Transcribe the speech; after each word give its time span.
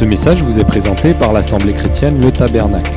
Ce 0.00 0.06
message 0.06 0.42
vous 0.42 0.58
est 0.58 0.64
présenté 0.64 1.12
par 1.12 1.34
l'Assemblée 1.34 1.74
chrétienne 1.74 2.22
Le 2.22 2.32
Tabernacle. 2.32 2.90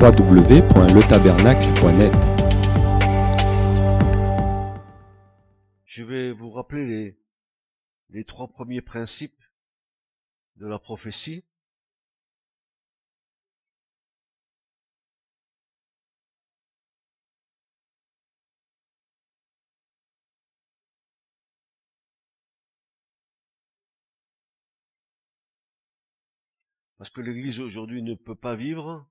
www.letabernacle.net 0.00 2.12
Je 5.84 6.04
vais 6.04 6.32
vous 6.32 6.50
rappeler 6.50 6.86
les, 6.86 7.18
les 8.08 8.24
trois 8.24 8.48
premiers 8.48 8.80
principes 8.80 9.44
de 10.56 10.66
la 10.66 10.78
prophétie. 10.78 11.44
Parce 26.98 27.10
que 27.10 27.20
l'Église 27.20 27.60
aujourd'hui 27.60 28.02
ne 28.02 28.14
peut 28.14 28.34
pas 28.34 28.56
vivre 28.56 29.06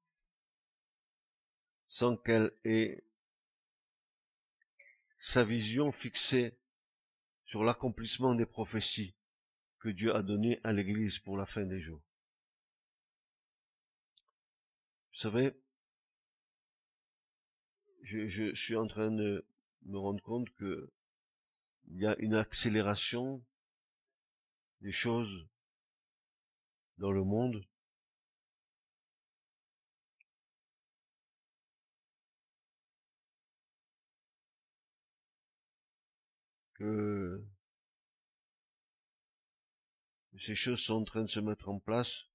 sans 1.88 2.18
qu'elle 2.18 2.52
ait 2.64 3.04
sa 5.18 5.44
vision 5.44 5.92
fixée 5.92 6.58
sur 7.46 7.64
l'accomplissement 7.64 8.36
des 8.36 8.46
prophéties 8.46 9.16
que 9.80 9.90
Dieu 9.90 10.16
a 10.16 10.24
données 10.24 10.60
à 10.64 10.74
l'Église 10.74 11.20
pour 11.20 11.38
la 11.38 11.46
fin 11.46 11.64
des 11.64 11.80
jours. 11.80 12.02
Vous 15.14 15.20
savez, 15.20 15.54
je, 18.02 18.54
suis 18.54 18.76
en 18.76 18.88
train 18.88 19.12
de 19.12 19.46
me 19.84 19.98
rendre 19.98 20.22
compte 20.22 20.50
que 20.56 20.92
il 21.88 22.00
y 22.00 22.08
a 22.08 22.18
une 22.18 22.34
accélération 22.34 23.46
des 24.82 24.92
choses 24.92 25.48
dans 26.98 27.12
le 27.12 27.24
monde 27.24 27.64
ces 40.40 40.56
choses 40.56 40.80
sont 40.80 40.96
en 40.96 41.04
train 41.04 41.24
de 41.24 41.30
se 41.30 41.40
mettre 41.40 41.70
en 41.70 41.80
place. 41.80 42.26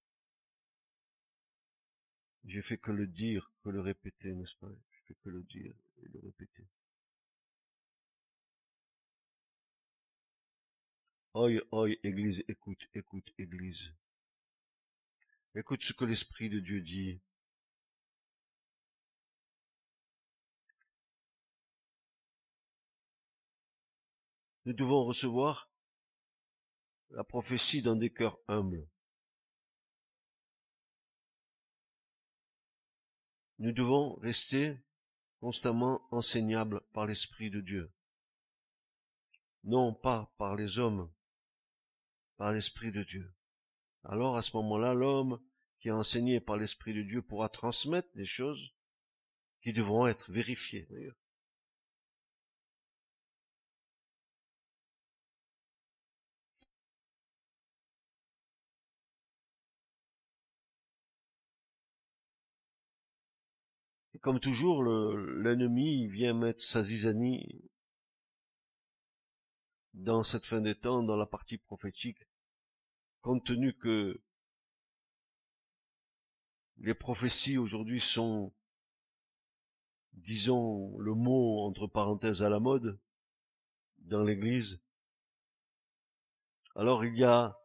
J'ai 2.45 2.63
fait 2.63 2.79
que 2.79 2.91
le 2.91 3.07
dire, 3.07 3.53
que 3.63 3.69
le 3.69 3.81
répéter, 3.81 4.33
n'est-ce 4.35 4.57
pas? 4.57 4.71
J'ai 4.93 5.03
fait 5.09 5.17
que 5.23 5.29
le 5.29 5.43
dire 5.43 5.75
et 6.03 6.09
le 6.09 6.21
répéter. 6.21 6.67
Oi, 11.35 11.61
oi, 11.71 11.91
Église, 12.03 12.43
écoute, 12.49 12.89
écoute, 12.95 13.33
Église. 13.39 13.93
Écoute 15.55 15.83
ce 15.85 15.93
que 15.93 16.05
l'Esprit 16.05 16.49
de 16.49 16.59
Dieu 16.61 16.81
dit. 16.81 17.21
Nous 24.67 24.73
devons 24.73 25.05
recevoir 25.05 25.71
la 27.11 27.25
prophétie 27.25 27.83
dans 27.83 27.97
des 27.97 28.13
cœurs 28.13 28.39
humbles. 28.47 28.87
Nous 33.59 33.73
devons 33.73 34.15
rester 34.17 34.79
constamment 35.41 36.07
enseignables 36.11 36.81
par 36.93 37.07
l'Esprit 37.07 37.51
de 37.51 37.61
Dieu. 37.61 37.93
Non 39.65 39.93
pas 39.93 40.33
par 40.39 40.57
les 40.57 40.79
hommes, 40.79 41.11
par 42.37 42.53
l'Esprit 42.53 42.93
de 42.93 43.03
Dieu. 43.03 43.35
Alors 44.05 44.37
à 44.37 44.43
ce 44.43 44.57
moment-là, 44.57 44.95
l'homme 44.95 45.41
qui 45.79 45.89
est 45.89 45.93
enseigné 45.93 46.41
par 46.41 46.57
l'Esprit 46.57 46.95
de 46.95 47.03
Dieu 47.03 47.23
pourra 47.23 47.49
transmettre 47.49 48.09
des 48.15 48.27
choses 48.27 48.75
qui 49.63 49.73
devront 49.73 50.07
être 50.07 50.31
vérifiées. 50.31 50.89
Comme 64.21 64.41
toujours, 64.41 64.83
l'ennemi 64.83 66.07
vient 66.07 66.35
mettre 66.35 66.63
sa 66.63 66.83
zizanie 66.83 67.71
dans 69.95 70.23
cette 70.23 70.47
fin 70.47 70.61
des 70.61 70.75
temps, 70.75 71.03
dans 71.03 71.17
la 71.17 71.27
partie 71.27 71.59
prophétique, 71.59 72.29
compte 73.23 73.45
tenu 73.45 73.75
que 73.75 74.21
les 76.79 76.95
prophéties 76.95 77.59
aujourd'hui 77.59 78.01
sont, 78.01 78.53
disons, 80.13 80.97
le 80.99 81.15
mot 81.15 81.61
entre 81.61 81.87
parenthèses 81.87 82.43
à 82.43 82.49
la 82.49 82.61
mode 82.61 82.99
dans 83.99 84.23
l'église. 84.23 84.85
Alors 86.75 87.05
il 87.05 87.17
y 87.17 87.25
a 87.25 87.59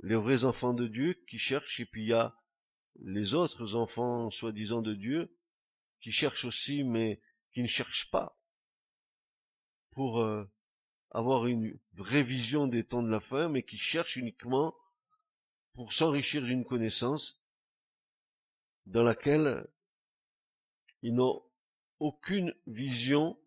les 0.00 0.16
vrais 0.16 0.44
enfants 0.44 0.74
de 0.74 0.86
Dieu 0.86 1.14
qui 1.28 1.38
cherchent 1.38 1.80
et 1.80 1.86
puis 1.86 2.02
il 2.02 2.08
y 2.08 2.14
a 2.14 2.36
les 3.00 3.34
autres 3.34 3.74
enfants 3.74 4.30
soi-disant 4.30 4.82
de 4.82 4.94
Dieu 4.94 5.34
qui 6.02 6.12
cherchent 6.12 6.44
aussi, 6.44 6.84
mais 6.84 7.20
qui 7.52 7.62
ne 7.62 7.66
cherchent 7.66 8.10
pas 8.10 8.36
pour 9.92 10.20
euh, 10.20 10.44
avoir 11.10 11.46
une 11.46 11.78
vraie 11.92 12.22
vision 12.22 12.66
des 12.66 12.84
temps 12.84 13.02
de 13.02 13.10
la 13.10 13.20
fin, 13.20 13.48
mais 13.48 13.62
qui 13.62 13.78
cherchent 13.78 14.16
uniquement 14.16 14.74
pour 15.74 15.92
s'enrichir 15.92 16.42
d'une 16.42 16.64
connaissance 16.64 17.40
dans 18.86 19.02
laquelle 19.02 19.66
ils 21.02 21.14
n'ont 21.14 21.42
aucune 22.00 22.54
vision 22.66 23.38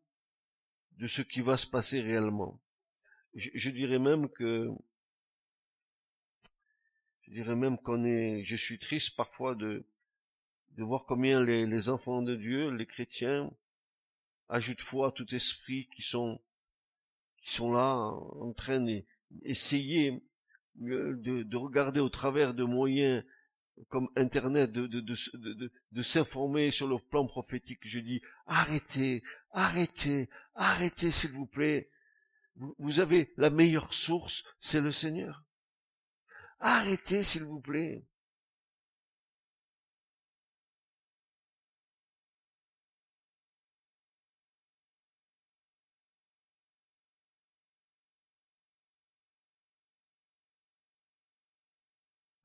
de 0.93 1.07
ce 1.07 1.21
qui 1.21 1.41
va 1.41 1.57
se 1.57 1.67
passer 1.67 1.99
réellement. 2.01 2.61
Je, 3.33 3.49
je 3.53 3.69
dirais 3.69 3.99
même 3.99 4.29
que 4.29 4.69
je 7.23 7.31
dirais 7.31 7.55
même 7.55 7.77
qu'on 7.79 8.05
est, 8.05 8.43
je 8.45 8.55
suis 8.55 8.79
triste 8.79 9.15
parfois 9.15 9.55
de 9.55 9.85
de 10.77 10.83
voir 10.83 11.05
combien 11.05 11.41
les, 11.41 11.89
enfants 11.89 12.21
de 12.21 12.35
Dieu, 12.35 12.69
les 12.69 12.85
chrétiens, 12.85 13.51
ajoutent 14.49 14.81
foi 14.81 15.07
à 15.07 15.11
tout 15.11 15.33
esprit 15.33 15.89
qui 15.95 16.01
sont 16.01 16.39
qui 17.37 17.53
sont 17.53 17.71
là 17.71 17.95
en 17.95 18.53
train 18.53 18.81
d'essayer 18.81 20.23
de, 20.75 21.43
de, 21.43 21.57
regarder 21.57 21.99
au 21.99 22.09
travers 22.09 22.55
de 22.55 22.63
moyens 22.63 23.23
comme 23.89 24.09
Internet, 24.15 24.71
de, 24.71 24.87
de, 24.87 24.99
de, 25.01 25.71
de 25.91 26.01
s'informer 26.01 26.71
sur 26.71 26.87
le 26.87 26.97
plan 26.97 27.27
prophétique. 27.27 27.81
Je 27.83 27.99
dis, 27.99 28.21
arrêtez, 28.47 29.21
arrêtez, 29.51 30.29
arrêtez 30.55 31.11
s'il 31.11 31.31
vous 31.31 31.45
plaît. 31.45 31.89
vous 32.55 32.99
avez 32.99 33.31
la 33.37 33.51
meilleure 33.51 33.93
source, 33.93 34.43
c'est 34.59 34.81
le 34.81 34.91
Seigneur. 34.91 35.43
Arrêtez 36.59 37.21
s'il 37.21 37.43
vous 37.43 37.61
plaît. 37.61 38.05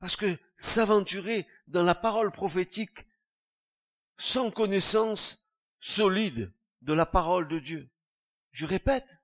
Parce 0.01 0.15
que 0.15 0.37
s'aventurer 0.57 1.47
dans 1.67 1.83
la 1.83 1.93
parole 1.93 2.31
prophétique 2.31 3.05
sans 4.17 4.49
connaissance 4.49 5.47
solide 5.79 6.51
de 6.81 6.93
la 6.93 7.05
parole 7.05 7.47
de 7.47 7.59
Dieu, 7.59 7.87
je 8.49 8.65
répète, 8.65 9.19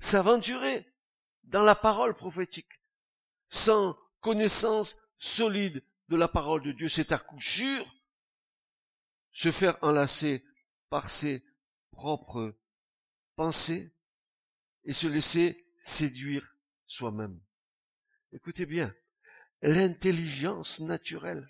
s'aventurer 0.00 0.86
dans 1.44 1.62
la 1.62 1.74
parole 1.74 2.14
prophétique 2.14 2.78
sans 3.48 3.98
connaissance 4.20 4.98
solide 5.16 5.82
de 6.08 6.16
la 6.16 6.28
parole 6.28 6.62
de 6.62 6.72
Dieu, 6.72 6.90
c'est 6.90 7.12
à 7.12 7.18
coup 7.18 7.40
sûr 7.40 7.86
se 9.32 9.50
faire 9.50 9.78
enlacer 9.80 10.44
par 10.90 11.08
ses 11.08 11.42
propres 11.90 12.54
pensées 13.34 13.94
et 14.84 14.92
se 14.92 15.06
laisser 15.06 15.66
séduire 15.80 16.54
soi-même. 16.86 17.40
Écoutez 18.30 18.66
bien, 18.66 18.94
l'intelligence 19.64 20.80
naturelle. 20.80 21.48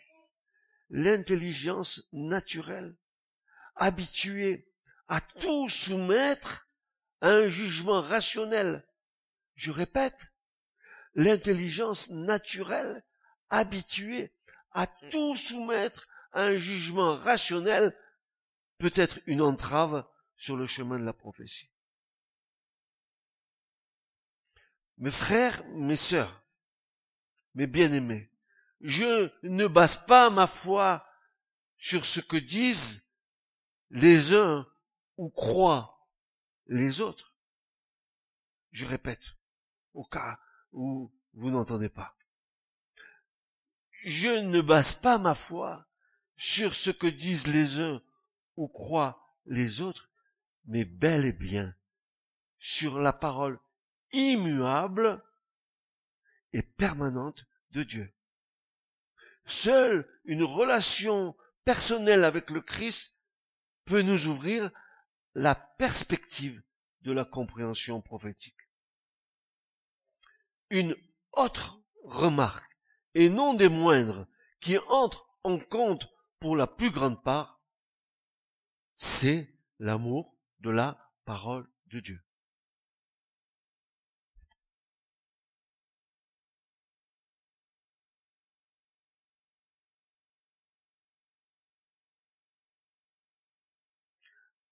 L'intelligence 0.89 2.09
naturelle, 2.13 2.97
habituée 3.75 4.73
à 5.09 5.21
tout 5.21 5.69
soumettre 5.69 6.69
à 7.21 7.31
un 7.31 7.49
jugement 7.49 8.01
rationnel. 8.01 8.87
Je 9.57 9.73
répète, 9.73 10.33
l'intelligence 11.15 12.11
naturelle, 12.11 13.05
habituée 13.51 14.33
à 14.71 14.87
tout 15.11 15.35
soumettre 15.35 16.07
à 16.33 16.45
un 16.45 16.57
jugement 16.57 17.17
rationnel, 17.17 17.99
peut 18.79 18.93
être 18.95 19.19
une 19.27 19.43
entrave 19.43 20.07
sur 20.37 20.57
le 20.57 20.67
chemin 20.67 21.01
de 21.01 21.05
la 21.05 21.13
prophétie. 21.13 21.71
Mes 24.99 25.11
frères, 25.11 25.65
mes 25.71 25.97
sœurs, 25.97 26.44
mes 27.55 27.67
bien-aimés, 27.67 28.31
je 28.81 29.31
ne 29.43 29.67
base 29.67 30.05
pas 30.07 30.31
ma 30.31 30.47
foi 30.47 31.07
sur 31.79 32.05
ce 32.05 32.21
que 32.21 32.37
disent 32.37 33.07
les 33.91 34.35
uns 34.35 34.67
ou 35.17 35.31
croient 35.31 36.09
les 36.67 37.01
autres. 37.01 37.35
Je 38.73 38.85
répète, 38.85 39.35
au 39.93 40.05
cas 40.05 40.39
où 40.73 41.13
vous 41.35 41.51
n'entendez 41.51 41.89
pas. 41.89 42.17
Je 44.05 44.29
ne 44.29 44.61
base 44.61 44.93
pas 44.93 45.19
ma 45.19 45.35
foi 45.35 45.87
sur 46.37 46.75
ce 46.75 46.91
que 46.91 47.07
disent 47.07 47.47
les 47.47 47.81
uns 47.81 48.03
ou 48.57 48.69
croient 48.69 49.37
les 49.47 49.81
autres, 49.81 50.11
mais 50.67 50.85
bel 50.85 51.25
et 51.25 51.33
bien 51.33 51.75
sur 52.59 52.99
la 52.99 53.13
parole 53.13 53.59
immuable 54.13 55.23
et 56.55 56.63
permanente 56.63 57.45
de 57.73 57.83
Dieu. 57.83 58.15
Seule 59.45 60.09
une 60.25 60.45
relation 60.45 61.37
personnelle 61.65 62.25
avec 62.25 62.49
le 62.49 62.63
Christ 62.63 63.15
peut 63.85 64.03
nous 64.03 64.27
ouvrir 64.27 64.71
la 65.35 65.55
perspective 65.55 66.63
de 67.03 67.13
la 67.13 67.25
compréhension 67.25 68.01
prophétique. 68.01 68.71
Une 70.71 70.97
autre 71.33 71.83
remarque, 72.05 72.79
et 73.15 73.29
non 73.29 73.55
des 73.55 73.69
moindres, 73.69 74.27
qui 74.61 74.79
entre 74.89 75.29
en 75.43 75.59
compte 75.59 76.09
pour 76.39 76.57
la 76.57 76.67
plus 76.67 76.91
grande 76.91 77.23
part, 77.23 77.61
c'est 78.95 79.53
l'amour 79.81 80.39
de 80.61 80.71
la 80.71 81.13
parole 81.25 81.69
de 81.87 82.01
Dieu. 82.01 82.25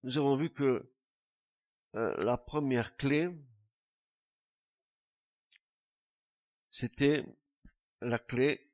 Nous 0.04 0.18
avons 0.18 0.36
vu 0.36 0.50
que 0.50 0.92
euh, 1.94 2.16
la 2.24 2.36
première 2.36 2.96
clé, 2.96 3.30
c'était 6.70 7.24
la 8.00 8.18
clé 8.18 8.72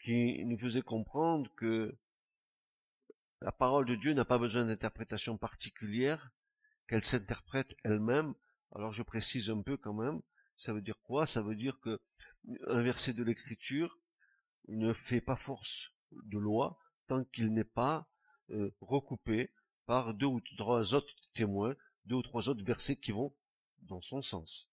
qui 0.00 0.42
nous 0.46 0.56
faisait 0.56 0.80
comprendre 0.80 1.54
que 1.56 1.94
la 3.42 3.52
parole 3.52 3.84
de 3.84 3.96
Dieu 3.96 4.14
n'a 4.14 4.24
pas 4.24 4.38
besoin 4.38 4.64
d'interprétation 4.64 5.36
particulière, 5.36 6.30
qu'elle 6.88 7.04
s'interprète 7.04 7.74
elle-même. 7.84 8.34
Alors 8.74 8.92
je 8.92 9.02
précise 9.02 9.50
un 9.50 9.60
peu 9.60 9.76
quand 9.76 9.92
même, 9.92 10.22
ça 10.56 10.72
veut 10.72 10.80
dire 10.80 10.98
quoi? 11.02 11.26
Ça 11.26 11.42
veut 11.42 11.54
dire 11.54 11.78
que 11.80 12.00
un 12.66 12.80
verset 12.80 13.12
de 13.12 13.22
l'écriture 13.22 13.98
ne 14.68 14.94
fait 14.94 15.20
pas 15.20 15.36
force 15.36 15.92
de 16.12 16.38
loi 16.38 16.78
tant 17.08 17.24
qu'il 17.24 17.52
n'est 17.52 17.64
pas 17.64 18.08
euh, 18.50 18.74
recoupé 18.80 19.50
par 19.86 20.14
deux 20.14 20.26
ou 20.26 20.40
trois 20.40 20.94
autres 20.94 21.14
témoins, 21.34 21.76
deux 22.04 22.16
ou 22.16 22.22
trois 22.22 22.48
autres 22.48 22.64
versets 22.64 22.96
qui 22.96 23.12
vont 23.12 23.34
dans 23.82 24.00
son 24.00 24.22
sens, 24.22 24.70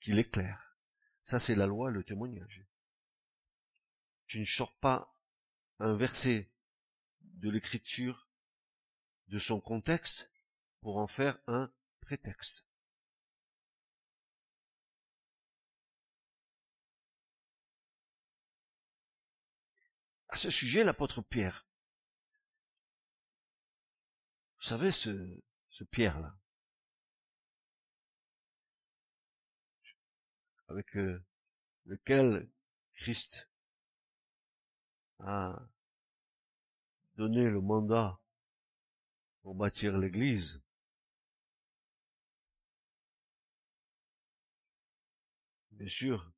qu'il 0.00 0.18
éclaire. 0.18 0.76
Ça 1.22 1.38
c'est 1.38 1.54
la 1.54 1.66
loi, 1.66 1.90
le 1.90 2.04
témoignage. 2.04 2.64
Tu 4.26 4.40
ne 4.40 4.44
sors 4.44 4.74
pas 4.76 5.14
un 5.78 5.94
verset 5.94 6.50
de 7.20 7.50
l'écriture 7.50 8.28
de 9.28 9.38
son 9.38 9.60
contexte 9.60 10.30
pour 10.80 10.98
en 10.98 11.06
faire 11.06 11.38
un 11.46 11.72
prétexte. 12.00 12.66
À 20.28 20.36
ce 20.36 20.50
sujet, 20.50 20.82
l'apôtre 20.82 21.20
Pierre, 21.20 21.66
vous 24.62 24.68
savez, 24.68 24.92
ce, 24.92 25.82
Pierre-là, 25.90 26.36
avec 30.68 30.86
lequel 31.84 32.48
Christ 32.94 33.50
a 35.18 35.60
donné 37.16 37.50
le 37.50 37.60
mandat 37.60 38.20
pour 39.42 39.56
bâtir 39.56 39.98
l'église? 39.98 40.62
Bien 45.72 45.88
sûr, 45.88 46.32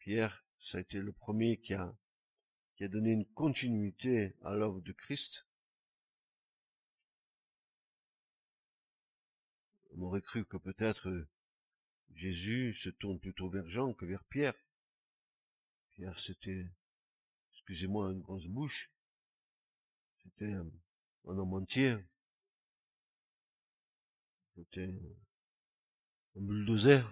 Pierre, 0.00 0.44
ça 0.58 0.78
a 0.78 0.80
été 0.80 0.98
le 0.98 1.12
premier 1.12 1.60
qui 1.60 1.74
a 1.74 1.94
donné 2.80 3.12
une 3.12 3.26
continuité 3.26 4.34
à 4.42 4.54
l'œuvre 4.54 4.80
de 4.80 4.90
Christ. 4.90 5.46
On 9.96 10.02
aurait 10.02 10.22
cru 10.22 10.44
que 10.44 10.56
peut-être 10.56 11.26
Jésus 12.14 12.74
se 12.74 12.90
tourne 12.90 13.18
plutôt 13.20 13.48
vers 13.48 13.68
Jean 13.68 13.92
que 13.92 14.04
vers 14.04 14.24
Pierre. 14.24 14.54
Pierre, 15.92 16.18
c'était, 16.18 16.66
excusez-moi, 17.52 18.10
une 18.10 18.20
grosse 18.20 18.46
bouche. 18.46 18.92
C'était 20.22 20.52
un, 20.52 20.66
homme 21.24 21.54
entier. 21.54 21.96
C'était 24.56 24.94
un 26.36 26.40
bulldozer. 26.40 27.04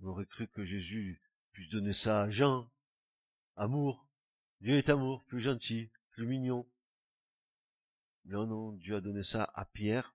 On 0.00 0.06
aurait 0.06 0.26
cru 0.26 0.48
que 0.48 0.64
Jésus 0.64 1.20
puisse 1.52 1.68
donner 1.68 1.92
ça 1.92 2.22
à 2.22 2.30
Jean. 2.30 2.70
Amour. 3.56 4.06
Dieu 4.60 4.78
est 4.78 4.88
amour, 4.88 5.22
plus 5.24 5.40
gentil, 5.40 5.90
plus 6.12 6.26
mignon. 6.26 6.66
Non, 8.24 8.46
non, 8.46 8.72
Dieu 8.72 8.96
a 8.96 9.00
donné 9.02 9.22
ça 9.22 9.50
à 9.54 9.66
Pierre. 9.66 10.13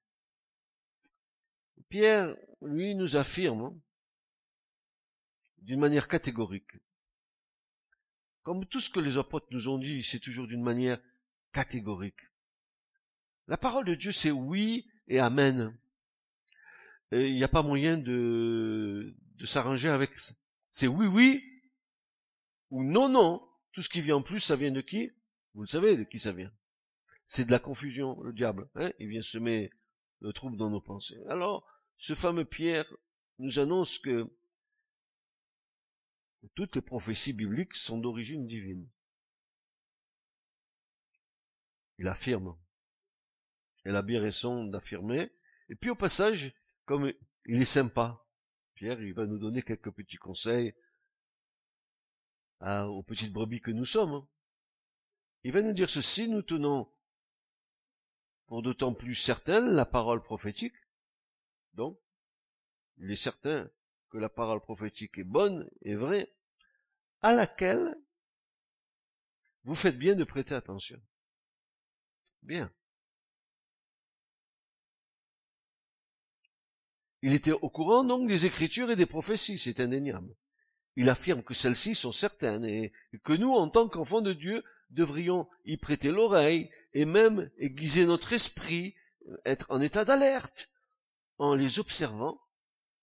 Pierre, 1.89 2.35
lui, 2.61 2.95
nous 2.95 3.15
affirme, 3.15 3.79
d'une 5.57 5.79
manière 5.79 6.07
catégorique, 6.07 6.71
comme 8.43 8.65
tout 8.65 8.79
ce 8.79 8.89
que 8.89 8.99
les 8.99 9.17
apôtres 9.17 9.47
nous 9.51 9.67
ont 9.67 9.77
dit, 9.77 10.01
c'est 10.03 10.19
toujours 10.19 10.47
d'une 10.47 10.63
manière 10.63 10.99
catégorique. 11.51 12.29
La 13.47 13.57
parole 13.57 13.85
de 13.85 13.95
Dieu, 13.95 14.11
c'est 14.11 14.31
oui 14.31 14.89
et 15.07 15.19
amen. 15.19 15.77
Il 17.11 17.33
n'y 17.33 17.43
a 17.43 17.47
pas 17.47 17.63
moyen 17.63 17.97
de, 17.97 19.15
de 19.35 19.45
s'arranger 19.45 19.89
avec 19.89 20.17
ça. 20.17 20.33
C'est 20.69 20.87
oui, 20.87 21.07
oui, 21.07 21.43
ou 22.69 22.83
non, 22.83 23.09
non. 23.09 23.45
Tout 23.71 23.81
ce 23.81 23.89
qui 23.89 24.01
vient 24.01 24.17
en 24.17 24.21
plus, 24.21 24.39
ça 24.39 24.55
vient 24.55 24.71
de 24.71 24.81
qui? 24.81 25.11
Vous 25.53 25.61
le 25.61 25.67
savez 25.67 25.97
de 25.97 26.03
qui 26.03 26.19
ça 26.19 26.31
vient. 26.31 26.51
C'est 27.25 27.45
de 27.45 27.51
la 27.51 27.59
confusion, 27.59 28.21
le 28.21 28.33
diable. 28.33 28.69
Hein 28.75 28.91
Il 28.99 29.09
vient 29.09 29.21
semer 29.21 29.71
le 30.21 30.33
trouble 30.33 30.57
dans 30.57 30.69
nos 30.69 30.81
pensées. 30.81 31.19
Alors, 31.27 31.65
ce 31.99 32.15
fameux 32.15 32.45
Pierre 32.45 32.91
nous 33.37 33.59
annonce 33.59 33.99
que 33.99 34.27
toutes 36.55 36.75
les 36.75 36.81
prophéties 36.81 37.33
bibliques 37.33 37.75
sont 37.75 37.99
d'origine 37.99 38.47
divine. 38.47 38.89
Il 41.97 42.07
affirme. 42.07 42.57
Elle 43.83 43.97
a 43.97 44.01
bien 44.01 44.21
raison 44.21 44.63
d'affirmer. 44.63 45.29
Et 45.67 45.75
puis 45.75 45.89
au 45.89 45.95
passage, 45.95 46.53
comme 46.85 47.11
il 47.45 47.61
est 47.61 47.65
sympa, 47.65 48.25
Pierre, 48.75 49.01
il 49.01 49.13
va 49.13 49.25
nous 49.25 49.37
donner 49.37 49.61
quelques 49.61 49.91
petits 49.91 50.17
conseils 50.17 50.73
aux 52.61 53.03
petites 53.03 53.33
brebis 53.33 53.61
que 53.61 53.71
nous 53.71 53.85
sommes. 53.85 54.25
Il 55.43 55.51
va 55.51 55.61
nous 55.61 55.73
dire 55.73 55.89
ceci, 55.89 56.29
nous 56.29 56.41
tenons 56.41 56.89
pour 58.47 58.61
d'autant 58.61 58.93
plus 58.93 59.15
certaine 59.15 59.73
la 59.73 59.85
parole 59.85 60.23
prophétique. 60.23 60.75
Donc, 61.73 61.99
il 62.97 63.11
est 63.11 63.15
certain 63.15 63.69
que 64.09 64.17
la 64.17 64.29
parole 64.29 64.61
prophétique 64.61 65.17
est 65.17 65.23
bonne 65.23 65.69
et 65.81 65.95
vraie, 65.95 66.33
à 67.21 67.33
laquelle 67.33 67.95
vous 69.63 69.75
faites 69.75 69.97
bien 69.97 70.15
de 70.15 70.23
prêter 70.23 70.55
attention. 70.55 70.99
Bien. 72.41 72.71
Il 77.21 77.33
était 77.33 77.51
au 77.51 77.69
courant 77.69 78.03
donc 78.03 78.27
des 78.27 78.45
Écritures 78.45 78.91
et 78.91 78.95
des 78.95 79.05
prophéties, 79.05 79.57
c'est 79.57 79.79
indéniable. 79.79 80.33
Il 80.95 81.09
affirme 81.09 81.43
que 81.43 81.53
celles-ci 81.53 81.95
sont 81.95 82.11
certaines 82.11 82.65
et 82.65 82.93
que 83.23 83.33
nous, 83.33 83.53
en 83.53 83.69
tant 83.69 83.89
qu'enfants 83.89 84.21
de 84.21 84.33
Dieu, 84.33 84.63
devrions 84.89 85.47
y 85.65 85.77
prêter 85.77 86.11
l'oreille 86.11 86.71
et 86.93 87.05
même 87.05 87.51
aiguiser 87.57 88.05
notre 88.05 88.33
esprit, 88.33 88.95
être 89.45 89.67
en 89.69 89.81
état 89.81 90.05
d'alerte, 90.05 90.69
en 91.39 91.55
les 91.55 91.79
observant 91.79 92.39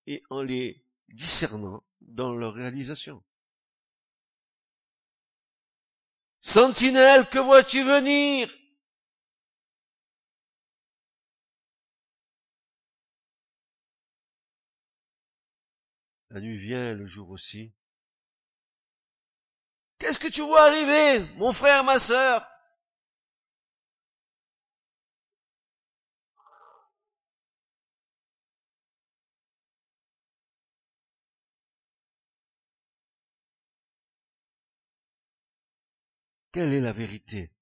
et 0.06 0.22
en 0.30 0.42
les 0.42 0.84
discernant 1.08 1.82
dans 2.00 2.34
leur 2.34 2.54
réalisation. 2.54 3.24
Sentinelle, 6.40 7.28
que 7.28 7.38
vois-tu 7.38 7.82
venir? 7.82 8.54
La 16.30 16.40
nuit 16.40 16.58
vient, 16.58 16.92
le 16.92 17.06
jour 17.06 17.30
aussi. 17.30 17.72
Qu'est-ce 19.98 20.18
que 20.18 20.28
tu 20.28 20.42
vois 20.42 20.66
arriver, 20.66 21.26
mon 21.36 21.52
frère, 21.52 21.82
ma 21.82 21.98
sœur? 21.98 22.46
Quelle 36.56 36.72
est 36.72 36.80
la 36.80 36.92
vérité 36.92 37.52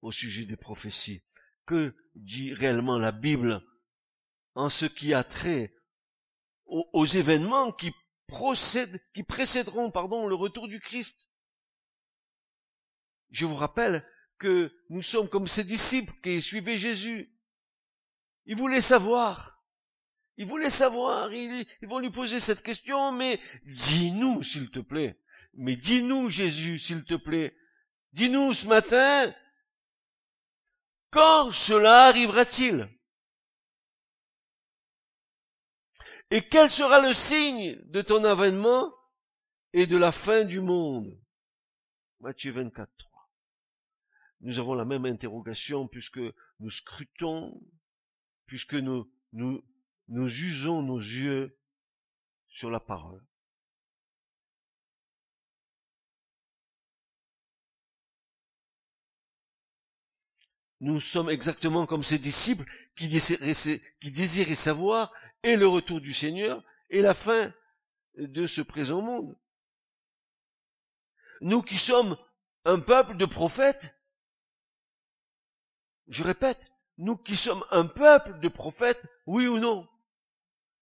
au 0.00 0.10
sujet 0.10 0.46
des 0.46 0.56
prophéties? 0.56 1.22
Que 1.64 1.94
dit 2.16 2.52
réellement 2.52 2.98
la 2.98 3.12
Bible 3.12 3.64
en 4.56 4.68
ce 4.68 4.84
qui 4.84 5.14
a 5.14 5.22
trait 5.22 5.72
aux, 6.66 7.06
événements 7.06 7.70
qui 7.70 7.92
précéderont, 9.28 9.92
pardon, 9.92 10.26
le 10.26 10.34
retour 10.34 10.66
du 10.66 10.80
Christ? 10.80 11.28
Je 13.30 13.46
vous 13.46 13.54
rappelle 13.54 14.04
que 14.38 14.76
nous 14.88 15.02
sommes 15.02 15.28
comme 15.28 15.46
ces 15.46 15.62
disciples 15.62 16.12
qui 16.20 16.42
suivaient 16.42 16.78
Jésus. 16.78 17.32
Ils 18.46 18.56
voulaient 18.56 18.80
savoir. 18.80 19.64
Ils 20.36 20.46
voulaient 20.46 20.68
savoir. 20.68 21.32
Ils, 21.32 21.64
ils 21.80 21.88
vont 21.88 22.00
lui 22.00 22.10
poser 22.10 22.40
cette 22.40 22.64
question, 22.64 23.12
mais 23.12 23.38
dis-nous, 23.66 24.42
s'il 24.42 24.68
te 24.68 24.80
plaît. 24.80 25.16
Mais 25.54 25.76
dis-nous, 25.76 26.28
Jésus, 26.28 26.80
s'il 26.80 27.04
te 27.04 27.14
plaît. 27.14 27.56
Dis-nous 28.12 28.52
ce 28.52 28.66
matin, 28.66 29.34
quand 31.10 31.50
cela 31.52 32.06
arrivera-t-il? 32.06 32.88
Et 36.30 36.40
quel 36.40 36.70
sera 36.70 37.00
le 37.00 37.12
signe 37.12 37.78
de 37.90 38.00
ton 38.00 38.24
avènement 38.24 38.94
et 39.72 39.86
de 39.86 39.96
la 39.96 40.12
fin 40.12 40.44
du 40.44 40.60
monde? 40.60 41.18
Matthieu 42.20 42.52
24, 42.52 42.90
3. 42.96 43.30
Nous 44.40 44.58
avons 44.58 44.74
la 44.74 44.84
même 44.84 45.06
interrogation 45.06 45.88
puisque 45.88 46.20
nous 46.60 46.70
scrutons, 46.70 47.60
puisque 48.46 48.74
nous, 48.74 49.10
nous, 49.32 49.62
nous 50.08 50.26
usons 50.26 50.82
nos 50.82 50.98
yeux 50.98 51.58
sur 52.48 52.70
la 52.70 52.80
parole. 52.80 53.26
Nous 60.82 61.00
sommes 61.00 61.30
exactement 61.30 61.86
comme 61.86 62.02
ces 62.02 62.18
disciples 62.18 62.64
qui 62.96 63.08
désiraient, 63.08 64.54
savoir 64.56 65.12
et 65.44 65.56
le 65.56 65.68
retour 65.68 66.00
du 66.00 66.12
Seigneur 66.12 66.62
et 66.90 67.00
la 67.02 67.14
fin 67.14 67.54
de 68.18 68.48
ce 68.48 68.62
présent 68.62 69.00
monde. 69.00 69.38
Nous 71.40 71.62
qui 71.62 71.78
sommes 71.78 72.18
un 72.64 72.80
peuple 72.80 73.16
de 73.16 73.26
prophètes, 73.26 73.94
je 76.08 76.24
répète, 76.24 76.60
nous 76.98 77.16
qui 77.16 77.36
sommes 77.36 77.64
un 77.70 77.86
peuple 77.86 78.40
de 78.40 78.48
prophètes, 78.48 79.02
oui 79.26 79.46
ou 79.46 79.60
non? 79.60 79.88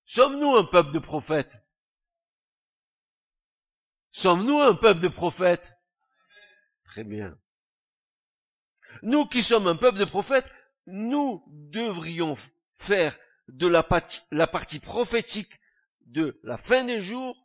Sommes-nous 0.07 0.57
un 0.57 0.65
peuple 0.65 0.93
de 0.93 0.99
prophètes? 0.99 1.59
Sommes-nous 4.13 4.61
un 4.61 4.75
peuple 4.75 5.01
de 5.01 5.09
prophètes? 5.09 5.75
Très 6.85 7.05
bien. 7.05 7.39
Nous 9.03 9.27
qui 9.27 9.43
sommes 9.43 9.67
un 9.67 9.77
peuple 9.77 9.99
de 9.99 10.05
prophètes, 10.05 10.51
nous 10.87 11.43
devrions 11.47 12.37
faire 12.75 13.17
de 13.49 13.67
la 13.67 13.83
partie, 13.83 14.79
prophétique 14.79 15.53
de 16.03 16.41
la 16.43 16.57
fin 16.57 16.85
des 16.85 17.01
jours, 17.01 17.37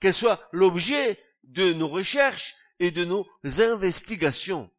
qu'elle 0.00 0.14
soit 0.14 0.48
l'objet 0.52 1.22
de 1.44 1.72
nos 1.72 1.88
recherches 1.88 2.54
et 2.78 2.90
de 2.90 3.04
nos 3.04 3.26
investigations. 3.44 4.70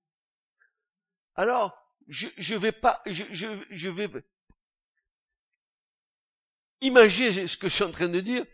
Alors, 1.35 1.77
je, 2.07 2.27
je 2.37 2.55
vais 2.55 2.71
pas, 2.71 3.01
je, 3.05 3.23
je, 3.29 3.89
vais 3.89 4.09
imaginer 6.81 7.47
ce 7.47 7.57
que 7.57 7.67
je 7.67 7.73
suis 7.73 7.83
en 7.83 7.91
train 7.91 8.09
de 8.09 8.19
dire 8.19 8.45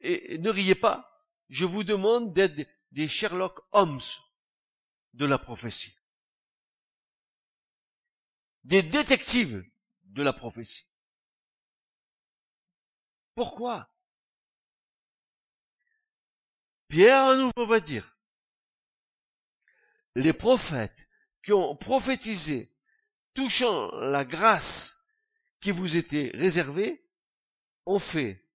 et 0.00 0.38
ne 0.38 0.50
riez 0.50 0.74
pas. 0.74 1.08
Je 1.48 1.64
vous 1.64 1.84
demande 1.84 2.32
d'être 2.32 2.68
des 2.92 3.08
Sherlock 3.08 3.60
Holmes 3.72 4.00
de 5.14 5.26
la 5.26 5.38
prophétie 5.38 5.94
des 8.64 8.82
détectives 8.82 9.64
de 10.04 10.22
la 10.22 10.32
prophétie. 10.32 10.86
Pourquoi? 13.34 13.88
Pierre 16.88 17.24
à 17.24 17.36
nouveau 17.36 17.66
va 17.66 17.80
dire, 17.80 18.18
les 20.14 20.32
prophètes 20.32 21.08
qui 21.42 21.52
ont 21.52 21.74
prophétisé 21.74 22.70
touchant 23.34 23.90
la 23.98 24.24
grâce 24.24 25.06
qui 25.60 25.70
vous 25.70 25.96
était 25.96 26.30
réservée 26.34 27.08
ont 27.86 27.98
fait 27.98 28.46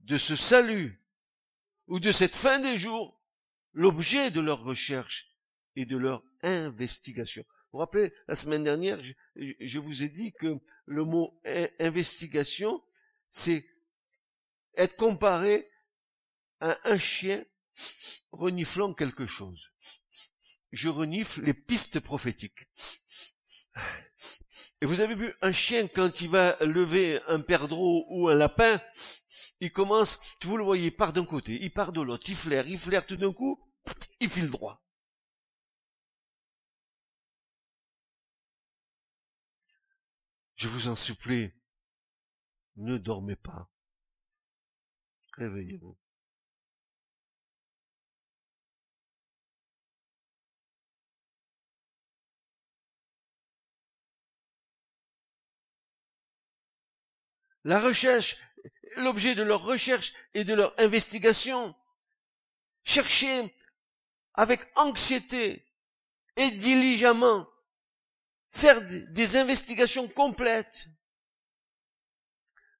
de 0.00 0.18
ce 0.18 0.36
salut 0.36 1.02
ou 1.86 2.00
de 2.00 2.12
cette 2.12 2.34
fin 2.34 2.60
des 2.60 2.76
jours 2.76 3.20
l'objet 3.72 4.30
de 4.30 4.40
leur 4.40 4.62
recherche 4.62 5.34
et 5.74 5.86
de 5.86 5.96
leur 5.96 6.22
investigation. 6.42 7.44
Vous 7.74 7.80
rappelez, 7.80 8.12
la 8.28 8.36
semaine 8.36 8.62
dernière, 8.62 9.00
je, 9.34 9.78
vous 9.80 10.04
ai 10.04 10.08
dit 10.08 10.32
que 10.32 10.60
le 10.86 11.02
mot 11.02 11.36
investigation, 11.80 12.80
c'est 13.30 13.66
être 14.76 14.94
comparé 14.94 15.68
à 16.60 16.78
un 16.84 16.98
chien 16.98 17.44
reniflant 18.30 18.94
quelque 18.94 19.26
chose. 19.26 19.72
Je 20.70 20.88
renifle 20.88 21.42
les 21.42 21.52
pistes 21.52 21.98
prophétiques. 21.98 22.68
Et 24.80 24.86
vous 24.86 25.00
avez 25.00 25.16
vu 25.16 25.34
un 25.42 25.50
chien 25.50 25.88
quand 25.88 26.20
il 26.20 26.30
va 26.30 26.56
lever 26.60 27.20
un 27.26 27.40
perdreau 27.40 28.06
ou 28.08 28.28
un 28.28 28.36
lapin, 28.36 28.80
il 29.58 29.72
commence, 29.72 30.20
vous 30.44 30.58
le 30.58 30.62
voyez, 30.62 30.86
il 30.86 30.96
part 30.96 31.12
d'un 31.12 31.24
côté, 31.24 31.58
il 31.60 31.72
part 31.72 31.90
de 31.90 32.02
l'autre, 32.02 32.26
il 32.28 32.36
flaire, 32.36 32.68
il 32.68 32.78
flaire 32.78 33.04
tout 33.04 33.16
d'un 33.16 33.32
coup, 33.32 33.60
il 34.20 34.30
file 34.30 34.48
droit. 34.48 34.80
Je 40.64 40.68
vous 40.70 40.88
en 40.88 40.94
supplie, 40.94 41.52
ne 42.76 42.96
dormez 42.96 43.36
pas. 43.36 43.70
Réveillez-vous. 45.34 45.94
La 57.64 57.78
recherche, 57.78 58.38
l'objet 58.96 59.34
de 59.34 59.42
leur 59.42 59.62
recherche 59.64 60.14
et 60.32 60.44
de 60.44 60.54
leur 60.54 60.72
investigation. 60.80 61.76
Cherchez 62.84 63.54
avec 64.32 64.66
anxiété 64.76 65.66
et 66.36 66.50
diligemment 66.52 67.46
faire 68.54 68.80
des 68.82 69.36
investigations 69.36 70.08
complètes. 70.08 70.86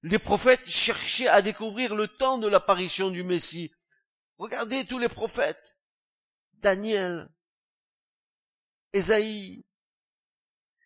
Les 0.02 0.19
prophètes 0.19 0.66
cherchaient 0.69 1.28
à 1.28 1.43
découvrir 1.43 1.95
le 1.95 2.09
temps 2.09 2.38
de 2.38 2.47
l'apparition 2.47 3.11
du 3.11 3.25
Messie. 3.25 3.73
Regardez 4.38 4.85
tous 4.87 4.99
les 4.99 5.09
prophètes. 5.09 5.76
Daniel, 6.54 7.28
Esaïe. 8.93 9.64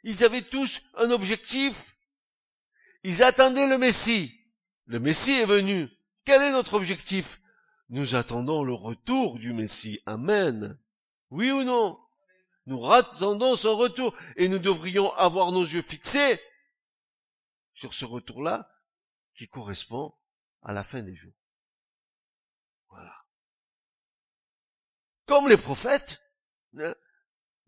Ils 0.04 0.25
avaient 0.25 0.42
tous 0.42 0.80
un 0.95 1.11
objectif. 1.11 1.97
Ils 3.02 3.23
attendaient 3.23 3.66
le 3.66 3.78
Messie. 3.78 4.40
Le 4.87 5.00
Messie 5.00 5.33
est 5.33 5.45
venu. 5.45 5.88
Quel 6.25 6.42
est 6.42 6.52
notre 6.52 6.75
objectif? 6.75 7.40
Nous 7.90 8.14
attendons 8.14 8.62
le 8.64 8.73
retour 8.75 9.38
du 9.38 9.52
Messie. 9.52 10.00
Amen. 10.07 10.78
Oui 11.30 11.50
ou 11.50 11.62
non? 11.62 11.99
Nous 12.68 12.84
attendons 12.92 13.56
son 13.56 13.76
retour 13.78 14.14
et 14.37 14.46
nous 14.46 14.58
devrions 14.58 15.10
avoir 15.14 15.52
nos 15.52 15.64
yeux 15.64 15.80
fixés 15.80 16.38
sur 17.72 17.94
ce 17.94 18.04
retour-là 18.04 18.70
qui 19.34 19.48
correspond 19.48 20.14
à 20.60 20.75
la 20.75 20.84
fin 20.84 21.02
des 21.02 21.14
jours. 21.14 21.32
Voilà. 22.90 23.25
Comme 25.25 25.48
les 25.48 25.56
prophètes, 25.56 26.22
hein, 26.76 26.94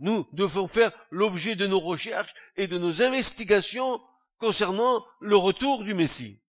nous 0.01 0.29
devons 0.33 0.69
faire 0.69 0.93
l'objet 1.11 1.57
de 1.57 1.67
nos 1.67 1.81
recherches 1.81 2.35
et 2.57 2.67
de 2.67 2.77
nos 2.77 3.01
investigations 3.01 4.03
concernant 4.37 5.07
le 5.21 5.37
retour 5.37 5.83
du 5.83 5.95
Messie. 5.95 6.43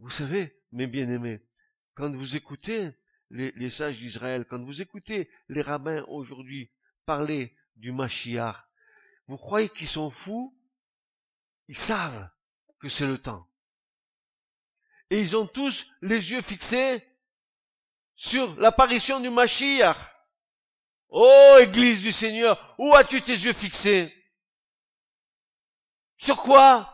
Vous 0.00 0.10
savez, 0.10 0.60
mes 0.72 0.88
bien-aimés, 0.88 1.46
quand 1.94 2.10
vous 2.10 2.34
écoutez 2.34 2.92
les, 3.32 3.70
sages 3.70 3.96
d'Israël, 3.96 4.44
quand 4.44 4.62
vous 4.62 4.82
écoutez 4.82 5.30
les 5.48 5.62
rabbins 5.62 6.04
aujourd'hui 6.08 6.70
parler 7.06 7.56
du 7.76 7.90
Mashiach, 7.90 8.56
vous 9.26 9.38
croyez 9.38 9.68
qu'ils 9.70 9.88
sont 9.88 10.10
fous? 10.10 10.56
Ils 11.68 11.78
savent 11.78 12.28
que 12.78 12.88
c'est 12.88 13.06
le 13.06 13.18
temps. 13.18 13.48
Et 15.10 15.20
ils 15.20 15.36
ont 15.36 15.46
tous 15.46 15.86
les 16.02 16.32
yeux 16.32 16.42
fixés 16.42 17.02
sur 18.14 18.54
l'apparition 18.60 19.20
du 19.20 19.30
Mashiach. 19.30 19.96
Oh, 21.08 21.58
Église 21.60 22.02
du 22.02 22.12
Seigneur, 22.12 22.74
où 22.78 22.94
as-tu 22.94 23.20
tes 23.22 23.32
yeux 23.32 23.52
fixés? 23.52 24.14
Sur 26.16 26.42
quoi? 26.42 26.88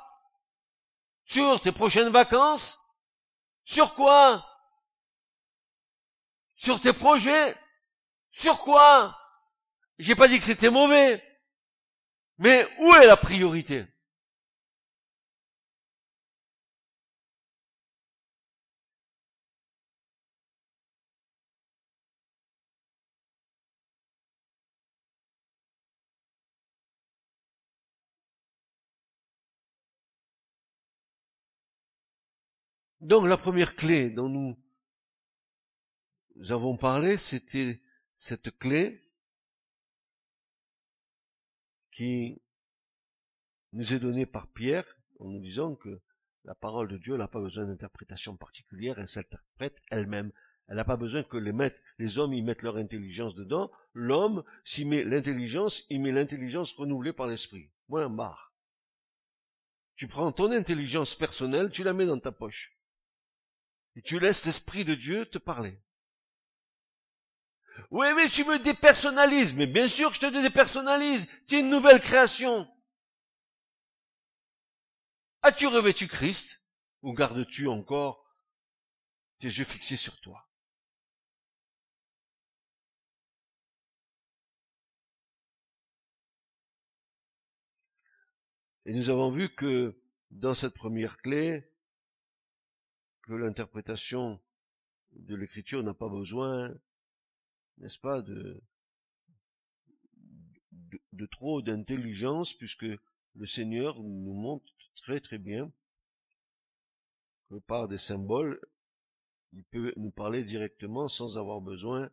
Sur 1.25 1.61
tes 1.61 1.73
prochaines 1.73 2.09
vacances? 2.09 2.79
Sur 3.65 3.95
quoi? 3.95 4.45
Sur 6.59 6.81
tes 6.81 6.93
projets. 6.93 7.57
Sur 8.31 8.61
quoi? 8.63 9.17
J'ai 9.99 10.15
pas 10.15 10.29
dit 10.29 10.39
que 10.39 10.45
c'était 10.45 10.71
mauvais. 10.71 11.23
Mais 12.39 12.67
où 12.81 12.95
est 12.95 13.07
la 13.07 13.17
priorité? 13.17 13.87
Donc 33.01 33.27
la 33.27 33.37
première 33.37 33.75
clé 33.77 34.11
dont 34.11 34.29
nous 34.29 34.57
avons 36.49 36.77
parlé, 36.77 37.17
c'était 37.17 37.81
cette 38.17 38.57
clé 38.59 39.05
qui 41.91 42.41
nous 43.73 43.93
est 43.93 43.99
donnée 43.99 44.27
par 44.27 44.47
Pierre 44.49 44.99
en 45.19 45.29
nous 45.29 45.41
disant 45.41 45.75
que 45.75 46.01
la 46.45 46.55
parole 46.55 46.89
de 46.89 46.97
Dieu 46.97 47.17
n'a 47.17 47.29
pas 47.29 47.41
besoin 47.41 47.67
d'interprétation 47.67 48.37
particulière, 48.37 48.99
elle 48.99 49.09
s'interprète 49.09 49.77
elle-même. 49.91 50.33
Elle 50.69 50.77
n'a 50.77 50.85
pas 50.85 50.97
besoin 50.97 51.23
que 51.23 51.37
les, 51.37 51.53
les 51.99 52.19
hommes 52.19 52.35
y 52.35 52.43
mettent 52.43 52.63
leur 52.63 52.77
intelligence 52.77 53.35
dedans. 53.35 53.71
L'homme, 53.95 54.45
s'y 54.65 54.85
met 54.85 55.03
l'intelligence, 55.03 55.85
il 55.89 56.01
met 56.01 56.13
l'intelligence 56.13 56.73
renouvelée 56.73 57.13
par 57.13 57.27
l'esprit. 57.27 57.71
Moins 57.89 58.11
barre. 58.11 58.53
Tu 59.97 60.07
prends 60.07 60.31
ton 60.31 60.53
intelligence 60.53 61.15
personnelle, 61.17 61.71
tu 61.71 61.83
la 61.83 61.93
mets 61.93 62.07
dans 62.07 62.21
ta 62.21 62.33
poche. 62.33 62.79
Et 63.97 64.03
tu 64.03 64.21
laisses 64.21 64.47
l'Esprit 64.47 64.85
de 64.85 64.95
Dieu 64.95 65.27
te 65.27 65.39
parler. 65.39 65.81
Oui, 67.91 68.07
mais 68.15 68.29
tu 68.29 68.45
me 68.45 68.59
dépersonnalises. 68.59 69.55
Mais 69.55 69.67
bien 69.67 69.89
sûr 69.89 70.11
que 70.11 70.17
je 70.17 70.21
te 70.21 70.43
dépersonnalise. 70.43 71.29
Es 71.51 71.61
une 71.61 71.71
nouvelle 71.71 72.01
création. 72.01 72.69
As-tu 75.43 75.67
revêtu 75.67 76.09
Christ? 76.09 76.63
Ou 77.03 77.13
gardes-tu 77.13 77.69
encore 77.69 78.25
tes 79.41 79.47
yeux 79.47 79.65
fixés 79.65 79.97
sur 79.97 80.21
toi? 80.21 80.49
Et 88.85 88.95
nous 88.95 89.11
avons 89.11 89.31
vu 89.31 89.55
que 89.55 90.03
dans 90.31 90.55
cette 90.55 90.75
première 90.75 91.19
clé, 91.19 91.71
que 93.23 93.35
l'interprétation 93.35 94.43
de 95.13 95.37
l'écriture 95.37 95.83
n'a 95.83 95.93
pas 95.93 96.09
besoin, 96.09 96.75
n'est-ce 97.79 97.99
pas, 97.99 98.23
de, 98.23 98.63
de, 101.13 101.27
trop 101.27 101.63
d'intelligence, 101.63 102.55
puisque 102.55 102.87
le 103.35 103.47
Seigneur 103.47 104.03
nous 104.03 104.35
montre 104.35 104.73
très 104.97 105.21
très 105.21 105.39
bien 105.39 105.73
que 107.49 107.57
par 107.57 107.89
des 107.89 107.99
symboles, 107.99 108.61
il 109.53 109.65
peut 109.65 109.93
nous 109.97 110.11
parler 110.11 110.45
directement 110.45 111.09
sans 111.09 111.39
avoir 111.39 111.61
besoin 111.61 112.11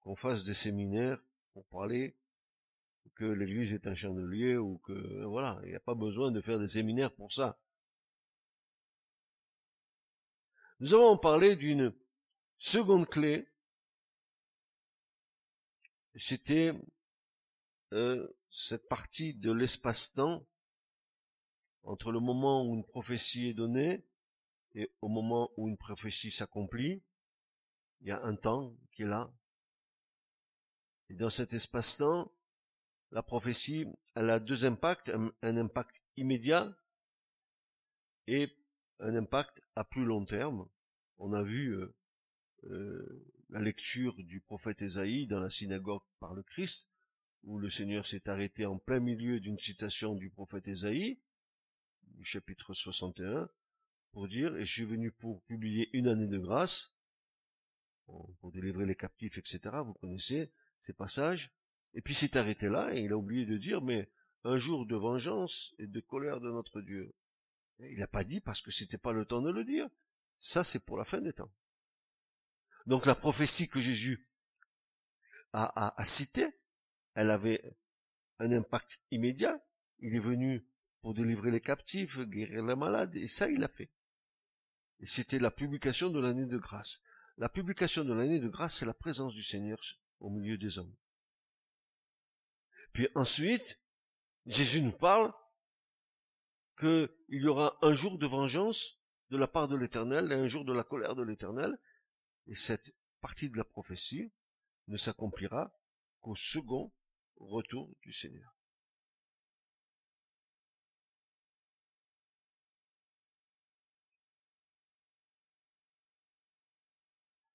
qu'on 0.00 0.16
fasse 0.16 0.44
des 0.44 0.54
séminaires 0.54 1.22
pour 1.52 1.64
parler 1.66 2.16
que 3.14 3.24
l'église 3.24 3.72
est 3.72 3.86
un 3.86 3.94
chandelier 3.94 4.56
ou 4.56 4.78
que 4.78 5.24
voilà, 5.24 5.60
il 5.64 5.70
n'y 5.70 5.76
a 5.76 5.80
pas 5.80 5.94
besoin 5.94 6.30
de 6.30 6.40
faire 6.40 6.58
des 6.58 6.68
séminaires 6.68 7.12
pour 7.14 7.32
ça. 7.32 7.60
Nous 10.80 10.94
avons 10.94 11.18
parlé 11.18 11.56
d'une 11.56 11.92
seconde 12.58 13.06
clé. 13.06 13.49
C'était 16.16 16.72
euh, 17.92 18.28
cette 18.50 18.88
partie 18.88 19.34
de 19.34 19.52
l'espace-temps 19.52 20.46
entre 21.82 22.12
le 22.12 22.20
moment 22.20 22.66
où 22.66 22.74
une 22.74 22.84
prophétie 22.84 23.48
est 23.48 23.54
donnée 23.54 24.04
et 24.74 24.90
au 25.00 25.08
moment 25.08 25.50
où 25.56 25.68
une 25.68 25.76
prophétie 25.76 26.30
s'accomplit. 26.30 27.02
Il 28.00 28.08
y 28.08 28.10
a 28.10 28.22
un 28.22 28.36
temps 28.36 28.74
qui 28.92 29.02
est 29.02 29.06
là. 29.06 29.32
Et 31.08 31.14
dans 31.14 31.30
cet 31.30 31.52
espace-temps, 31.52 32.32
la 33.10 33.22
prophétie, 33.22 33.86
elle 34.14 34.30
a 34.30 34.38
deux 34.38 34.64
impacts, 34.64 35.10
un 35.42 35.56
impact 35.56 36.02
immédiat 36.16 36.76
et 38.26 38.56
un 39.00 39.16
impact 39.16 39.60
à 39.74 39.84
plus 39.84 40.04
long 40.04 40.24
terme. 40.24 40.68
On 41.18 41.32
a 41.32 41.42
vu 41.42 41.74
euh, 41.74 41.94
euh, 42.64 43.26
la 43.50 43.60
lecture 43.60 44.22
du 44.22 44.40
prophète 44.40 44.82
Ésaïe 44.82 45.26
dans 45.26 45.40
la 45.40 45.50
synagogue 45.50 46.02
par 46.18 46.34
le 46.34 46.42
Christ, 46.42 46.88
où 47.42 47.58
le 47.58 47.70
Seigneur 47.70 48.06
s'est 48.06 48.28
arrêté 48.28 48.66
en 48.66 48.78
plein 48.78 49.00
milieu 49.00 49.40
d'une 49.40 49.58
citation 49.58 50.14
du 50.14 50.30
prophète 50.30 50.68
Ésaïe, 50.68 51.18
chapitre 52.22 52.74
61, 52.74 53.48
pour 54.12 54.28
dire, 54.28 54.56
et 54.56 54.64
je 54.64 54.72
suis 54.72 54.84
venu 54.84 55.10
pour 55.10 55.42
publier 55.42 55.88
une 55.92 56.08
année 56.08 56.26
de 56.26 56.38
grâce, 56.38 56.94
pour 58.06 58.52
délivrer 58.52 58.86
les 58.86 58.96
captifs, 58.96 59.38
etc. 59.38 59.76
Vous 59.84 59.94
connaissez 59.94 60.50
ces 60.78 60.92
passages. 60.92 61.52
Et 61.94 62.02
puis 62.02 62.14
s'est 62.14 62.36
arrêté 62.36 62.68
là, 62.68 62.94
et 62.94 63.02
il 63.02 63.12
a 63.12 63.16
oublié 63.16 63.46
de 63.46 63.56
dire, 63.56 63.82
mais 63.82 64.10
un 64.44 64.56
jour 64.56 64.86
de 64.86 64.96
vengeance 64.96 65.74
et 65.78 65.86
de 65.86 66.00
colère 66.00 66.40
de 66.40 66.50
notre 66.50 66.80
Dieu. 66.80 67.14
Il 67.80 67.98
n'a 67.98 68.06
pas 68.06 68.24
dit 68.24 68.40
parce 68.40 68.60
que 68.60 68.70
c'était 68.70 68.98
pas 68.98 69.12
le 69.12 69.24
temps 69.24 69.42
de 69.42 69.50
le 69.50 69.64
dire. 69.64 69.88
Ça, 70.38 70.64
c'est 70.64 70.84
pour 70.84 70.96
la 70.96 71.04
fin 71.04 71.20
des 71.20 71.32
temps. 71.32 71.50
Donc 72.86 73.06
la 73.06 73.14
prophétie 73.14 73.68
que 73.68 73.80
Jésus 73.80 74.26
a, 75.52 75.94
citée, 76.04 76.48
elle 77.14 77.30
avait 77.30 77.76
un 78.38 78.52
impact 78.52 79.00
immédiat. 79.10 79.60
Il 79.98 80.14
est 80.14 80.20
venu 80.20 80.66
pour 81.02 81.14
délivrer 81.14 81.50
les 81.50 81.60
captifs, 81.60 82.18
guérir 82.20 82.64
les 82.64 82.76
malades, 82.76 83.16
et 83.16 83.26
ça, 83.26 83.50
il 83.50 83.62
a 83.64 83.68
fait. 83.68 83.90
Et 85.00 85.06
c'était 85.06 85.38
la 85.38 85.50
publication 85.50 86.10
de 86.10 86.20
l'année 86.20 86.46
de 86.46 86.58
grâce. 86.58 87.02
La 87.36 87.48
publication 87.48 88.04
de 88.04 88.12
l'année 88.12 88.38
de 88.38 88.48
grâce, 88.48 88.76
c'est 88.76 88.86
la 88.86 88.94
présence 88.94 89.34
du 89.34 89.42
Seigneur 89.42 89.80
au 90.20 90.30
milieu 90.30 90.58
des 90.58 90.78
hommes. 90.78 90.94
Puis 92.92 93.08
ensuite, 93.14 93.80
Jésus 94.46 94.82
nous 94.82 94.92
parle 94.92 95.32
qu'il 96.78 97.08
y 97.28 97.46
aura 97.46 97.78
un 97.82 97.94
jour 97.94 98.18
de 98.18 98.26
vengeance 98.26 98.98
de 99.30 99.36
la 99.36 99.46
part 99.46 99.68
de 99.68 99.76
l'Éternel 99.76 100.32
et 100.32 100.34
un 100.34 100.46
jour 100.46 100.64
de 100.64 100.72
la 100.72 100.82
colère 100.82 101.14
de 101.14 101.22
l'Éternel. 101.22 101.78
Et 102.46 102.54
cette 102.54 102.94
partie 103.20 103.50
de 103.50 103.56
la 103.56 103.64
prophétie 103.64 104.30
ne 104.88 104.96
s'accomplira 104.96 105.72
qu'au 106.20 106.34
second 106.34 106.92
retour 107.36 107.90
du 108.02 108.12
Seigneur. 108.12 108.54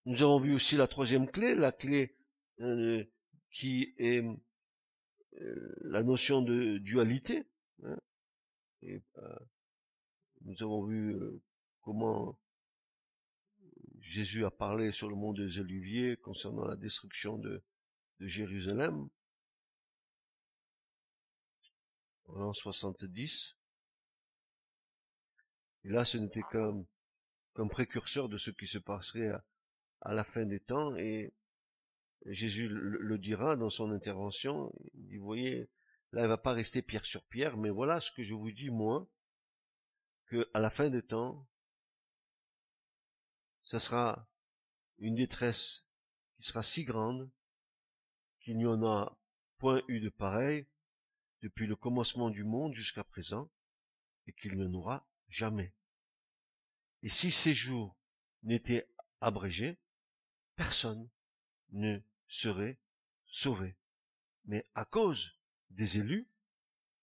Nous 0.06 0.21
avons 0.21 0.38
vu 0.38 0.54
aussi 0.54 0.76
la 0.76 0.88
troisième 0.88 1.30
clé, 1.30 1.56
la 1.56 1.71
clé 1.71 2.15
euh, 2.60 3.04
qui 3.50 3.95
est 3.98 4.24
euh, 5.41 5.76
la 5.82 6.04
notion 6.04 6.43
de 6.43 6.78
dualité. 6.78 7.48
Hein. 7.84 7.98
Euh, 8.84 9.00
nous 10.41 10.62
avons 10.62 10.86
vu 10.86 11.15
comment 11.82 12.38
Jésus 14.05 14.45
a 14.45 14.51
parlé 14.51 14.91
sur 14.91 15.09
le 15.09 15.15
mont 15.15 15.33
des 15.33 15.59
Oliviers 15.59 16.15
concernant 16.15 16.63
la 16.63 16.75
destruction 16.75 17.37
de, 17.37 17.63
Jérusalem 18.21 19.09
en 22.27 22.39
l'an 22.39 22.53
70. 22.53 23.57
Et 25.83 25.89
là, 25.89 26.05
ce 26.05 26.17
n'était 26.17 26.43
qu'un 26.49 27.67
précurseur 27.67 28.29
de 28.29 28.37
ce 28.37 28.51
qui 28.51 28.67
se 28.67 28.77
passerait 28.77 29.31
à, 30.01 30.13
la 30.13 30.23
fin 30.23 30.45
des 30.45 30.61
temps. 30.61 30.95
Et 30.95 31.33
Jésus 32.25 32.69
le, 32.69 33.17
dira 33.17 33.57
dans 33.57 33.69
son 33.69 33.91
intervention. 33.91 34.71
Il 34.93 35.07
dit, 35.07 35.17
vous 35.17 35.25
voyez, 35.25 35.67
là, 36.13 36.21
il 36.21 36.27
va 36.29 36.37
pas 36.37 36.53
rester 36.53 36.81
pierre 36.81 37.05
sur 37.05 37.25
pierre, 37.25 37.57
mais 37.57 37.69
voilà 37.69 37.99
ce 37.99 38.11
que 38.11 38.23
je 38.23 38.33
vous 38.33 38.51
dis, 38.51 38.69
moi, 38.69 39.09
que 40.27 40.49
à 40.53 40.61
la 40.61 40.69
fin 40.69 40.89
des 40.89 41.03
temps, 41.03 41.45
ce 43.65 43.80
sera 43.80 44.28
une 44.99 45.15
détresse 45.15 45.88
qui 46.38 46.43
sera 46.43 46.63
si 46.63 46.84
grande 46.84 47.30
qu'il 48.39 48.58
n'y 48.58 48.65
en 48.65 48.84
a 48.86 49.17
point 49.58 49.82
eu 49.88 49.99
de 49.99 50.10
pareil 50.10 50.67
depuis 51.41 51.67
le 51.67 51.75
commencement 51.75 52.30
du 52.30 52.43
monde 52.43 52.73
jusqu'à 52.73 53.04
présent, 53.04 53.49
et 54.28 54.34
qu'il 54.34 54.58
n'y 54.58 54.65
en 54.65 54.73
aura 54.73 55.08
jamais. 55.30 55.73
Et 57.04 57.10
si 57.10 57.32
ces 57.32 57.54
jours 57.54 57.95
n'étaient 58.43 58.88
abrégés, 59.21 59.78
personne 60.56 61.08
ne 61.71 61.99
serait 62.28 62.80
sauvé. 63.28 63.75
Mais 64.45 64.65
à 64.73 64.86
cause 64.86 65.38
des 65.69 65.99
élus, 65.99 66.28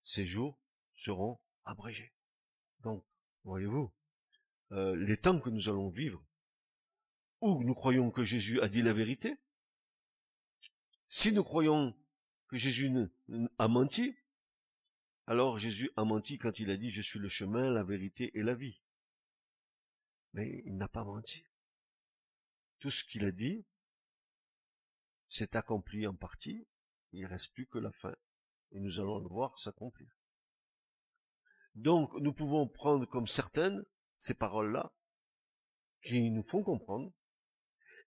ces 0.03 0.27
jours 0.27 0.59
seront 0.95 1.39
abrégés. 1.65 2.13
Donc, 2.81 3.05
voyez-vous, 3.45 3.93
euh, 4.73 4.97
les 4.97 5.17
temps 5.17 5.39
que 5.39 5.51
nous 5.51 5.69
allons 5.69 5.89
vivre, 5.89 6.25
où 7.43 7.63
nous 7.65 7.75
croyons 7.75 8.11
que 8.11 8.25
Jésus 8.25 8.61
a 8.61 8.69
dit 8.69 8.83
la 8.83 8.93
vérité, 8.93 9.37
si 11.09 11.33
nous 11.33 11.45
croyons 11.45 11.95
que 12.49 12.57
Jésus 12.57 12.91
a 13.59 13.69
menti, 13.69 14.17
alors 15.27 15.59
Jésus 15.59 15.91
a 15.97 16.05
menti 16.05 16.39
quand 16.39 16.59
il 16.59 16.71
a 16.71 16.77
dit 16.77 16.91
je 16.91 17.03
suis 17.03 17.19
le 17.19 17.29
chemin, 17.29 17.69
la 17.71 17.83
vérité 17.83 18.31
et 18.39 18.43
la 18.43 18.55
vie. 18.55 18.81
Mais 20.33 20.63
il 20.65 20.77
n'a 20.77 20.89
pas 20.89 21.05
menti. 21.05 21.45
Tout 22.79 22.91
ce 22.91 23.05
qu'il 23.05 23.25
a 23.25 23.33
dit 23.33 23.65
s'est 25.29 25.57
accompli 25.57 26.07
en 26.07 26.15
partie, 26.15 26.67
il 27.13 27.23
ne 27.23 27.29
reste 27.29 27.53
plus 27.53 27.67
que 27.67 27.79
la 27.79 27.93
fin. 27.93 28.15
Et 28.71 28.81
nous 28.81 29.01
allons 29.01 29.19
le 29.19 29.29
voir 29.29 29.59
s'accomplir. 29.59 30.09
Donc 31.75 32.15
nous 32.21 32.33
pouvons 32.33 32.69
prendre 32.69 33.05
comme 33.07 33.27
certaines 33.27 33.85
ces 34.17 34.35
paroles-là 34.35 34.95
qui 36.03 36.31
nous 36.31 36.43
font 36.43 36.63
comprendre. 36.63 37.13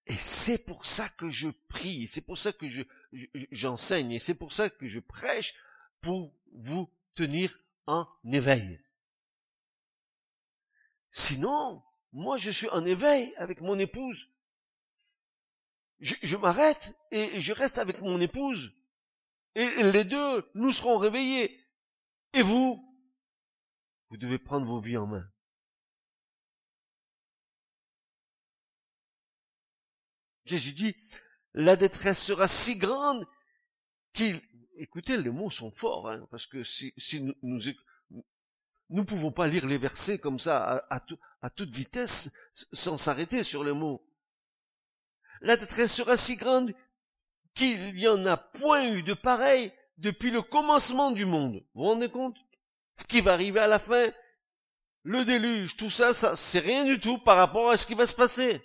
Et 0.07 0.17
c'est 0.17 0.65
pour 0.65 0.85
ça 0.85 1.09
que 1.09 1.29
je 1.31 1.49
prie, 1.67 2.07
c'est 2.07 2.21
pour 2.21 2.37
ça 2.37 2.53
que 2.53 2.69
je, 2.69 2.83
j'enseigne, 3.51 4.11
et 4.11 4.19
c'est 4.19 4.35
pour 4.35 4.53
ça 4.53 4.69
que 4.69 4.87
je 4.87 4.99
prêche 4.99 5.55
pour 6.01 6.33
vous 6.53 6.89
tenir 7.15 7.57
en 7.87 8.07
éveil. 8.31 8.79
Sinon, 11.09 11.83
moi 12.11 12.37
je 12.37 12.51
suis 12.51 12.69
en 12.69 12.85
éveil 12.85 13.33
avec 13.37 13.61
mon 13.61 13.79
épouse. 13.79 14.29
Je, 15.99 16.15
je 16.21 16.37
m'arrête 16.37 16.93
et 17.11 17.39
je 17.39 17.53
reste 17.53 17.79
avec 17.79 18.01
mon 18.01 18.19
épouse. 18.21 18.73
Et 19.55 19.83
les 19.83 20.03
deux, 20.03 20.47
nous 20.53 20.73
serons 20.73 20.97
réveillés. 20.97 21.65
Et 22.33 22.41
vous, 22.41 22.85
vous 24.09 24.17
devez 24.17 24.37
prendre 24.37 24.67
vos 24.67 24.79
vies 24.79 24.97
en 24.97 25.07
main. 25.07 25.31
Jésus 30.45 30.73
dit, 30.73 30.95
la 31.53 31.75
détresse 31.75 32.21
sera 32.21 32.47
si 32.47 32.77
grande 32.77 33.25
qu'il, 34.13 34.41
écoutez, 34.77 35.17
les 35.17 35.29
mots 35.29 35.49
sont 35.49 35.71
forts, 35.71 36.09
hein, 36.09 36.27
parce 36.31 36.45
que 36.45 36.63
si, 36.63 36.93
si 36.97 37.21
nous, 37.21 37.33
nous, 37.41 37.61
nous 38.89 39.05
pouvons 39.05 39.31
pas 39.31 39.47
lire 39.47 39.65
les 39.65 39.77
versets 39.77 40.19
comme 40.19 40.39
ça 40.39 40.85
à, 40.89 41.49
toute 41.49 41.73
vitesse 41.73 42.33
sans 42.53 42.97
s'arrêter 42.97 43.43
sur 43.43 43.63
les 43.63 43.73
mots. 43.73 44.05
La 45.41 45.57
détresse 45.57 45.93
sera 45.93 46.17
si 46.17 46.35
grande 46.35 46.73
qu'il 47.53 47.95
n'y 47.95 48.07
en 48.07 48.25
a 48.25 48.37
point 48.37 48.83
eu 48.91 49.03
de 49.03 49.13
pareil 49.13 49.71
depuis 49.97 50.31
le 50.31 50.41
commencement 50.41 51.11
du 51.11 51.25
monde. 51.25 51.63
Vous 51.73 51.83
vous 51.83 51.89
rendez 51.89 52.09
compte? 52.09 52.37
Ce 52.95 53.05
qui 53.05 53.21
va 53.21 53.33
arriver 53.33 53.59
à 53.59 53.67
la 53.67 53.79
fin, 53.79 54.09
le 55.03 55.25
déluge, 55.25 55.75
tout 55.77 55.89
ça, 55.89 56.13
ça 56.13 56.35
c'est 56.35 56.59
rien 56.59 56.85
du 56.85 56.99
tout 56.99 57.17
par 57.17 57.37
rapport 57.37 57.69
à 57.69 57.77
ce 57.77 57.85
qui 57.85 57.93
va 57.93 58.07
se 58.07 58.15
passer. 58.15 58.64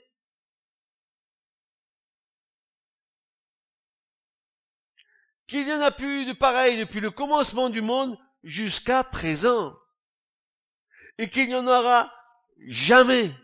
Qu'il 5.50 5.66
n'y 5.66 5.72
en 5.72 5.80
a 5.80 5.90
plus 5.90 6.22
eu 6.22 6.26
de 6.26 6.32
pareil 6.32 6.78
depuis 6.78 7.00
le 7.00 7.10
commencement 7.10 7.70
du 7.70 7.80
monde 7.80 8.16
jusqu'à 8.44 9.02
présent. 9.02 9.76
Et 11.18 11.28
qu'il 11.28 11.48
n'y 11.48 11.56
en 11.56 11.66
aura 11.66 12.14
jamais. 12.68 13.34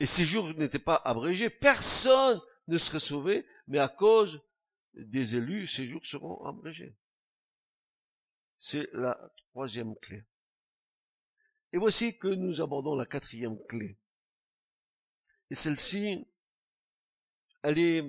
Et 0.00 0.06
ces 0.06 0.24
jours 0.24 0.48
n'étaient 0.54 0.78
pas 0.78 1.02
abrégés. 1.04 1.50
Personne 1.50 2.40
ne 2.66 2.78
serait 2.78 2.98
sauvé, 2.98 3.46
mais 3.66 3.78
à 3.78 3.88
cause 3.88 4.40
des 4.94 5.36
élus, 5.36 5.66
ces 5.66 5.86
jours 5.86 6.06
seront 6.06 6.42
abrégés. 6.46 6.96
C'est 8.58 8.88
la 8.94 9.20
troisième 9.50 9.94
clé. 9.96 10.24
Et 11.74 11.76
voici 11.76 12.16
que 12.16 12.28
nous 12.28 12.62
abordons 12.62 12.94
la 12.94 13.04
quatrième 13.04 13.62
clé. 13.66 13.98
Et 15.50 15.54
celle-ci, 15.54 16.26
elle 17.62 17.78
est, 17.78 18.02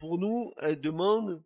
pour 0.00 0.18
nous, 0.18 0.52
elle 0.56 0.80
demande 0.80 1.44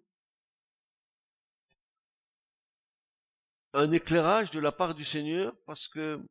un 3.72 3.90
éclairage 3.90 4.52
de 4.52 4.60
la 4.60 4.70
part 4.70 4.94
du 4.94 5.04
Seigneur 5.04 5.54
parce 5.66 5.88
que 5.88 6.24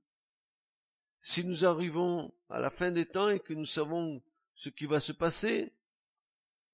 si 1.22 1.44
nous 1.44 1.66
arrivons 1.66 2.34
à 2.50 2.60
la 2.60 2.70
fin 2.70 2.92
des 2.92 3.06
temps 3.06 3.30
et 3.30 3.42
que 3.42 3.54
nous 3.54 3.66
savons 3.66 4.24
ce 4.56 4.70
qui 4.70 4.86
va 4.86 5.02
se 5.02 5.12
passer 5.12 5.74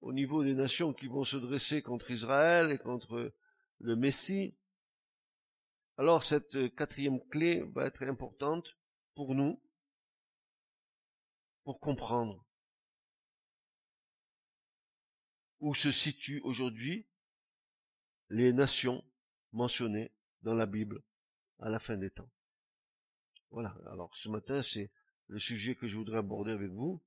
au 0.00 0.12
niveau 0.12 0.44
des 0.44 0.54
nations 0.54 0.94
qui 0.94 1.08
vont 1.08 1.24
se 1.24 1.36
dresser 1.36 1.82
contre 1.82 2.12
Israël 2.12 2.70
et 2.70 2.78
contre 2.78 3.34
le 3.80 3.96
Messie, 3.96 4.54
alors 5.96 6.22
cette 6.22 6.76
quatrième 6.76 7.20
clé 7.28 7.62
va 7.74 7.86
être 7.86 8.04
importante 8.04 8.68
pour 9.16 9.34
nous, 9.34 9.60
pour 11.64 11.80
comprendre 11.80 12.46
où 15.60 15.74
se 15.74 15.92
situent 15.92 16.40
aujourd'hui 16.42 17.06
les 18.28 18.52
nations 18.52 19.04
mentionnées 19.52 20.10
dans 20.42 20.54
la 20.54 20.66
Bible 20.66 21.02
à 21.58 21.68
la 21.68 21.78
fin 21.78 21.96
des 21.96 22.10
temps. 22.10 22.30
Voilà, 23.50 23.76
alors 23.90 24.14
ce 24.16 24.28
matin 24.28 24.62
c'est 24.62 24.90
le 25.28 25.38
sujet 25.38 25.74
que 25.74 25.86
je 25.86 25.96
voudrais 25.96 26.18
aborder 26.18 26.52
avec 26.52 26.70
vous. 26.70 27.02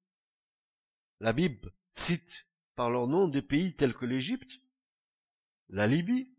La 1.19 1.33
Bible 1.33 1.73
cite 1.91 2.47
par 2.75 2.89
leur 2.89 3.07
nom 3.07 3.27
des 3.27 3.41
pays 3.41 3.75
tels 3.75 3.93
que 3.93 4.05
l'Égypte, 4.05 4.59
la 5.69 5.87
Libye 5.87 6.33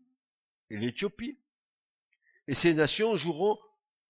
et 0.69 0.77
l'Éthiopie. 0.77 1.39
Et 2.47 2.53
ces 2.53 2.73
nations 2.73 3.15
joueront 3.15 3.57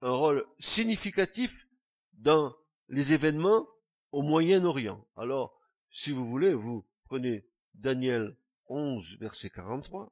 un 0.02 0.12
rôle 0.12 0.46
significatif 0.60 1.68
dans 2.13 2.56
les 2.89 3.13
événements 3.13 3.68
au 4.12 4.22
Moyen-Orient. 4.22 5.06
Alors, 5.15 5.60
si 5.89 6.12
vous 6.12 6.26
voulez, 6.28 6.54
vous 6.54 6.86
prenez 7.06 7.46
Daniel 7.75 8.35
11, 8.67 9.17
verset 9.19 9.49
43. 9.49 10.11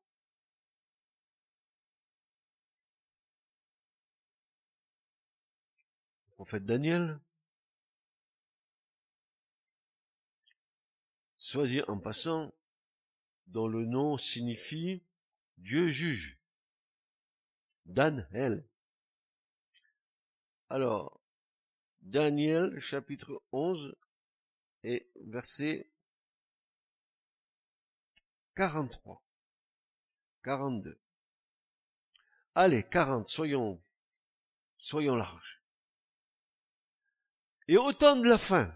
Le 6.27 6.31
prophète 6.35 6.65
Daniel, 6.65 7.19
soit 11.37 11.67
dit 11.67 11.81
en 11.87 11.99
passant, 11.99 12.53
dont 13.47 13.67
le 13.67 13.85
nom 13.85 14.17
signifie 14.17 15.03
Dieu 15.57 15.87
juge. 15.87 16.37
Dan 17.85 18.27
El. 18.33 18.65
Alors, 20.69 21.21
Daniel 22.01 22.79
chapitre 22.79 23.41
11 23.51 23.95
et 24.83 25.09
verset 25.25 25.92
43. 28.55 29.23
42. 30.43 30.99
Allez, 32.55 32.83
40, 32.83 33.27
soyons, 33.27 33.81
soyons 34.77 35.15
larges. 35.15 35.63
Et 37.67 37.77
au 37.77 37.93
temps 37.93 38.15
de 38.15 38.27
la 38.27 38.37
fin, 38.37 38.75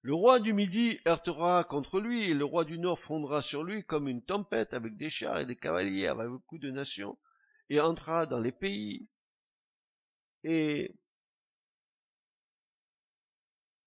le 0.00 0.14
roi 0.14 0.38
du 0.40 0.54
Midi 0.54 1.00
heurtera 1.06 1.64
contre 1.64 2.00
lui, 2.00 2.30
et 2.30 2.34
le 2.34 2.44
roi 2.44 2.64
du 2.64 2.78
Nord 2.78 2.98
fondra 2.98 3.42
sur 3.42 3.64
lui 3.64 3.84
comme 3.84 4.08
une 4.08 4.24
tempête 4.24 4.72
avec 4.72 4.96
des 4.96 5.10
chars 5.10 5.40
et 5.40 5.46
des 5.46 5.56
cavaliers, 5.56 6.06
avec 6.06 6.28
beaucoup 6.28 6.58
de 6.58 6.70
nations, 6.70 7.18
et 7.68 7.80
entrera 7.80 8.24
dans 8.24 8.40
les 8.40 8.52
pays, 8.52 9.10
et 10.44 10.94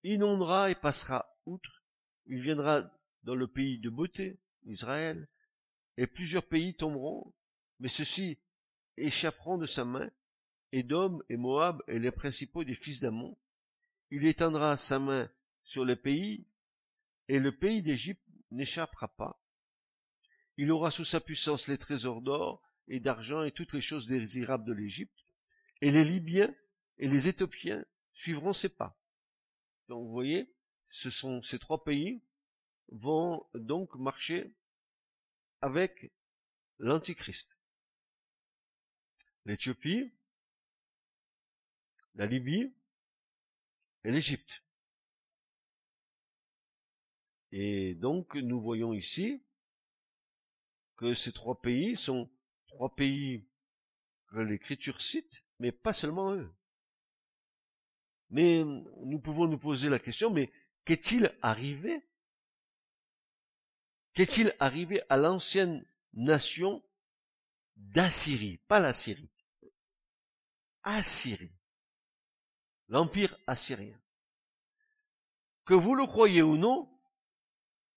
inondera 0.04 0.70
et 0.70 0.74
passera 0.74 1.34
outre. 1.46 1.82
Il 2.26 2.40
viendra 2.40 2.88
dans 3.22 3.34
le 3.34 3.46
pays 3.46 3.78
de 3.78 3.90
beauté, 3.90 4.38
Israël, 4.64 5.28
et 5.96 6.06
plusieurs 6.06 6.46
pays 6.46 6.74
tomberont, 6.74 7.32
mais 7.80 7.88
ceux-ci 7.88 8.38
échapperont 8.96 9.58
de 9.58 9.66
sa 9.66 9.84
main, 9.84 10.10
Édom 10.72 11.20
et 11.28 11.36
Moab 11.36 11.82
et 11.86 11.98
les 11.98 12.10
principaux 12.10 12.64
des 12.64 12.74
fils 12.74 13.00
d'Amon. 13.00 13.36
Il 14.10 14.24
étendra 14.24 14.76
sa 14.76 14.98
main 14.98 15.30
sur 15.64 15.84
le 15.84 15.96
pays, 15.96 16.46
et 17.28 17.38
le 17.38 17.56
pays 17.56 17.82
d'Égypte 17.82 18.26
n'échappera 18.50 19.08
pas. 19.08 19.42
Il 20.56 20.70
aura 20.70 20.90
sous 20.90 21.04
sa 21.04 21.20
puissance 21.20 21.66
les 21.68 21.78
trésors 21.78 22.22
d'or 22.22 22.62
et 22.88 23.00
d'argent 23.00 23.42
et 23.42 23.52
toutes 23.52 23.72
les 23.72 23.80
choses 23.80 24.06
désirables 24.06 24.66
de 24.66 24.72
l'Égypte, 24.72 25.24
et 25.80 25.90
les 25.90 26.04
Libyens 26.04 26.54
et 26.98 27.08
les 27.08 27.28
Éthiopiens 27.28 27.84
suivront 28.12 28.52
ses 28.52 28.68
pas. 28.68 28.98
Donc 29.88 30.06
vous 30.06 30.12
voyez, 30.12 30.52
ce 30.86 31.10
sont 31.10 31.42
ces 31.42 31.58
trois 31.58 31.84
pays 31.84 32.22
vont 32.92 33.46
donc 33.54 33.94
marcher 33.96 34.54
avec 35.60 36.12
l'Antichrist. 36.78 37.56
L'Éthiopie, 39.44 40.12
la 42.14 42.26
Libye 42.26 42.74
et 44.04 44.12
l'Égypte. 44.12 44.62
Et 47.50 47.94
donc 47.94 48.34
nous 48.34 48.60
voyons 48.60 48.92
ici 48.92 49.42
que 50.96 51.14
ces 51.14 51.32
trois 51.32 51.60
pays 51.60 51.96
sont 51.96 52.30
trois 52.66 52.94
pays 52.94 53.48
que 54.28 54.38
l'Écriture 54.38 55.00
cite, 55.00 55.44
mais 55.58 55.72
pas 55.72 55.92
seulement 55.92 56.34
eux. 56.34 56.50
Mais 58.30 58.64
nous 58.64 59.20
pouvons 59.20 59.46
nous 59.46 59.58
poser 59.58 59.88
la 59.90 59.98
question, 59.98 60.30
mais 60.30 60.50
qu'est-il 60.84 61.34
arrivé 61.42 62.02
Qu'est-il 64.14 64.54
arrivé 64.60 65.00
à 65.08 65.16
l'ancienne 65.16 65.84
nation 66.12 66.82
d'Assyrie 67.76 68.58
Pas 68.68 68.78
la 68.78 68.92
Syrie. 68.92 69.30
Assyrie. 70.82 71.52
L'empire 72.88 73.38
assyrien. 73.46 73.98
Que 75.64 75.74
vous 75.74 75.94
le 75.94 76.04
croyez 76.04 76.42
ou 76.42 76.58
non, 76.58 76.90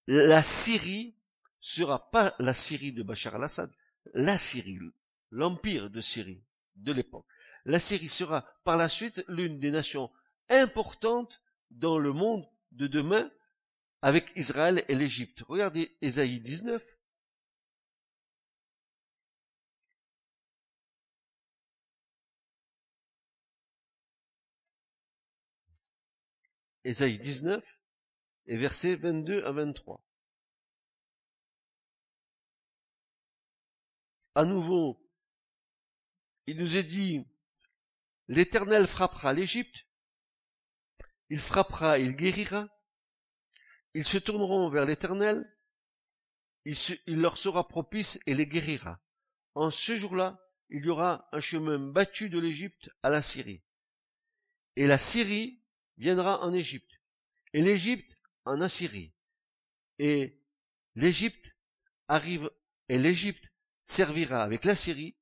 la 0.07 0.41
Syrie 0.41 1.15
sera 1.59 2.11
pas 2.11 2.35
la 2.39 2.53
Syrie 2.53 2.93
de 2.93 3.03
Bachar 3.03 3.35
al-Assad, 3.35 3.71
la 4.13 4.37
Syrie, 4.37 4.79
l'empire 5.31 5.89
de 5.89 5.99
Syrie 5.99 6.43
de 6.75 6.93
l'époque. 6.93 7.25
La 7.65 7.79
Syrie 7.79 8.07
sera 8.07 8.45
par 8.63 8.77
la 8.77 8.87
suite 8.87 9.23
l'une 9.27 9.59
des 9.59 9.71
nations 9.71 10.11
importantes 10.47 11.41
dans 11.71 11.97
le 11.97 12.13
monde 12.13 12.47
de 12.71 12.87
demain 12.87 13.29
avec 14.01 14.31
Israël 14.35 14.83
et 14.87 14.95
l'Égypte. 14.95 15.41
Regardez 15.47 15.97
Ésaïe 16.01 16.39
19. 16.39 16.81
Ésaïe 26.83 27.17
19 27.17 27.65
et 28.47 28.57
versets 28.57 28.95
22 28.95 29.43
à 29.43 29.51
23. 29.51 30.03
À 34.35 34.43
nouveau, 34.43 35.01
il 36.45 36.57
nous 36.59 36.77
est 36.77 36.83
dit, 36.83 37.25
l'Éternel 38.27 38.85
frappera 38.85 39.33
l'Égypte, 39.33 39.87
il 41.29 41.39
frappera, 41.39 41.97
il 41.97 42.15
guérira, 42.15 42.69
ils 43.95 44.03
se 44.03 44.17
tourneront 44.17 44.67
vers 44.67 44.85
l'Éternel, 44.85 45.49
il, 46.65 46.75
leur 47.07 47.37
sera 47.37 47.65
propice 47.65 48.19
et 48.25 48.35
les 48.35 48.45
guérira. 48.45 48.99
En 49.53 49.71
ce 49.71 49.95
jour-là, 49.95 50.45
il 50.69 50.83
y 50.83 50.89
aura 50.89 51.29
un 51.31 51.39
chemin 51.39 51.79
battu 51.79 52.29
de 52.29 52.37
l'Égypte 52.37 52.89
à 53.03 53.09
la 53.09 53.21
Syrie. 53.21 53.63
Et 54.75 54.85
la 54.85 54.97
Syrie 54.97 55.61
viendra 55.97 56.43
en 56.43 56.53
Égypte, 56.53 56.99
et 57.53 57.61
l'Égypte 57.61 58.17
en 58.43 58.59
Assyrie. 58.59 59.13
Et 59.97 60.41
l'Égypte 60.95 61.57
arrive, 62.09 62.51
et 62.89 62.99
l'Égypte 62.99 63.49
servira 63.85 64.43
avec 64.43 64.65
la 64.65 64.75
Syrie, 64.75 65.15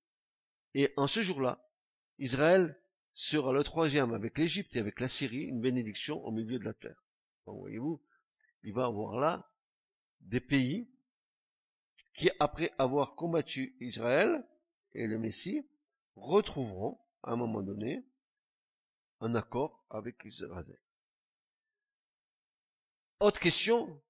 et 0.73 0.91
en 0.97 1.05
ce 1.05 1.21
jour-là, 1.21 1.69
Israël 2.17 2.81
sera 3.13 3.53
le 3.53 3.63
troisième 3.63 4.15
avec 4.15 4.39
l'Égypte 4.39 4.75
et 4.75 4.79
avec 4.79 4.99
la 4.99 5.07
Syrie, 5.07 5.43
une 5.43 5.61
bénédiction 5.61 6.25
au 6.25 6.31
milieu 6.31 6.57
de 6.57 6.65
la 6.65 6.73
terre. 6.73 7.03
Voyez-vous, 7.45 8.01
il 8.63 8.73
va 8.73 8.85
avoir 8.85 9.19
là 9.19 9.49
des 10.21 10.39
pays 10.39 10.89
qui, 12.13 12.29
après 12.39 12.71
avoir 12.77 13.15
combattu 13.15 13.75
Israël 13.79 14.47
et 14.93 15.07
le 15.07 15.17
Messie, 15.17 15.67
retrouveront, 16.15 16.99
à 17.23 17.31
un 17.31 17.35
moment 17.35 17.61
donné, 17.61 18.05
un 19.19 19.35
accord 19.35 19.85
avec 19.89 20.23
Israël. 20.25 20.79
Autre 23.19 23.39
question, 23.39 24.01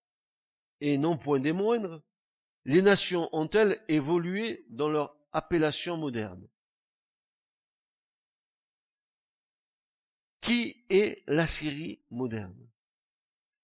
et 0.82 0.98
non 0.98 1.18
point 1.18 1.40
des 1.40 1.54
moindres, 1.54 2.04
les 2.66 2.82
nations 2.82 3.30
ont-elles 3.32 3.84
évolué 3.88 4.66
dans 4.70 4.90
leur 4.90 5.16
appellation 5.32 5.98
moderne? 5.98 6.48
Qui 10.42 10.86
est 10.90 11.24
la 11.28 11.48
Syrie 11.48 12.04
moderne? 12.10 12.73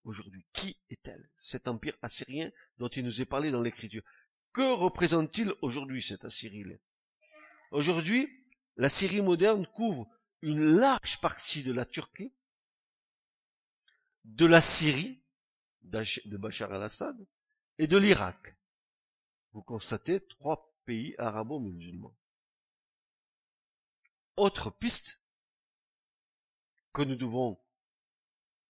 Aujourd'hui 0.04 0.46
Qui 0.54 0.78
est-elle? 0.90 1.30
Cet 1.36 1.68
empire 1.68 1.96
assyrien 2.02 2.52
dont 2.78 2.88
il 2.88 3.04
nous 3.04 3.22
est 3.22 3.26
parlé 3.26 3.52
dans 3.52 3.62
l'écriture. 3.62 4.04
Que 4.54 4.74
représente-t-il 4.74 5.54
aujourd'hui 5.62 6.02
cette 6.02 6.26
Assyrie 6.26 6.66
Aujourd'hui, 7.72 8.28
la 8.78 8.90
Syrie 8.90 9.22
moderne 9.22 9.68
couvre 9.68 10.08
une 10.42 10.64
large 10.64 11.20
partie 11.22 11.64
de 11.64 11.72
la 11.72 11.86
Turquie, 11.86 12.34
de 14.26 14.46
la 14.46 14.62
Syrie, 14.62 15.22
de 15.82 16.38
Bachar 16.38 16.74
al-Assad, 16.74 17.18
et 17.78 17.88
de 17.88 17.98
l'Irak. 17.98 18.56
Vous 19.54 19.62
constatez 19.62 20.22
trois 20.22 20.76
pays 20.86 21.16
arabo-musulmans. 21.18 22.16
Autre 24.36 24.70
piste 24.70 25.22
que 26.94 27.02
nous 27.02 27.16
devons 27.16 27.60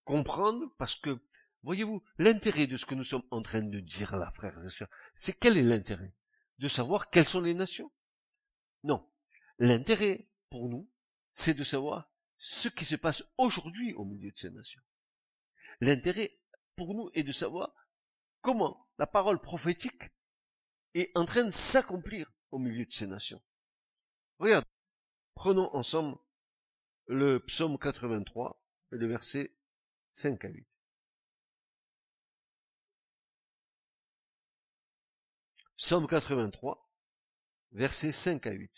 comprendre 0.09 0.73
parce 0.79 0.95
que, 0.95 1.21
voyez-vous, 1.61 2.03
l'intérêt 2.17 2.65
de 2.65 2.77
ce 2.77 2.87
que 2.87 2.95
nous 2.95 3.03
sommes 3.03 3.27
en 3.29 3.43
train 3.43 3.61
de 3.61 3.79
dire 3.79 4.15
là, 4.15 4.31
frères 4.31 4.57
et 4.65 4.69
sœurs, 4.71 4.89
c'est 5.13 5.37
quel 5.39 5.55
est 5.55 5.63
l'intérêt 5.63 6.15
De 6.57 6.67
savoir 6.67 7.11
quelles 7.11 7.27
sont 7.27 7.41
les 7.41 7.53
nations? 7.53 7.91
Non. 8.83 9.07
L'intérêt, 9.59 10.27
pour 10.49 10.67
nous, 10.67 10.89
c'est 11.31 11.53
de 11.53 11.63
savoir 11.63 12.11
ce 12.37 12.69
qui 12.69 12.85
se 12.85 12.95
passe 12.95 13.23
aujourd'hui 13.37 13.93
au 13.93 14.03
milieu 14.03 14.31
de 14.31 14.37
ces 14.37 14.49
nations. 14.49 14.81
L'intérêt, 15.79 16.31
pour 16.75 16.95
nous, 16.95 17.11
est 17.13 17.23
de 17.23 17.31
savoir 17.31 17.75
comment 18.41 18.89
la 18.97 19.05
parole 19.05 19.39
prophétique 19.39 20.09
est 20.95 21.15
en 21.15 21.25
train 21.25 21.43
de 21.43 21.51
s'accomplir 21.51 22.33
au 22.49 22.57
milieu 22.57 22.85
de 22.85 22.91
ces 22.91 23.05
nations. 23.05 23.43
Regarde, 24.39 24.65
prenons 25.35 25.71
ensemble 25.75 26.17
le 27.05 27.39
psaume 27.45 27.77
83 27.77 28.59
et 28.91 28.95
le 28.95 29.07
verset 29.07 29.53
5 30.19 30.43
à 30.43 30.49
8. 30.49 30.67
Psaume 35.77 36.07
83, 36.07 36.91
versets 37.71 38.11
5 38.11 38.45
à 38.47 38.51
8. 38.51 38.69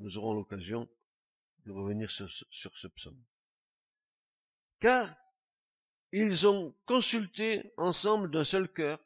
Nous 0.00 0.18
aurons 0.18 0.34
l'occasion 0.34 0.86
de 1.64 1.72
revenir 1.72 2.10
sur, 2.10 2.30
sur 2.50 2.76
ce 2.76 2.86
psaume. 2.88 3.24
Car 4.78 5.16
ils 6.12 6.46
ont 6.46 6.76
consulté 6.84 7.72
ensemble 7.78 8.30
d'un 8.30 8.44
seul 8.44 8.70
cœur. 8.70 9.02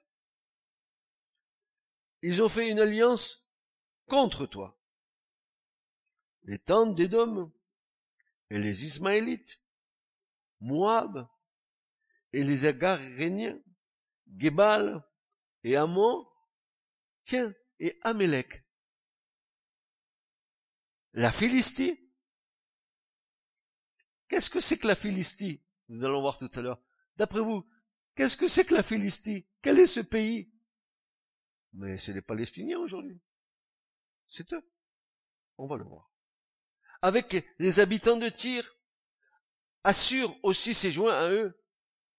Ils 2.22 2.42
ont 2.42 2.48
fait 2.48 2.68
une 2.68 2.80
alliance 2.80 3.48
contre 4.08 4.46
toi 4.46 4.81
les 6.44 6.58
tentes 6.58 6.94
d'Édom 6.94 7.52
et 8.50 8.58
les 8.58 8.84
Ismaélites, 8.84 9.60
Moab 10.60 11.28
et 12.32 12.44
les 12.44 12.66
Agaréniens, 12.66 13.60
Gebal 14.36 15.04
et 15.64 15.76
Ammon, 15.76 16.26
tiens, 17.24 17.54
et 17.78 17.98
Amélec. 18.02 18.64
La 21.14 21.32
Philistie. 21.32 21.98
Qu'est-ce 24.28 24.50
que 24.50 24.60
c'est 24.60 24.78
que 24.78 24.86
la 24.86 24.94
Philistie? 24.94 25.62
Nous 25.88 26.04
allons 26.04 26.20
voir 26.20 26.38
tout 26.38 26.48
à 26.54 26.60
l'heure. 26.62 26.82
D'après 27.16 27.40
vous, 27.40 27.68
qu'est-ce 28.14 28.36
que 28.36 28.48
c'est 28.48 28.64
que 28.64 28.74
la 28.74 28.82
Philistie? 28.82 29.46
Quel 29.60 29.78
est 29.78 29.86
ce 29.86 30.00
pays? 30.00 30.50
Mais 31.74 31.98
c'est 31.98 32.12
les 32.12 32.22
Palestiniens 32.22 32.78
aujourd'hui. 32.78 33.20
C'est 34.28 34.52
eux. 34.54 34.66
On 35.58 35.66
va 35.66 35.76
le 35.76 35.84
voir 35.84 36.11
avec 37.02 37.44
les 37.58 37.80
habitants 37.80 38.16
de 38.16 38.28
Tyr, 38.28 38.76
assure 39.84 40.36
aussi 40.44 40.72
ses 40.74 40.92
joints 40.92 41.18
à 41.18 41.28
eux. 41.30 41.60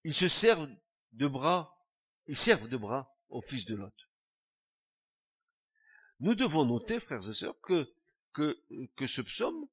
Ils 0.04 0.14
se 0.14 0.28
servent 0.28 0.68
de 1.12 1.26
bras, 1.26 1.82
ils 2.26 2.36
servent 2.36 2.68
de 2.68 2.76
bras 2.76 3.16
au 3.30 3.40
fils 3.40 3.64
de 3.64 3.74
Lot. 3.74 3.94
Nous 6.20 6.34
devons 6.34 6.66
noter, 6.66 7.00
frères 7.00 7.26
et 7.28 7.34
sœurs, 7.34 7.58
que, 7.62 7.92
que, 8.32 8.62
que 8.96 9.06
ce 9.06 9.22
psaume 9.22 9.66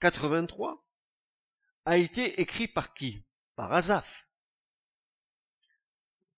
83 0.00 0.84
a 1.84 1.96
été 1.96 2.40
écrit 2.40 2.68
par 2.68 2.92
qui? 2.94 3.24
Par 3.54 3.72
Azaph. 3.72 4.28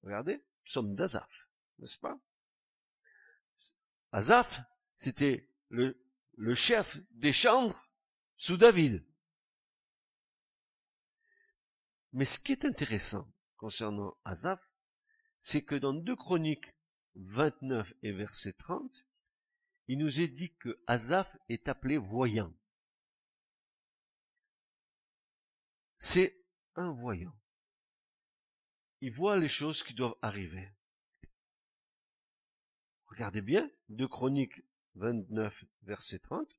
Regardez, 0.02 0.44
psaume 0.64 0.94
d'Azaph, 0.94 1.48
n'est-ce 1.78 1.98
pas? 1.98 2.18
Azaph, 4.10 4.60
c'était 4.96 5.48
le 5.68 5.96
le 6.34 6.54
chef 6.54 6.98
des 7.12 7.32
chantres 7.32 7.90
sous 8.36 8.56
David. 8.56 9.04
Mais 12.12 12.24
ce 12.24 12.38
qui 12.38 12.52
est 12.52 12.64
intéressant 12.64 13.32
concernant 13.56 14.16
Azaph, 14.24 14.62
c'est 15.40 15.64
que 15.64 15.74
dans 15.74 15.94
2 15.94 16.16
Chroniques 16.16 16.74
29 17.14 17.94
et 18.02 18.12
verset 18.12 18.52
30, 18.52 19.06
il 19.88 19.98
nous 19.98 20.20
est 20.20 20.28
dit 20.28 20.54
que 20.56 20.82
Azaph 20.86 21.36
est 21.48 21.68
appelé 21.68 21.98
voyant. 21.98 22.54
C'est 25.98 26.44
un 26.74 26.90
voyant. 26.92 27.36
Il 29.00 29.12
voit 29.12 29.36
les 29.36 29.48
choses 29.48 29.82
qui 29.82 29.94
doivent 29.94 30.16
arriver. 30.22 30.72
Regardez 33.06 33.42
bien, 33.42 33.70
de 33.88 34.06
Chroniques 34.06 34.62
29, 34.96 35.64
verset 35.82 36.18
30. 36.20 36.56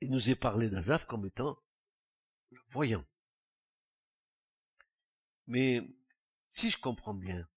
Il 0.00 0.10
nous 0.10 0.30
est 0.30 0.36
parlé 0.36 0.68
d'Azaph 0.68 1.06
comme 1.06 1.26
étant 1.26 1.58
voyant. 2.68 3.04
Mais 5.46 5.80
si 6.48 6.70
je 6.70 6.78
comprends 6.78 7.14
bien, 7.14 7.48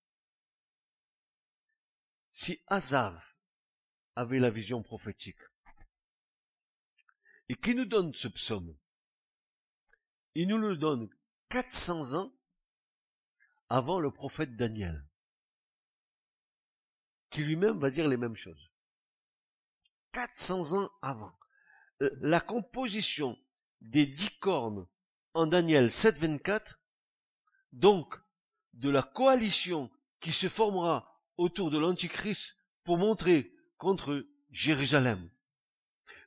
si 2.31 2.63
Azav 2.67 3.21
avait 4.15 4.39
la 4.39 4.49
vision 4.49 4.81
prophétique, 4.81 5.41
et 7.49 7.55
qui 7.55 7.73
nous 7.73 7.85
donne 7.85 8.13
ce 8.13 8.27
psaume, 8.27 8.77
il 10.35 10.47
nous 10.47 10.59
le 10.59 10.77
donne 10.77 11.09
400 11.49 12.13
ans 12.13 12.33
avant 13.69 13.99
le 13.99 14.11
prophète 14.11 14.55
Daniel, 14.55 15.08
qui 17.29 17.43
lui-même 17.43 17.79
va 17.79 17.89
dire 17.89 18.07
les 18.07 18.17
mêmes 18.17 18.35
choses. 18.35 18.71
400 20.13 20.79
ans 20.79 20.89
avant. 21.01 21.33
Euh, 22.01 22.09
la 22.21 22.39
composition 22.39 23.37
des 23.81 24.05
dix 24.05 24.37
cornes 24.39 24.87
en 25.33 25.47
Daniel 25.47 25.87
7.24, 25.87 26.75
donc 27.71 28.15
de 28.73 28.89
la 28.89 29.03
coalition 29.03 29.91
qui 30.19 30.31
se 30.31 30.49
formera 30.49 31.23
autour 31.37 31.71
de 31.71 31.77
l'Antichrist 31.77 32.57
pour 32.83 32.97
montrer 32.97 33.53
contre 33.77 34.25
Jérusalem. 34.51 35.29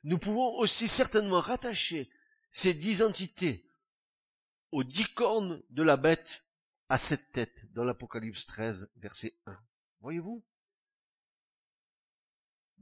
Nous 0.03 0.17
pouvons 0.17 0.57
aussi 0.57 0.87
certainement 0.87 1.41
rattacher 1.41 2.09
ces 2.51 2.73
dix 2.73 3.01
entités 3.01 3.69
aux 4.71 4.83
dix 4.83 5.05
cornes 5.13 5.61
de 5.69 5.83
la 5.83 5.97
bête 5.97 6.45
à 6.89 6.97
cette 6.97 7.31
tête 7.31 7.71
dans 7.73 7.83
l'Apocalypse 7.83 8.45
13, 8.45 8.89
verset 8.97 9.35
1. 9.45 9.57
Voyez-vous? 10.01 10.43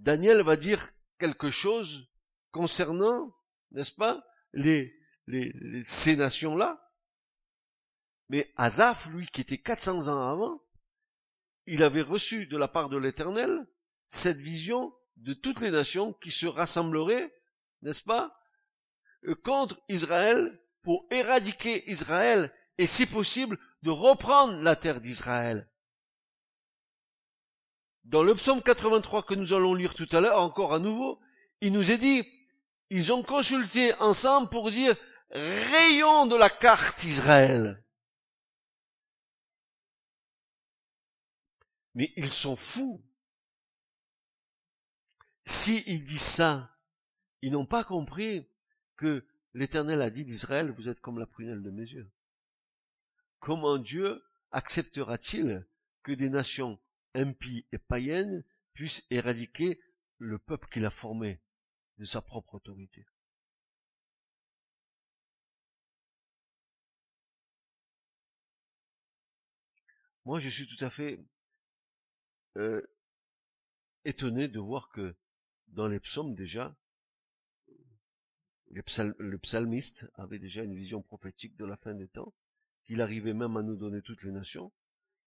Daniel 0.02 0.42
va 0.42 0.56
dire 0.56 0.90
quelque 1.20 1.52
chose 1.52 2.10
concernant, 2.52 3.36
n'est-ce 3.70 3.94
pas, 3.94 4.26
les, 4.52 5.00
ces 5.84 6.16
nations-là. 6.16 6.92
Mais 8.30 8.52
Azaph, 8.56 9.08
lui, 9.08 9.28
qui 9.28 9.42
était 9.42 9.60
400 9.60 10.08
ans 10.08 10.32
avant, 10.32 10.64
il 11.68 11.84
avait 11.84 12.02
reçu 12.02 12.48
de 12.48 12.58
la 12.58 12.68
part 12.68 12.90
de 12.90 12.98
l'Éternel 12.98 13.68
cette 14.08 14.40
vision 14.40 14.92
de 15.18 15.34
toutes 15.36 15.62
les 15.62 15.70
nations 15.70 16.14
qui 16.14 16.32
se 16.32 16.48
rassembleraient, 16.48 17.32
n'est-ce 17.84 18.04
pas, 18.04 18.36
euh, 19.26 19.36
contre 19.36 19.80
Israël 19.88 20.60
pour 20.82 21.06
éradiquer 21.12 21.90
Israël 21.90 22.52
et 22.80 22.88
si 22.88 23.06
possible 23.06 23.60
de 23.84 23.92
reprendre 23.92 24.62
la 24.64 24.76
terre 24.76 25.00
d'Israël. 25.00 25.71
Dans 28.04 28.24
le 28.24 28.34
psaume 28.34 28.62
83 28.62 29.24
que 29.24 29.36
nous 29.36 29.54
allons 29.54 29.74
lire 29.74 29.94
tout 29.94 30.08
à 30.12 30.22
l'heure, 30.22 30.42
encore 30.42 30.74
à 30.74 30.80
nouveau, 30.80 31.20
il 31.62 31.72
nous 31.72 31.92
est 31.92 31.98
dit, 31.98 32.24
ils 32.90 33.14
ont 33.14 33.24
consulté 33.24 33.94
ensemble 33.96 34.50
pour 34.50 34.72
dire 34.72 34.96
rayon 35.32 36.26
de 36.26 36.36
la 36.36 36.50
carte 36.50 37.04
Israël. 37.04 37.84
Mais 41.94 42.12
ils 42.16 42.32
sont 42.32 42.56
fous. 42.56 43.04
Si 45.46 45.84
ils 45.88 46.04
disent 46.04 46.22
ça, 46.22 46.78
ils 47.42 47.52
n'ont 47.52 47.66
pas 47.66 47.84
compris 47.84 48.48
que 48.96 49.26
l'Éternel 49.54 50.02
a 50.02 50.10
dit 50.10 50.26
d'Israël, 50.26 50.72
vous 50.72 50.90
êtes 50.90 51.02
comme 51.02 51.20
la 51.20 51.26
prunelle 51.26 51.64
de 51.64 51.72
mes 51.72 51.84
yeux. 51.84 52.10
Comment 53.40 53.78
Dieu 53.78 54.24
acceptera-t-il 54.52 55.66
que 56.04 56.12
des 56.12 56.30
nations 56.30 56.80
impies 57.14 57.66
et 57.72 57.78
païennes 57.78 58.44
puissent 58.74 59.06
éradiquer 59.10 59.80
le 60.18 60.38
peuple 60.40 60.68
qu'il 60.70 60.86
a 60.86 60.90
formé 60.90 61.42
de 61.98 62.06
sa 62.06 62.22
propre 62.22 62.56
autorité. 62.56 63.06
Moi, 70.26 70.40
je 70.40 70.50
suis 70.50 70.68
tout 70.68 70.84
à 70.84 70.90
fait 70.90 71.20
euh, 72.58 72.82
étonné 74.06 74.48
de 74.48 74.60
voir 74.60 74.90
que 74.90 75.16
dans 75.68 75.88
les 75.88 76.00
psaumes 76.00 76.36
déjà, 76.36 76.76
le 78.70 79.38
psalmiste 79.38 80.10
avait 80.16 80.40
déjà 80.40 80.64
une 80.64 80.76
vision 80.76 81.02
prophétique 81.02 81.58
de 81.58 81.66
la 81.66 81.76
fin 81.76 81.94
des 81.94 82.08
temps, 82.08 82.34
qu'il 82.86 83.02
arrivait 83.02 83.34
même 83.34 83.58
à 83.58 83.64
nous 83.64 83.76
donner 83.76 84.02
toutes 84.02 84.24
les 84.24 84.32
nations, 84.32 84.72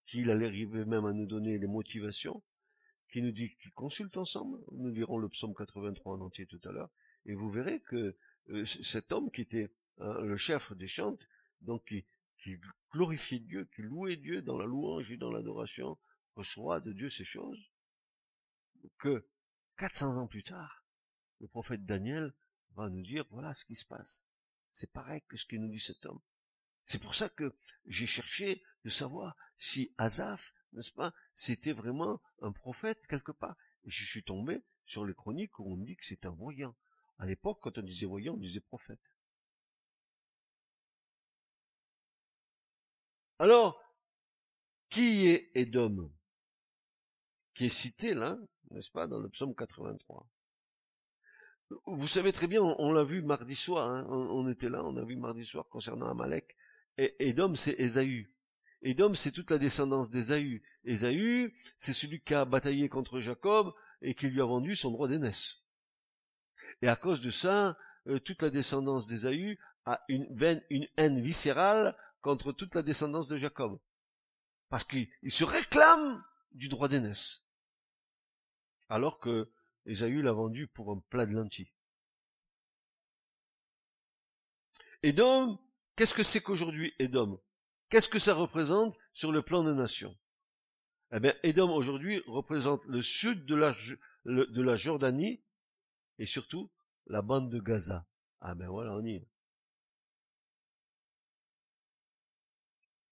qu'il 0.07 0.31
allait 0.31 0.47
arriver 0.47 0.85
même 0.85 1.07
à 1.07 1.13
nous 1.13 1.27
donner 1.27 1.59
les 1.59 1.67
motivations, 1.67 2.43
qui 3.09 3.23
nous 3.23 3.33
dit 3.33 3.55
qu'il 3.57 3.73
consulte 3.73 4.17
ensemble. 4.17 4.59
Nous 4.73 4.91
lirons 4.91 5.19
le 5.19 5.29
psaume 5.29 5.55
83 5.55 6.17
en 6.17 6.21
entier 6.21 6.47
tout 6.47 6.61
à 6.65 6.73
l'heure, 6.73 6.91
et 7.27 7.35
vous 7.35 7.51
verrez 7.51 7.81
que 7.81 8.17
euh, 8.51 8.65
cet 8.65 9.13
homme 9.13 9.31
qui 9.31 9.43
était 9.43 9.71
hein, 9.99 10.21
le 10.21 10.37
chef 10.37 10.73
des 10.73 10.89
chantes, 10.89 11.27
donc 11.61 11.85
qui, 11.87 12.05
qui 12.39 12.59
glorifiait 12.93 13.39
Dieu, 13.39 13.69
qui 13.75 13.83
louait 13.83 14.17
Dieu 14.17 14.43
dans 14.43 14.59
la 14.59 14.67
louange 14.67 15.11
et 15.11 15.17
dans 15.17 15.31
l'adoration, 15.31 15.97
reçoit 16.37 16.81
de 16.81 16.93
Dieu 16.93 17.09
ces 17.09 17.25
choses, 17.25 17.71
que 18.99 19.27
400 19.79 20.19
ans 20.19 20.27
plus 20.27 20.43
tard, 20.43 20.85
le 21.41 21.49
prophète 21.49 21.85
Daniel 21.85 22.33
va 22.77 22.89
nous 22.89 23.03
dire, 23.03 23.25
voilà 23.31 23.55
ce 23.55 23.65
qui 23.65 23.75
se 23.75 23.85
passe. 23.85 24.25
C'est 24.71 24.93
pareil 24.93 25.23
que 25.29 25.37
ce 25.37 25.47
que 25.47 25.57
nous 25.57 25.69
dit 25.69 25.81
cet 25.81 26.05
homme. 26.07 26.21
C'est 26.85 27.01
pour 27.01 27.15
ça 27.15 27.29
que 27.29 27.55
j'ai 27.87 28.07
cherché 28.07 28.63
de 28.85 28.91
savoir 28.91 29.37
si 29.57 29.95
Azaph, 29.99 30.53
n'est-ce 30.73 30.93
pas, 30.93 31.13
c'était 31.35 31.73
vraiment 31.73 32.21
un 32.43 32.53
prophète 32.53 33.07
quelque 33.07 33.33
part. 33.33 33.57
Je 33.85 34.05
suis 34.05 34.23
tombé 34.23 34.63
sur 34.87 35.05
les 35.05 35.15
chroniques 35.15 35.59
où 35.59 35.73
on 35.73 35.77
dit 35.77 35.97
que 35.97 36.05
c'est 36.05 36.27
un 36.27 36.31
voyant. 36.31 36.75
À 37.19 37.27
l'époque, 37.27 37.59
quand 37.63 37.79
on 37.79 37.83
disait 37.83 38.07
voyant, 38.07 38.35
on 38.35 38.39
disait 38.39 38.61
prophète. 38.61 39.13
Alors, 43.39 43.81
qui 44.91 45.27
est 45.29 45.51
Édom? 45.55 46.13
Qui 47.55 47.67
est 47.67 47.69
cité 47.69 48.15
là, 48.15 48.39
n'est-ce 48.71 48.91
pas, 48.91 49.07
dans 49.07 49.21
le 49.21 49.29
psaume 49.29 49.55
83. 49.55 50.29
Vous 51.87 52.07
savez 52.07 52.33
très 52.33 52.47
bien, 52.47 52.63
on, 52.63 52.93
l'a 52.93 53.05
vu 53.05 53.23
mardi 53.23 53.57
soir, 53.57 53.89
hein, 53.89 54.07
on, 54.09 54.49
était 54.51 54.69
là, 54.69 54.85
on 54.85 54.97
a 54.97 55.05
vu 55.05 55.17
mardi 55.17 55.45
soir 55.45 55.67
concernant 55.69 56.09
Amalek. 56.09 56.57
Et 56.99 57.29
Édom, 57.29 57.55
c'est 57.55 57.79
Ésaü. 57.81 58.34
Édom, 58.85 59.15
c'est 59.15 59.33
toute 59.33 59.51
la 59.51 59.57
descendance 59.57 60.11
d'Ésaü. 60.11 60.63
Ésaü, 60.85 61.55
c'est 61.79 61.95
celui 61.95 62.21
qui 62.21 62.35
a 62.35 62.45
bataillé 62.45 62.91
contre 62.91 63.19
Jacob 63.19 63.75
et 64.03 64.15
qui 64.15 64.29
lui 64.29 64.43
a 64.43 64.45
vendu 64.45 64.77
son 64.77 64.91
droit 64.91 65.09
d'aînesse. 65.09 65.63
Et 66.83 66.89
à 66.89 66.95
cause 66.95 67.23
de 67.23 67.31
ça, 67.31 67.79
euh, 68.07 68.21
toute 68.21 68.43
la 68.43 68.51
descendance 68.51 69.07
d'Ésaü 69.07 69.59
a 69.87 70.05
une, 70.09 70.29
une 70.69 70.87
haine 70.99 71.23
viscérale 71.23 71.97
contre 72.21 72.53
toute 72.53 72.75
la 72.75 72.83
descendance 72.83 73.27
de 73.29 73.39
Jacob. 73.39 73.81
Parce 74.69 74.85
qu'il 74.85 75.09
se 75.29 75.45
réclame 75.45 76.23
du 76.53 76.69
droit 76.69 76.89
d'aînesse. 76.89 77.47
Alors 78.91 79.19
que 79.19 79.51
Ésaü 79.87 80.21
l'a 80.21 80.33
vendu 80.33 80.67
pour 80.67 80.93
un 80.93 81.03
plat 81.09 81.25
de 81.25 81.33
lentilles. 81.33 81.73
Édom, 85.03 85.59
qu'est-ce 85.97 86.15
que 86.15 86.23
c'est 86.23 86.43
qu'aujourd'hui 86.43 86.93
Édom? 86.99 87.41
Qu'est-ce 87.95 88.09
que 88.09 88.19
ça 88.19 88.35
représente 88.35 88.99
sur 89.13 89.31
le 89.31 89.41
plan 89.41 89.63
des 89.63 89.73
nations? 89.73 90.19
Eh 91.13 91.21
bien, 91.21 91.33
Édom 91.45 91.73
aujourd'hui 91.73 92.25
représente 92.27 92.85
le 92.87 93.03
sud 93.03 93.47
de 93.47 93.55
la, 93.55 94.75
Jordanie 94.75 95.45
et 96.19 96.27
surtout 96.27 96.73
la 97.07 97.23
bande 97.23 97.53
de 97.53 97.61
Gaza. 97.61 98.05
Ah 98.41 98.57
ben 98.57 98.69
voilà, 98.69 98.95
on 98.95 99.05
y 99.05 99.15
est. 99.15 99.29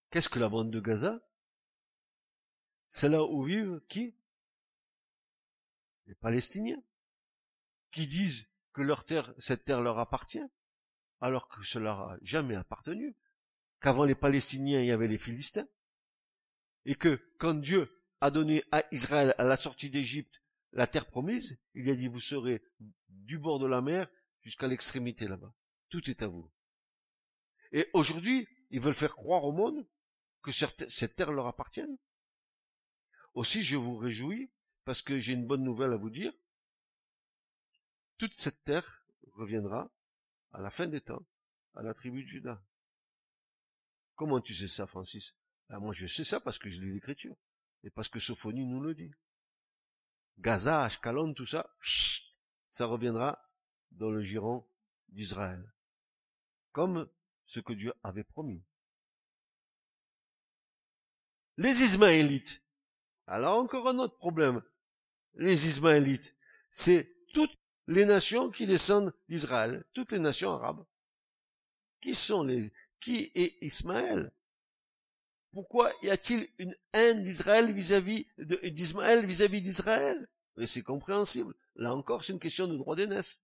Qu'est-ce 0.09 0.27
que 0.27 0.39
la 0.39 0.49
bande 0.49 0.69
de 0.69 0.81
Gaza? 0.81 1.21
C'est 2.89 3.07
là 3.07 3.23
où 3.23 3.45
vivent 3.45 3.79
qui? 3.87 4.17
Les 6.07 6.15
Palestiniens, 6.15 6.83
qui 7.89 8.05
disent 8.05 8.51
que 8.73 8.81
cette 9.37 9.63
terre 9.63 9.79
leur 9.79 9.97
appartient, 9.97 10.43
alors 11.21 11.47
que 11.47 11.63
cela 11.63 11.95
n'a 11.95 12.17
jamais 12.21 12.57
appartenu, 12.57 13.15
qu'avant 13.83 14.05
les 14.05 14.15
Palestiniens 14.15 14.79
il 14.79 14.87
y 14.87 14.91
avait 14.91 15.07
les 15.09 15.17
Philistins, 15.17 15.67
et 16.85 16.95
que 16.95 17.21
quand 17.37 17.53
Dieu 17.53 18.01
a 18.21 18.31
donné 18.31 18.63
à 18.71 18.83
Israël 18.91 19.35
à 19.37 19.43
la 19.43 19.57
sortie 19.57 19.89
d'Égypte 19.89 20.41
la 20.71 20.87
terre 20.87 21.05
promise, 21.05 21.59
il 21.75 21.89
a 21.89 21.95
dit 21.95 22.07
vous 22.07 22.19
serez 22.19 22.63
du 23.09 23.37
bord 23.37 23.59
de 23.59 23.67
la 23.67 23.81
mer 23.81 24.09
jusqu'à 24.41 24.67
l'extrémité 24.67 25.27
là-bas. 25.27 25.53
Tout 25.89 26.09
est 26.09 26.23
à 26.23 26.27
vous. 26.27 26.49
Et 27.71 27.89
aujourd'hui, 27.93 28.47
ils 28.71 28.79
veulent 28.79 28.93
faire 28.93 29.15
croire 29.15 29.43
au 29.43 29.51
monde 29.51 29.85
que 30.41 30.51
cette 30.51 31.15
terre 31.15 31.31
leur 31.31 31.47
appartient. 31.47 31.85
Aussi, 33.33 33.61
je 33.61 33.77
vous 33.77 33.97
réjouis, 33.97 34.51
parce 34.85 35.01
que 35.01 35.19
j'ai 35.19 35.33
une 35.33 35.45
bonne 35.45 35.63
nouvelle 35.63 35.93
à 35.93 35.97
vous 35.97 36.09
dire. 36.09 36.33
Toute 38.17 38.33
cette 38.35 38.63
terre 38.63 39.05
reviendra, 39.33 39.91
à 40.51 40.61
la 40.61 40.69
fin 40.69 40.87
des 40.87 41.01
temps, 41.01 41.25
à 41.75 41.83
la 41.83 41.93
tribu 41.93 42.23
de 42.23 42.29
Judas. 42.29 42.61
Comment 44.15 44.41
tu 44.41 44.53
sais 44.53 44.67
ça, 44.67 44.85
Francis? 44.87 45.33
Ben, 45.69 45.79
Moi, 45.79 45.93
je 45.93 46.07
sais 46.07 46.23
ça 46.23 46.39
parce 46.39 46.59
que 46.59 46.69
je 46.69 46.79
lis 46.79 46.93
l'écriture. 46.93 47.35
Et 47.83 47.89
parce 47.89 48.09
que 48.09 48.19
Sophonie 48.19 48.65
nous 48.65 48.81
le 48.81 48.93
dit. 48.93 49.11
Gaza, 50.39 50.83
Ashkelon, 50.83 51.33
tout 51.33 51.45
ça, 51.45 51.75
ça 52.69 52.85
reviendra 52.85 53.49
dans 53.91 54.09
le 54.09 54.21
giron 54.21 54.67
d'Israël. 55.09 55.73
Comme 56.71 57.09
ce 57.45 57.59
que 57.59 57.73
Dieu 57.73 57.93
avait 58.03 58.23
promis. 58.23 58.63
Les 61.57 61.83
Ismaélites. 61.83 62.63
Alors 63.27 63.59
encore 63.59 63.87
un 63.87 63.99
autre 63.99 64.17
problème. 64.17 64.61
Les 65.35 65.67
Ismaélites, 65.67 66.35
c'est 66.71 67.15
toutes 67.33 67.55
les 67.87 68.05
nations 68.05 68.49
qui 68.49 68.65
descendent 68.65 69.13
d'Israël, 69.29 69.85
toutes 69.93 70.11
les 70.11 70.19
nations 70.19 70.51
arabes. 70.51 70.85
Qui 72.01 72.15
sont 72.15 72.43
les, 72.43 72.71
qui 73.03 73.31
est 73.35 73.61
Ismaël? 73.61 74.31
Pourquoi 75.51 75.91
y 76.01 76.09
a-t-il 76.09 76.49
une 76.57 76.75
haine 76.93 77.21
d'Israël 77.21 77.71
vis-à-vis 77.73 78.27
d'Ismaël 78.37 79.25
vis-à-vis 79.25 79.61
d'Israël? 79.61 80.27
Et 80.57 80.65
c'est 80.65 80.81
compréhensible. 80.83 81.53
Là 81.75 81.93
encore, 81.93 82.23
c'est 82.23 82.33
une 82.33 82.39
question 82.39 82.67
de 82.67 82.77
droit 82.77 82.95
d'aînesse. 82.95 83.39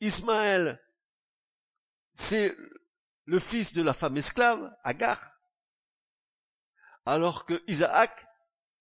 Ismaël, 0.00 0.82
c'est 2.14 2.56
le 3.24 3.38
fils 3.38 3.72
de 3.74 3.82
la 3.82 3.92
femme 3.92 4.16
esclave, 4.16 4.74
Agar, 4.82 5.40
alors 7.04 7.44
que 7.44 7.62
Isaac, 7.66 8.26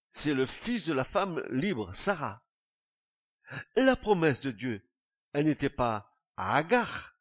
c'est 0.09 0.33
le 0.33 0.45
fils 0.45 0.85
de 0.85 0.93
la 0.93 1.03
femme 1.03 1.43
libre, 1.49 1.93
Sarah. 1.93 2.43
La 3.75 3.95
promesse 3.95 4.39
de 4.41 4.51
Dieu, 4.51 4.89
elle 5.33 5.45
n'était 5.45 5.69
pas 5.69 6.17
à 6.37 6.57
Agar, 6.57 7.16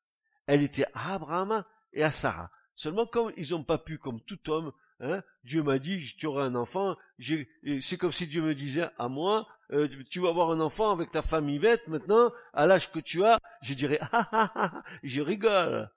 elle 0.46 0.62
était 0.62 0.86
à 0.94 1.14
Abraham 1.14 1.64
et 1.92 2.02
à 2.02 2.10
Sarah. 2.10 2.50
Seulement 2.74 3.06
comme 3.06 3.32
ils 3.36 3.50
n'ont 3.50 3.64
pas 3.64 3.78
pu, 3.78 3.98
comme 3.98 4.20
tout 4.22 4.50
homme, 4.50 4.72
hein, 5.00 5.22
Dieu 5.44 5.62
m'a 5.62 5.78
dit, 5.78 6.14
tu 6.18 6.26
auras 6.26 6.44
un 6.44 6.54
enfant, 6.54 6.96
c'est 7.18 7.96
comme 7.98 8.12
si 8.12 8.26
Dieu 8.26 8.42
me 8.42 8.54
disait 8.54 8.88
à 8.98 9.08
moi, 9.08 9.46
euh, 9.72 9.88
tu 10.10 10.20
vas 10.20 10.28
avoir 10.28 10.50
un 10.50 10.60
enfant 10.60 10.90
avec 10.92 11.10
ta 11.10 11.22
femme 11.22 11.48
Yvette 11.48 11.88
maintenant, 11.88 12.30
à 12.52 12.66
l'âge 12.66 12.92
que 12.92 13.00
tu 13.00 13.24
as, 13.24 13.40
je 13.62 13.74
dirais, 13.74 13.98
ah, 14.12 14.28
ah, 14.32 14.52
ah, 14.54 14.82
je 15.02 15.22
rigole. 15.22 15.90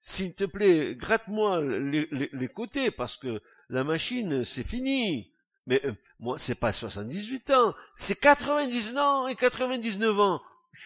S'il 0.00 0.34
te 0.34 0.44
plaît, 0.44 0.94
gratte-moi 0.96 1.62
les, 1.62 2.08
les, 2.10 2.48
côtés, 2.48 2.90
parce 2.90 3.16
que 3.16 3.40
la 3.70 3.84
machine, 3.84 4.44
c'est 4.44 4.66
fini. 4.66 5.32
Mais 5.66 5.80
euh, 5.86 5.94
moi, 6.18 6.38
c'est 6.38 6.56
pas 6.56 6.72
78 6.72 7.50
ans, 7.52 7.74
c'est 7.96 8.20
90 8.20 8.98
ans 8.98 9.28
et 9.28 9.34
99 9.34 10.20
ans. 10.20 10.42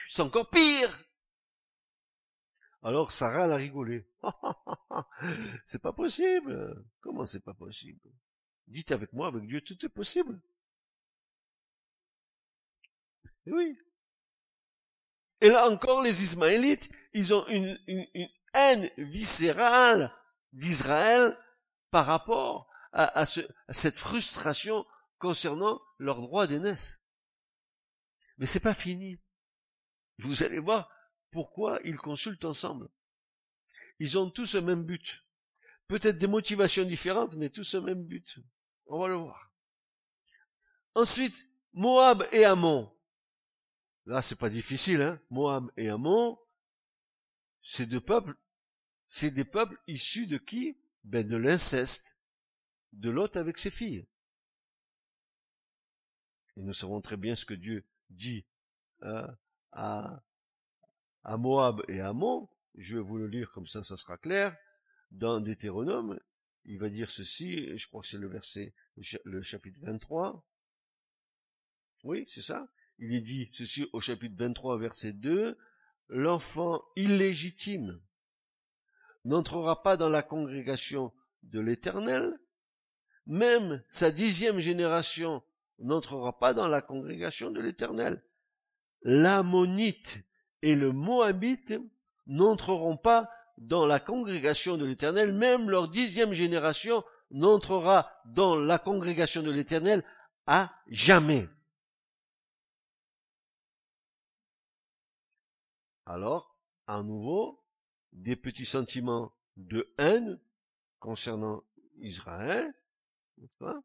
C'est 0.09 0.23
encore 0.23 0.51
pire. 0.51 1.08
Alors 2.83 3.13
Sarah, 3.13 3.45
elle 3.45 3.53
a 3.53 3.57
rigolé. 3.57 4.07
c'est 5.65 5.83
pas 5.83 5.93
possible. 5.93 6.85
Comment 7.01 7.27
c'est 7.27 7.45
pas 7.45 7.55
possible? 7.55 8.01
Dites 8.67 8.93
avec 8.93 9.13
moi, 9.13 9.29
avec 9.29 9.47
Dieu, 9.47 9.61
tout 9.61 9.85
est 9.85 9.89
possible. 9.89 10.41
Oui. 13.47 13.79
Et 15.41 15.49
là 15.49 15.69
encore, 15.69 16.03
les 16.03 16.23
Ismaélites, 16.23 16.91
ils 17.13 17.33
ont 17.33 17.47
une, 17.49 17.79
une, 17.87 18.29
haine 18.55 18.91
viscérale 18.99 20.13
d'Israël 20.53 21.39
par 21.91 22.07
rapport 22.07 22.69
à, 22.93 23.25
cette 23.27 23.97
frustration 23.97 24.87
concernant 25.19 25.81
leur 25.99 26.21
droit 26.21 26.47
d'aînesse. 26.47 27.01
Mais 28.39 28.47
c'est 28.47 28.61
pas 28.61 28.75
fini. 28.75 29.21
Vous 30.19 30.43
allez 30.43 30.59
voir 30.59 30.91
pourquoi 31.31 31.81
ils 31.85 31.97
consultent 31.97 32.45
ensemble. 32.45 32.89
Ils 33.99 34.19
ont 34.19 34.31
tous 34.31 34.55
le 34.55 34.61
même 34.61 34.85
but. 34.85 35.25
Peut-être 35.89 36.19
des 36.19 36.27
motivations 36.27 36.85
différentes, 36.85 37.37
mais 37.37 37.51
tous 37.51 37.75
le 37.75 37.81
même 37.81 38.05
but. 38.05 38.39
On 38.87 39.01
va 39.01 39.09
le 39.09 39.15
voir. 39.15 39.53
Ensuite, 40.95 41.47
Moab 41.73 42.27
et 42.33 42.45
Ammon. 42.45 42.93
Là, 44.07 44.23
c'est 44.23 44.39
pas 44.39 44.51
difficile, 44.51 45.03
hein. 45.03 45.21
Moab 45.31 45.71
et 45.77 45.89
Ammon, 45.89 46.39
c'est 47.63 47.87
deux 47.87 48.01
peuples, 48.01 48.35
c'est 49.07 49.31
des 49.31 49.45
peuples 49.45 49.79
issus 49.87 50.27
de 50.27 50.39
qui? 50.39 50.79
Ben, 51.05 51.27
de 51.27 51.37
l'inceste 51.37 52.19
de 52.93 53.11
Lot 53.11 53.37
avec 53.37 53.59
ses 53.59 53.71
filles. 53.71 54.07
Et 56.57 56.63
nous 56.63 56.73
savons 56.73 57.01
très 57.01 57.17
bien 57.17 57.35
ce 57.35 57.45
que 57.45 57.55
Dieu 57.55 57.85
dit 58.11 58.45
hein, 59.03 59.29
à, 59.73 60.23
à 61.29 61.37
Moab 61.37 61.83
et 61.89 62.01
à 62.01 62.09
Ammon. 62.09 62.49
Je 62.75 62.97
vais 62.97 63.03
vous 63.03 63.19
le 63.19 63.27
lire 63.27 63.53
comme 63.53 63.67
ça, 63.67 63.83
ça 63.83 63.97
sera 63.97 64.17
clair. 64.17 64.57
Dans 65.11 65.41
Deutéronome, 65.41 66.19
il 66.65 66.79
va 66.79 66.89
dire 66.89 67.11
ceci, 67.11 67.77
je 67.77 67.87
crois 67.87 68.01
que 68.01 68.09
c'est 68.09 68.19
le 68.19 68.29
verset, 68.29 68.75
le 69.25 69.43
chapitre 69.43 69.79
23. 69.83 70.45
Oui, 72.05 72.25
c'est 72.29 72.41
ça. 72.41 72.69
Il 72.99 73.15
est 73.15 73.21
dit 73.21 73.51
ceci 73.53 73.87
au 73.93 74.01
chapitre 74.01 74.37
23, 74.39 74.79
verset 74.79 75.13
2. 75.13 75.59
L'enfant 76.09 76.83
illégitime 76.97 78.01
n'entrera 79.25 79.83
pas 79.83 79.99
dans 79.99 80.09
la 80.09 80.23
congrégation 80.23 81.13
de 81.43 81.61
l'Éternel, 81.61 82.39
même 83.27 83.85
sa 83.89 84.11
dixième 84.11 84.61
génération 84.61 85.43
n'entrera 85.79 86.39
pas 86.39 86.55
dans 86.55 86.69
la 86.69 86.81
congrégation 86.81 87.51
de 87.51 87.61
l'Éternel. 87.61 88.25
L'Ammonite 89.03 90.25
et 90.63 90.75
le 90.75 90.93
Moabite 90.93 91.75
n'entreront 92.27 92.97
pas 92.97 93.31
dans 93.59 93.87
la 93.87 94.01
congrégation 94.01 94.77
de 94.77 94.85
l'Éternel, 94.85 95.33
même 95.33 95.71
leur 95.71 95.89
dixième 95.89 96.33
génération 96.33 97.03
n'entrera 97.31 98.11
dans 98.27 98.57
la 98.57 98.79
congrégation 98.79 99.43
de 99.43 99.51
l'Éternel 99.51 100.05
à 100.47 100.73
jamais. 100.89 101.49
Alors, 106.07 106.57
à 106.87 107.03
nouveau, 107.03 107.63
des 108.13 108.37
petits 108.37 108.65
sentiments 108.65 109.33
de 109.57 109.93
haine 109.99 110.41
concernant 111.01 111.63
Israël, 112.01 112.73
n'est-ce 113.37 113.59
pas? 113.59 113.79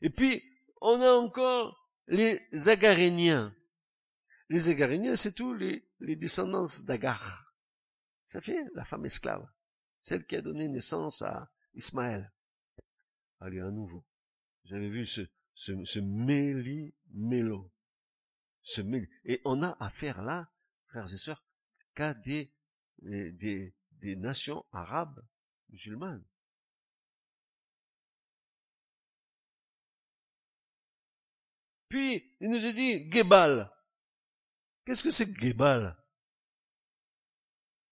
Et 0.00 0.10
puis, 0.10 0.42
on 0.80 1.00
a 1.02 1.12
encore 1.12 1.90
les 2.06 2.40
Agaréniens. 2.68 3.54
Les 4.52 4.68
Agaréniens, 4.68 5.16
c'est 5.16 5.32
tous 5.32 5.54
les, 5.54 5.82
descendants 5.98 6.66
d'Agar. 6.84 7.56
Ça 8.26 8.42
fait 8.42 8.62
la 8.74 8.84
femme 8.84 9.06
esclave, 9.06 9.50
celle 9.98 10.26
qui 10.26 10.36
a 10.36 10.42
donné 10.42 10.68
naissance 10.68 11.22
à 11.22 11.50
Ismaël. 11.72 12.30
Allez, 13.40 13.60
à 13.60 13.70
nouveau. 13.70 14.04
J'avais 14.64 14.90
vu 14.90 15.06
ce, 15.06 15.22
ce, 15.54 15.82
ce 15.86 16.00
méli-mélo. 16.00 17.72
Ce 18.60 18.82
Et 19.24 19.40
on 19.46 19.62
a 19.62 19.74
affaire 19.80 20.20
là 20.20 20.52
frères 20.84 21.10
et 21.10 21.16
sœurs, 21.16 21.42
qu'à 21.94 22.12
des, 22.12 22.52
des, 22.98 23.74
des 23.92 24.16
nations 24.16 24.66
arabes 24.70 25.26
musulmanes. 25.70 26.26
Puis, 31.88 32.36
il 32.38 32.50
nous 32.50 32.66
a 32.66 32.72
dit 32.72 33.10
Gebal. 33.10 33.72
Qu'est-ce 34.84 35.04
que 35.04 35.10
c'est 35.10 35.32
Gebal 35.36 35.96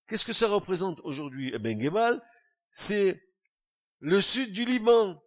Qu'est-ce 0.08 0.24
que 0.24 0.32
ça 0.32 0.48
représente 0.48 1.00
aujourd'hui? 1.00 1.52
Eh 1.54 1.58
bien, 1.58 1.78
Gebal, 1.78 2.20
c'est 2.72 3.22
le 4.00 4.20
sud 4.20 4.52
du 4.52 4.64
Liban, 4.64 5.22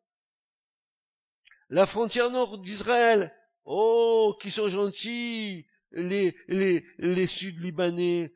la 1.69 1.85
frontière 1.85 2.29
nord 2.29 2.59
d'Israël. 2.59 3.33
Oh, 3.65 4.37
qui 4.41 4.51
sont 4.51 4.67
gentils, 4.67 5.65
les, 5.91 6.35
les, 6.47 6.85
les 6.97 7.27
Sud-Libanais. 7.27 8.33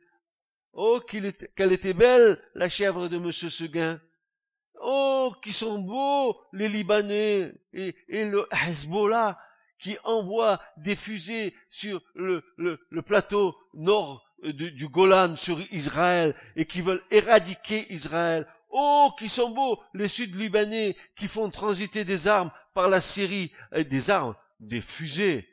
Oh, 0.72 1.00
qu'elle 1.00 1.26
était, 1.26 1.92
belle, 1.92 2.42
la 2.54 2.68
chèvre 2.68 3.08
de 3.08 3.18
Monsieur 3.18 3.50
Seguin. 3.50 4.00
Oh, 4.80 5.34
qui 5.42 5.52
sont 5.52 5.80
beaux, 5.80 6.40
les 6.52 6.68
Libanais 6.68 7.52
et, 7.74 7.94
et 8.08 8.24
le 8.24 8.48
Hezbollah 8.52 9.38
qui 9.78 9.96
envoie 10.04 10.60
des 10.76 10.96
fusées 10.96 11.54
sur 11.70 12.02
le, 12.14 12.44
le, 12.56 12.80
le 12.90 13.02
plateau 13.02 13.56
nord 13.74 14.24
du, 14.42 14.72
du 14.72 14.88
Golan 14.88 15.36
sur 15.36 15.60
Israël 15.72 16.34
et 16.56 16.66
qui 16.66 16.80
veulent 16.80 17.02
éradiquer 17.10 17.92
Israël. 17.92 18.46
Oh, 18.70 19.10
qui 19.18 19.28
sont 19.28 19.50
beaux 19.50 19.82
les 19.94 20.08
Sud-Libanais 20.08 20.96
qui 21.16 21.26
font 21.26 21.50
transiter 21.50 22.04
des 22.04 22.28
armes 22.28 22.50
par 22.74 22.88
la 22.88 23.00
Syrie, 23.00 23.52
des 23.72 24.10
armes, 24.10 24.36
des 24.60 24.82
fusées, 24.82 25.48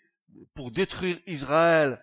pour 0.54 0.72
détruire 0.72 1.18
Israël. 1.28 2.02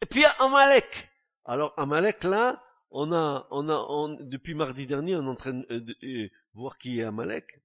Et 0.00 0.06
puis 0.06 0.20
il 0.20 0.22
y 0.22 0.26
a 0.26 0.30
Amalek. 0.38 1.10
Alors 1.44 1.74
Amalek 1.76 2.24
là, 2.24 2.62
on 2.90 3.12
a, 3.12 3.46
on 3.50 3.68
a, 3.68 3.86
on, 3.88 4.08
depuis 4.08 4.54
mardi 4.54 4.86
dernier, 4.86 5.16
on 5.16 5.24
est 5.24 5.28
en 5.28 5.36
train 5.36 5.54
de, 5.54 6.30
voir 6.54 6.78
qui 6.78 7.00
est 7.00 7.04
Amalek. 7.04 7.62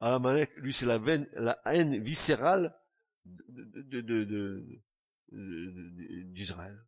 Amalek, 0.00 0.54
lui, 0.56 0.72
c'est 0.72 0.86
la, 0.86 0.98
veine, 0.98 1.28
la 1.32 1.60
haine 1.64 2.00
viscérale 2.02 2.78
de, 3.24 4.00
de, 4.00 4.80
d'Israël. 5.30 6.78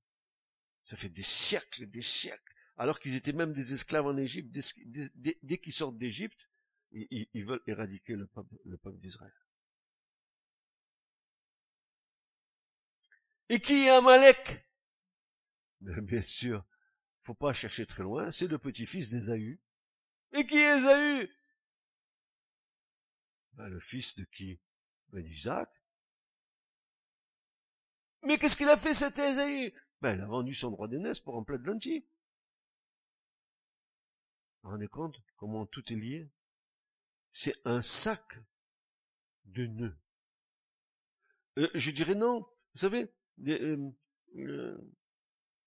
Ça 0.85 0.97
fait 0.97 1.09
des 1.09 1.23
siècles, 1.23 1.87
des 1.87 2.03
siècles. 2.03 2.55
Alors 2.77 2.99
qu'ils 2.99 3.15
étaient 3.15 3.33
même 3.33 3.53
des 3.53 3.73
esclaves 3.73 4.07
en 4.07 4.17
Égypte, 4.17 4.51
dès, 4.53 5.59
qu'ils 5.59 5.73
sortent 5.73 5.99
d'Égypte, 5.99 6.49
ils, 6.93 7.29
ils, 7.35 7.45
veulent 7.45 7.63
éradiquer 7.67 8.17
le 8.17 8.27
peuple, 8.27 8.57
le 8.65 8.77
peuple 8.77 8.99
d'Israël. 8.99 9.33
Et 13.49 13.61
qui 13.61 13.87
est 13.87 13.91
Amalek? 13.91 14.67
Bien 15.81 16.23
sûr, 16.23 16.65
faut 17.31 17.35
pas 17.35 17.53
chercher 17.53 17.87
très 17.87 18.03
loin, 18.03 18.33
c'est 18.33 18.49
le 18.49 18.59
petit-fils 18.59 19.09
d'Ésaü. 19.09 19.61
Et 20.33 20.45
qui 20.45 20.57
est 20.57 20.79
Ésaü 20.79 21.31
ben, 23.53 23.69
Le 23.69 23.79
fils 23.79 24.17
de 24.17 24.25
qui? 24.25 24.59
Ben, 25.11 25.23
d'Isaac. 25.23 25.71
Mais 28.25 28.37
qu'est-ce 28.37 28.57
qu'il 28.57 28.69
a 28.69 28.77
fait 28.77 28.95
cet 28.95 29.17
Ésaü 29.17 29.73
Ben, 30.01 30.17
il 30.17 30.21
a 30.21 30.27
vendu 30.27 30.55
son 30.55 30.73
droit 30.73 30.89
d'aînesse 30.89 31.21
pour 31.21 31.37
un 31.37 31.45
plat 31.45 31.57
de 31.57 31.65
lentilles. 31.65 32.05
Vous 34.63 34.69
vous 34.69 34.71
rendez 34.71 34.89
compte 34.89 35.23
comment 35.37 35.67
tout 35.67 35.85
est 35.93 35.97
lié? 35.97 36.29
C'est 37.31 37.65
un 37.65 37.81
sac 37.81 38.41
de 39.45 39.67
nœuds. 39.67 39.97
Euh, 41.59 41.71
je 41.75 41.93
dirais 41.93 42.17
non. 42.17 42.41
Vous 42.75 42.81
savez, 42.81 43.15
euh, 43.47 43.89
euh, 44.35 44.79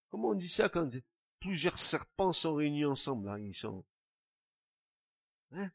comment 0.10 0.32
on 0.32 0.36
dit 0.36 0.50
ça 0.50 0.68
quand 0.68 0.94
plusieurs 1.44 1.78
serpents 1.78 2.32
sont 2.32 2.56
réunis 2.56 2.86
ensemble 2.86 3.28
là, 3.28 3.38
Ils 3.38 3.54
sont 3.54 3.86
hein? 5.52 5.70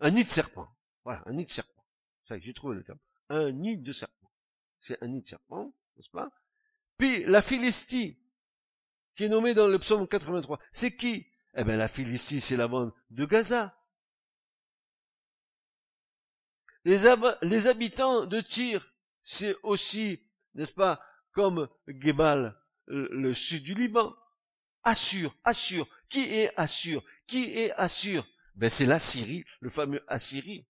Un 0.00 0.10
nid 0.10 0.24
de 0.24 0.30
serpent. 0.30 0.68
Voilà, 1.04 1.22
un 1.26 1.34
nid 1.34 1.44
de 1.44 1.50
serpent. 1.50 1.84
C'est 2.22 2.28
ça 2.30 2.38
que 2.38 2.44
j'ai 2.44 2.54
trouvé 2.54 2.76
le 2.76 2.82
terme. 2.82 2.98
Un 3.28 3.52
nid 3.52 3.76
de 3.76 3.92
serpent. 3.92 4.32
C'est 4.80 5.02
un 5.02 5.08
nid 5.08 5.20
de 5.20 5.26
serpent, 5.26 5.74
n'est-ce 5.96 6.08
pas? 6.08 6.30
Puis 6.96 7.24
la 7.24 7.42
Philistie, 7.42 8.18
qui 9.14 9.24
est 9.24 9.28
nommée 9.28 9.52
dans 9.52 9.68
le 9.68 9.78
psaume 9.78 10.08
83, 10.08 10.58
c'est 10.72 10.96
qui? 10.96 11.26
Eh 11.56 11.62
bien, 11.62 11.76
la 11.76 11.88
Philistie, 11.88 12.40
c'est 12.40 12.56
la 12.56 12.66
bande 12.66 12.92
de 13.10 13.26
Gaza. 13.26 13.78
Les, 16.84 17.14
les 17.42 17.66
habitants 17.66 18.26
de 18.26 18.40
Tyr, 18.40 18.94
c'est 19.22 19.54
aussi, 19.62 20.20
n'est-ce 20.54 20.74
pas, 20.74 21.00
comme 21.32 21.68
Gebal, 21.86 22.58
le, 22.86 23.34
sud 23.34 23.62
du 23.62 23.74
Liban. 23.74 24.14
Assur, 24.84 25.34
Assur. 25.44 25.88
Qui 26.08 26.20
est 26.20 26.52
Assur 26.56 27.02
Qui 27.26 27.44
est 27.44 27.72
Assur 27.72 28.26
Ben 28.54 28.70
c'est 28.70 28.86
la 28.86 28.98
Syrie, 28.98 29.44
le 29.60 29.70
fameux 29.70 30.04
Assyrie 30.08 30.66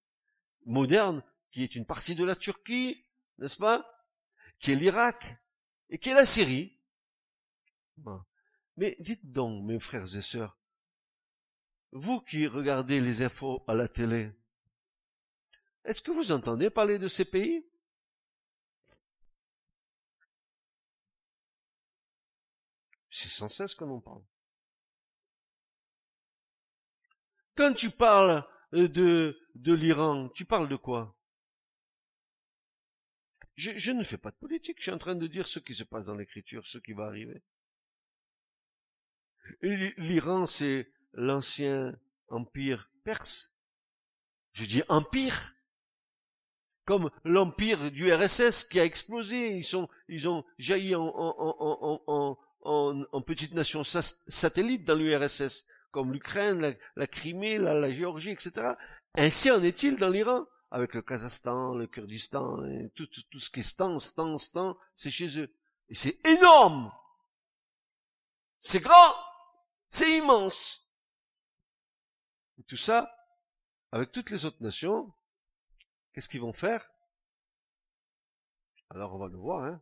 moderne, 0.67 1.23
qui 1.51 1.63
est 1.63 1.75
une 1.75 1.85
partie 1.85 2.15
de 2.15 2.25
la 2.25 2.35
Turquie, 2.35 3.05
n'est-ce 3.39 3.57
pas? 3.57 3.87
Qui 4.59 4.73
est 4.73 4.77
l'Irak 4.77 5.37
et 5.91 5.99
qui 5.99 6.11
est 6.11 6.15
la 6.15 6.27
Syrie. 6.27 6.79
Mais 8.77 8.97
dites 9.01 9.31
donc, 9.31 9.65
mes 9.65 9.79
frères 9.79 10.17
et 10.17 10.23
sœurs, 10.23 10.59
vous 11.93 12.21
qui 12.21 12.47
regardez 12.47 13.01
les 13.01 13.23
infos 13.23 13.63
à 13.69 13.75
la 13.75 13.87
télé, 13.87 14.33
est-ce 15.85 16.03
que 16.03 16.11
vous 16.11 16.33
entendez 16.33 16.71
parler 16.71 16.99
de 16.99 17.09
ces 17.09 17.25
pays? 17.25 17.65
C'est 23.17 23.29
sans 23.29 23.49
cesse 23.49 23.77
qu'on 23.77 23.91
en 23.91 24.01
parle. 24.01 24.25
Quand 27.57 27.73
tu 27.73 27.91
parles 27.91 28.45
euh, 28.73 28.89
de, 28.89 29.39
de 29.55 29.73
l'Iran, 29.73 30.31
tu 30.31 30.45
parles 30.45 30.69
de 30.69 30.75
quoi? 30.75 31.17
Je, 33.55 33.93
ne 33.93 34.03
fais 34.03 34.19
pas 34.19 34.33
de 34.33 34.37
politique, 34.37 34.79
je 34.79 34.83
suis 34.83 34.91
en 34.91 34.99
train 34.99 35.15
de 35.15 35.29
dire 35.29 35.47
ce 35.47 35.61
qui 35.61 35.77
se 35.77 35.85
passe 35.85 36.07
dans 36.07 36.17
l'écriture, 36.17 36.67
ce 36.67 36.79
qui 36.79 36.93
va 36.93 37.05
arriver. 37.07 37.41
L'Iran, 39.63 40.45
c'est 40.47 40.91
l'ancien 41.13 41.97
empire 42.27 42.91
perse. 43.05 43.55
Je 44.55 44.65
dis 44.65 44.83
empire, 44.89 45.55
comme 46.85 47.13
l'empire 47.23 47.93
du 47.93 48.13
RSS 48.13 48.65
qui 48.65 48.81
a 48.81 48.85
explosé. 48.85 49.57
Ils 49.57 49.63
sont, 49.63 49.89
ils 50.09 50.29
ont 50.29 50.45
jailli 50.59 50.97
en, 50.97 52.39
en, 52.65 53.05
en 53.13 53.21
petite 53.23 53.55
nation 53.55 53.85
satellite 53.85 54.85
dans 54.85 54.95
l'URSS, 54.95 55.67
comme 55.91 56.13
l'Ukraine, 56.13 56.61
la, 56.61 56.73
la, 56.97 57.07
Crimée, 57.07 57.59
la, 57.59 57.75
la, 57.75 57.93
Géorgie, 57.93 58.31
etc. 58.31 58.73
Ainsi 59.15 59.51
en 59.51 59.63
est-il 59.63 59.97
dans 59.97 60.09
l'Iran, 60.09 60.47
avec 60.71 60.95
le 60.95 61.03
Kazakhstan, 61.03 61.75
le 61.75 61.87
Kurdistan, 61.87 62.59
tout, 62.95 63.07
tout, 63.07 63.41
ce 63.41 63.51
qui 63.51 63.61
est 63.61 63.63
stan, 63.63 63.99
stan, 63.99 64.39
stan, 64.39 64.77
c'est 64.95 65.11
chez 65.11 65.39
eux. 65.39 65.55
Et 65.89 65.95
c'est 65.95 66.19
énorme! 66.27 66.91
C'est 68.59 68.81
grand! 68.81 69.15
C'est 69.91 70.17
immense! 70.17 70.85
Et 72.59 72.63
tout 72.65 72.77
ça, 72.77 73.15
avec 73.93 74.11
toutes 74.11 74.31
les 74.31 74.45
autres 74.45 74.63
nations, 74.63 75.13
qu'est-ce 76.13 76.29
qu'ils 76.29 76.41
vont 76.41 76.53
faire? 76.53 76.91
Alors 78.91 79.15
on 79.15 79.19
va 79.19 79.29
le 79.29 79.37
voir, 79.37 79.65
hein 79.65 79.81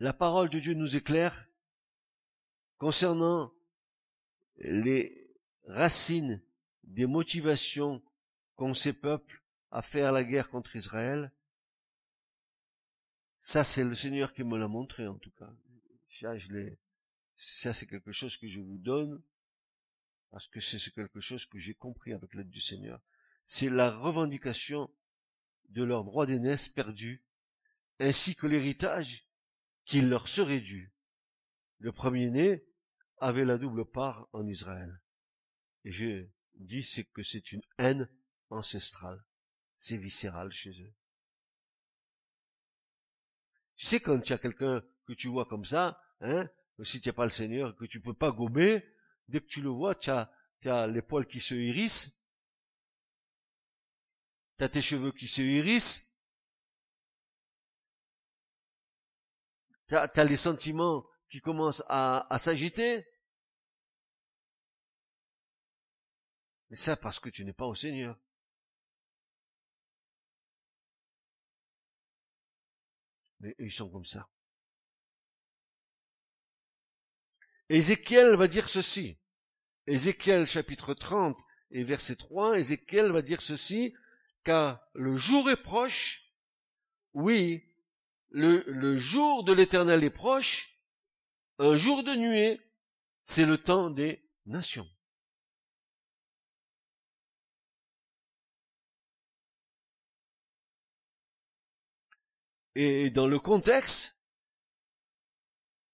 La 0.00 0.12
parole 0.12 0.50
de 0.50 0.58
Dieu 0.58 0.74
nous 0.74 0.96
éclaire 0.96 1.46
concernant 2.78 3.52
les 4.56 5.30
racines 5.66 6.42
des 6.82 7.06
motivations 7.06 8.02
qu'ont 8.56 8.74
ces 8.74 8.92
peuples 8.92 9.42
à 9.70 9.82
faire 9.82 10.10
la 10.10 10.24
guerre 10.24 10.50
contre 10.50 10.74
Israël 10.74 11.32
ça, 13.40 13.64
c'est 13.64 13.84
le 13.84 13.94
Seigneur 13.94 14.34
qui 14.34 14.44
me 14.44 14.58
l'a 14.58 14.68
montré, 14.68 15.06
en 15.06 15.16
tout 15.16 15.30
cas. 15.30 15.50
Ça, 16.10 16.36
je 16.36 16.52
l'ai, 16.52 16.78
ça, 17.36 17.72
c'est 17.72 17.86
quelque 17.86 18.12
chose 18.12 18.36
que 18.36 18.46
je 18.46 18.60
vous 18.60 18.76
donne, 18.76 19.22
parce 20.30 20.46
que 20.46 20.60
c'est 20.60 20.78
quelque 20.92 21.20
chose 21.20 21.46
que 21.46 21.58
j'ai 21.58 21.74
compris 21.74 22.12
avec 22.12 22.34
l'aide 22.34 22.50
du 22.50 22.60
Seigneur. 22.60 23.00
C'est 23.46 23.70
la 23.70 23.90
revendication 23.90 24.90
de 25.70 25.82
leur 25.82 26.04
droit 26.04 26.26
d'aînesse 26.26 26.68
perdu, 26.68 27.24
ainsi 27.98 28.36
que 28.36 28.46
l'héritage 28.46 29.26
qui 29.84 30.00
leur 30.02 30.28
serait 30.28 30.60
dû. 30.60 30.92
Le 31.78 31.92
premier-né 31.92 32.64
avait 33.18 33.44
la 33.44 33.58
double 33.58 33.84
part 33.84 34.28
en 34.32 34.46
Israël. 34.46 35.00
Et 35.84 35.92
je 35.92 36.26
dis 36.54 37.06
que 37.12 37.22
c'est 37.22 37.52
une 37.52 37.62
haine 37.78 38.08
ancestrale. 38.50 39.24
C'est 39.78 39.96
viscéral 39.96 40.52
chez 40.52 40.70
eux. 40.82 40.94
Tu 43.76 43.86
sais, 43.86 44.00
quand 44.00 44.20
tu 44.20 44.32
as 44.32 44.38
quelqu'un 44.38 44.84
que 45.06 45.14
tu 45.14 45.28
vois 45.28 45.46
comme 45.46 45.64
ça, 45.64 46.02
hein, 46.20 46.48
si 46.82 47.00
tu 47.00 47.08
n'as 47.08 47.14
pas 47.14 47.24
le 47.24 47.30
Seigneur, 47.30 47.74
que 47.76 47.86
tu 47.86 48.00
peux 48.00 48.14
pas 48.14 48.30
gober, 48.30 48.84
dès 49.28 49.40
que 49.40 49.46
tu 49.46 49.62
le 49.62 49.70
vois, 49.70 49.94
tu 49.94 50.10
as, 50.10 50.30
as 50.66 50.86
les 50.86 51.02
poils 51.02 51.26
qui 51.26 51.40
se 51.40 51.54
hérissent, 51.54 52.26
tu 54.58 54.64
as 54.64 54.68
tes 54.68 54.82
cheveux 54.82 55.12
qui 55.12 55.28
se 55.28 55.40
hérissent, 55.40 56.09
tu 59.90 59.96
as, 59.96 60.24
les 60.24 60.36
sentiments 60.36 61.04
qui 61.28 61.40
commencent 61.40 61.82
à, 61.88 62.32
à 62.32 62.38
s'agiter. 62.38 63.04
Mais 66.70 66.76
ça 66.76 66.96
parce 66.96 67.18
que 67.18 67.28
tu 67.28 67.44
n'es 67.44 67.52
pas 67.52 67.66
au 67.66 67.74
Seigneur. 67.74 68.16
Mais 73.40 73.56
ils 73.58 73.72
sont 73.72 73.90
comme 73.90 74.04
ça. 74.04 74.28
Ézéchiel 77.68 78.36
va 78.36 78.46
dire 78.46 78.68
ceci. 78.68 79.18
Ézéchiel 79.88 80.46
chapitre 80.46 80.94
30 80.94 81.36
et 81.72 81.82
verset 81.82 82.14
3, 82.14 82.60
Ézéchiel 82.60 83.10
va 83.10 83.22
dire 83.22 83.42
ceci, 83.42 83.92
car 84.44 84.80
le 84.94 85.16
jour 85.16 85.50
est 85.50 85.60
proche, 85.60 86.30
oui, 87.12 87.69
le, 88.30 88.96
jour 88.96 89.44
de 89.44 89.52
l'éternel 89.52 90.04
est 90.04 90.10
proche, 90.10 90.78
un 91.58 91.76
jour 91.76 92.02
de 92.02 92.14
nuée, 92.14 92.60
c'est 93.22 93.46
le 93.46 93.58
temps 93.58 93.90
des 93.90 94.28
nations. 94.46 94.88
Et 102.74 103.10
dans 103.10 103.26
le 103.26 103.38
contexte 103.38 104.18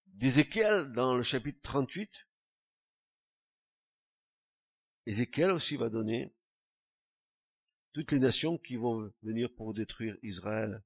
d'Ézéchiel, 0.06 0.92
dans 0.92 1.14
le 1.14 1.22
chapitre 1.22 1.60
38, 1.62 2.10
Ézéchiel 5.06 5.50
aussi 5.50 5.76
va 5.76 5.88
donner 5.88 6.34
toutes 7.92 8.12
les 8.12 8.18
nations 8.18 8.58
qui 8.58 8.76
vont 8.76 9.10
venir 9.22 9.48
pour 9.54 9.72
détruire 9.72 10.16
Israël. 10.22 10.82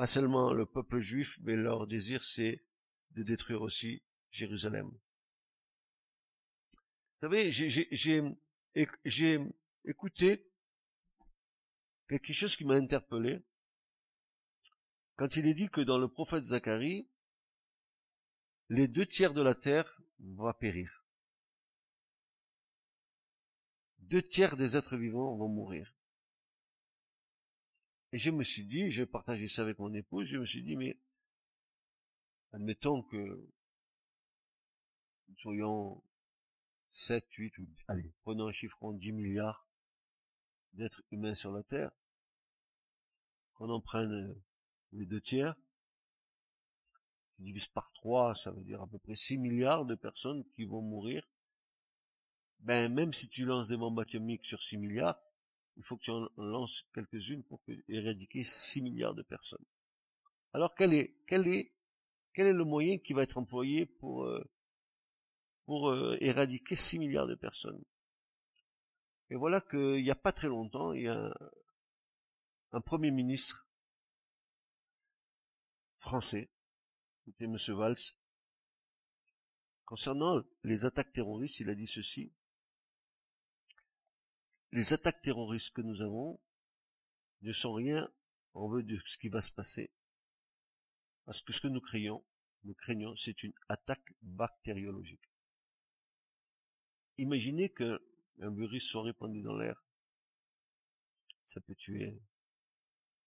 Pas 0.00 0.06
seulement 0.06 0.54
le 0.54 0.64
peuple 0.64 0.98
juif, 0.98 1.38
mais 1.42 1.56
leur 1.56 1.86
désir, 1.86 2.24
c'est 2.24 2.64
de 3.10 3.22
détruire 3.22 3.60
aussi 3.60 4.02
Jérusalem. 4.30 4.88
Vous 6.72 7.18
savez, 7.18 7.52
j'ai 7.52 9.38
écouté 9.84 10.50
quelque 12.08 12.32
chose 12.32 12.56
qui 12.56 12.64
m'a 12.64 12.76
interpellé 12.76 13.44
quand 15.16 15.36
il 15.36 15.46
est 15.46 15.52
dit 15.52 15.68
que 15.68 15.82
dans 15.82 15.98
le 15.98 16.08
prophète 16.08 16.44
Zacharie, 16.44 17.06
les 18.70 18.88
deux 18.88 19.04
tiers 19.04 19.34
de 19.34 19.42
la 19.42 19.54
terre 19.54 20.00
vont 20.18 20.50
périr. 20.54 21.04
Deux 23.98 24.22
tiers 24.22 24.56
des 24.56 24.78
êtres 24.78 24.96
vivants 24.96 25.36
vont 25.36 25.48
mourir. 25.48 25.94
Et 28.12 28.18
je 28.18 28.30
me 28.30 28.42
suis 28.42 28.64
dit, 28.64 28.90
j'ai 28.90 29.06
partagé 29.06 29.46
ça 29.46 29.62
avec 29.62 29.78
mon 29.78 29.92
épouse, 29.94 30.26
je 30.26 30.38
me 30.38 30.44
suis 30.44 30.62
dit, 30.62 30.76
mais 30.76 30.98
admettons 32.52 33.02
que 33.02 33.48
nous 35.28 35.36
soyons 35.38 36.02
7, 36.88 37.24
8 37.32 37.58
ou, 37.58 37.68
allez, 37.86 38.12
prenons 38.22 38.48
un 38.48 38.50
chiffron 38.50 38.92
10 38.92 39.12
milliards 39.12 39.68
d'êtres 40.72 41.02
humains 41.12 41.34
sur 41.34 41.52
la 41.52 41.62
Terre, 41.62 41.92
qu'on 43.54 43.70
en 43.70 43.80
prenne 43.80 44.12
euh, 44.12 44.42
les 44.92 45.06
deux 45.06 45.20
tiers, 45.20 45.54
tu 47.36 47.42
divises 47.42 47.68
par 47.68 47.92
3, 47.92 48.34
ça 48.34 48.50
veut 48.50 48.64
dire 48.64 48.82
à 48.82 48.88
peu 48.88 48.98
près 48.98 49.14
6 49.14 49.38
milliards 49.38 49.84
de 49.84 49.94
personnes 49.94 50.44
qui 50.50 50.64
vont 50.64 50.82
mourir. 50.82 51.28
Ben, 52.58 52.92
même 52.92 53.12
si 53.12 53.28
tu 53.28 53.44
lances 53.44 53.68
des 53.68 53.76
bombes 53.76 53.98
atomiques 54.00 54.44
sur 54.44 54.62
6 54.62 54.78
milliards, 54.78 55.18
il 55.80 55.82
faut 55.82 55.96
que 55.96 56.02
tu 56.02 56.10
en 56.10 56.28
lances 56.36 56.84
quelques-unes 56.92 57.42
pour 57.42 57.62
éradiquer 57.88 58.44
6 58.44 58.82
milliards 58.82 59.14
de 59.14 59.22
personnes. 59.22 59.64
Alors 60.52 60.74
quel 60.74 60.92
est, 60.92 61.72
le 62.36 62.64
moyen 62.64 62.98
qui 62.98 63.14
va 63.14 63.22
être 63.22 63.38
employé 63.38 63.86
pour, 63.86 64.24
euh, 64.24 64.44
euh, 65.70 66.18
éradiquer 66.20 66.76
6 66.76 66.98
milliards 66.98 67.26
de 67.26 67.34
personnes? 67.34 67.82
Et 69.30 69.36
voilà 69.36 69.62
qu'il 69.62 70.02
n'y 70.02 70.10
a 70.10 70.14
pas 70.14 70.32
très 70.32 70.48
longtemps, 70.48 70.92
il 70.92 71.04
y 71.04 71.08
a 71.08 71.16
un, 71.18 71.34
un 72.72 72.80
premier 72.82 73.10
ministre 73.10 73.66
français, 75.98 76.50
c'était 77.24 77.46
M. 77.46 77.56
Valls, 77.68 77.96
concernant 79.86 80.42
les 80.62 80.84
attaques 80.84 81.14
terroristes, 81.14 81.60
il 81.60 81.70
a 81.70 81.74
dit 81.74 81.86
ceci 81.86 82.34
les 84.72 84.92
attaques 84.92 85.22
terroristes 85.22 85.74
que 85.74 85.82
nous 85.82 86.02
avons 86.02 86.40
ne 87.42 87.52
sont 87.52 87.72
rien 87.72 88.10
en 88.54 88.68
vue 88.68 88.84
de 88.84 88.98
ce 89.04 89.18
qui 89.18 89.28
va 89.28 89.40
se 89.40 89.52
passer. 89.52 89.90
Parce 91.24 91.42
que 91.42 91.52
ce 91.52 91.60
que 91.60 91.68
nous 91.68 91.80
craignons, 91.80 92.24
nous 92.64 92.74
craignons, 92.74 93.14
c'est 93.16 93.42
une 93.42 93.54
attaque 93.68 94.14
bactériologique. 94.22 95.30
Imaginez 97.18 97.70
qu'un 97.70 97.98
virus 98.38 98.88
soit 98.88 99.02
répandu 99.02 99.42
dans 99.42 99.56
l'air. 99.56 99.82
Ça 101.44 101.60
peut 101.60 101.74
tuer 101.74 102.20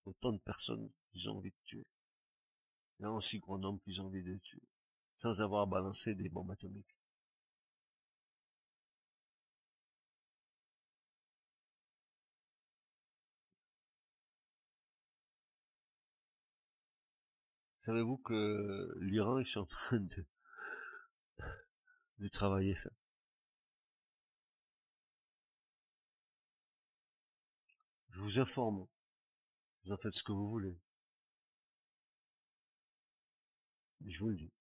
autant 0.05 0.31
de 0.31 0.39
personnes 0.39 0.91
qu'ils 1.11 1.29
ont 1.29 1.37
envie 1.37 1.51
de 1.51 1.63
tuer. 1.65 1.87
Y 2.99 3.05
a 3.05 3.11
aussi 3.11 3.39
grand 3.39 3.57
nombre 3.57 3.81
qu'ils 3.83 4.01
ont 4.01 4.05
envie 4.05 4.23
de 4.23 4.37
tuer. 4.37 4.61
Sans 5.17 5.41
avoir 5.41 5.67
balancé 5.67 6.15
des 6.15 6.29
bombes 6.29 6.51
atomiques. 6.51 6.95
Savez-vous 17.83 18.15
que 18.15 18.97
l'Iran 19.01 19.39
est 19.39 19.57
en 19.57 19.65
train 19.65 19.99
de, 19.99 20.25
de 22.19 22.27
travailler 22.29 22.75
ça? 22.75 22.89
Je 28.11 28.21
vous 28.21 28.39
informe. 28.39 28.87
Vous 29.83 29.91
en 29.91 29.97
faites 29.97 30.13
ce 30.13 30.23
que 30.23 30.31
vous 30.31 30.47
voulez. 30.47 30.79
Je 34.05 34.17
vous 34.19 34.29
le 34.29 34.37
dis. 34.37 34.53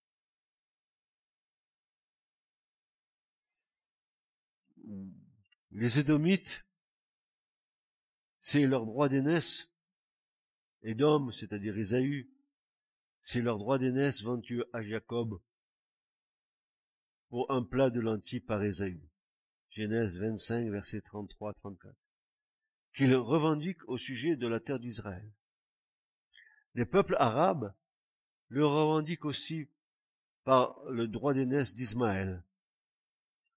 Les 5.70 6.00
Édomites, 6.00 6.66
c'est 8.40 8.66
leur 8.66 8.84
droit 8.84 9.08
d'aînesse. 9.08 9.76
Édom, 10.82 11.30
c'est-à-dire 11.30 11.78
Ésaü, 11.78 12.31
c'est 13.22 13.40
leur 13.40 13.56
droit 13.56 13.78
d'aînesse 13.78 14.22
vendu 14.22 14.64
à 14.72 14.82
Jacob 14.82 15.40
pour 17.28 17.50
un 17.50 17.62
plat 17.62 17.88
de 17.88 18.00
lentilles 18.00 18.40
par 18.40 18.62
Ésaü. 18.62 19.00
Genèse 19.70 20.18
25, 20.18 20.68
verset 20.70 20.98
33-34. 20.98 21.94
Qu'il 22.92 23.14
revendique 23.14 23.88
au 23.88 23.96
sujet 23.96 24.36
de 24.36 24.46
la 24.46 24.60
terre 24.60 24.80
d'Israël. 24.80 25.26
Les 26.74 26.84
peuples 26.84 27.16
arabes 27.18 27.72
le 28.48 28.66
revendiquent 28.66 29.24
aussi 29.24 29.68
par 30.44 30.82
le 30.90 31.06
droit 31.06 31.32
d'aînesse 31.32 31.74
d'Ismaël, 31.74 32.42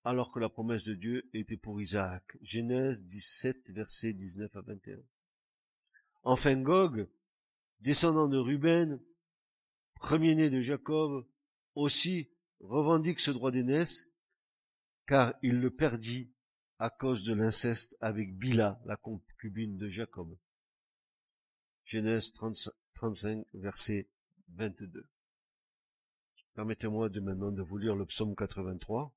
alors 0.03 0.31
que 0.31 0.39
la 0.39 0.47
promesse 0.47 0.85
de 0.85 0.93
Dieu 0.93 1.27
était 1.33 1.57
pour 1.57 1.81
Isaac. 1.81 2.37
Genèse 2.41 3.03
17, 3.03 3.71
verset 3.71 4.13
19 4.13 4.55
à 4.55 4.61
21. 4.61 4.99
Enfin 6.23 6.55
Gog, 6.61 7.09
descendant 7.81 8.29
de 8.29 8.37
Ruben, 8.37 9.01
premier-né 9.95 10.49
de 10.49 10.61
Jacob, 10.61 11.25
aussi 11.73 12.29
revendique 12.59 13.19
ce 13.19 13.31
droit 13.31 13.51
d'aînesse, 13.51 14.13
car 15.07 15.33
il 15.41 15.59
le 15.59 15.71
perdit 15.71 16.31
à 16.79 16.89
cause 16.89 17.23
de 17.23 17.33
l'inceste 17.33 17.97
avec 18.01 18.37
Bila, 18.37 18.81
la 18.85 18.97
concubine 18.97 19.77
de 19.77 19.87
Jacob. 19.87 20.37
Genèse 21.85 22.33
35, 22.33 23.45
verset 23.53 24.09
22. 24.49 25.07
Permettez-moi 26.55 27.09
de 27.09 27.19
maintenant 27.19 27.51
de 27.51 27.61
vous 27.61 27.77
lire 27.77 27.95
le 27.95 28.05
psaume 28.05 28.35
83. 28.35 29.13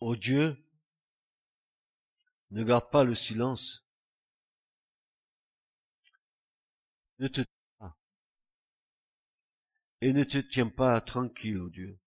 Ô 0.00 0.14
Dieu, 0.14 0.56
ne 2.50 2.64
garde 2.64 2.90
pas 2.90 3.04
le 3.04 3.14
silence. 3.14 3.86
Ne 7.18 7.28
te 7.28 7.40
pas. 7.78 7.96
Et 10.00 10.12
ne 10.12 10.24
te 10.24 10.38
tiens 10.38 10.68
pas 10.68 11.00
tranquille, 11.00 11.58
ô 11.58 11.68
Dieu. 11.68 11.98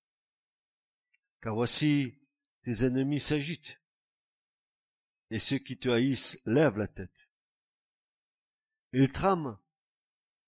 Car 1.41 1.55
voici, 1.55 2.19
tes 2.61 2.85
ennemis 2.85 3.19
s'agitent. 3.19 3.81
Et 5.31 5.39
ceux 5.39 5.59
qui 5.59 5.77
te 5.77 5.89
haïssent 5.89 6.41
lèvent 6.45 6.77
la 6.77 6.87
tête. 6.87 7.29
Ils 8.93 9.11
trament 9.11 9.59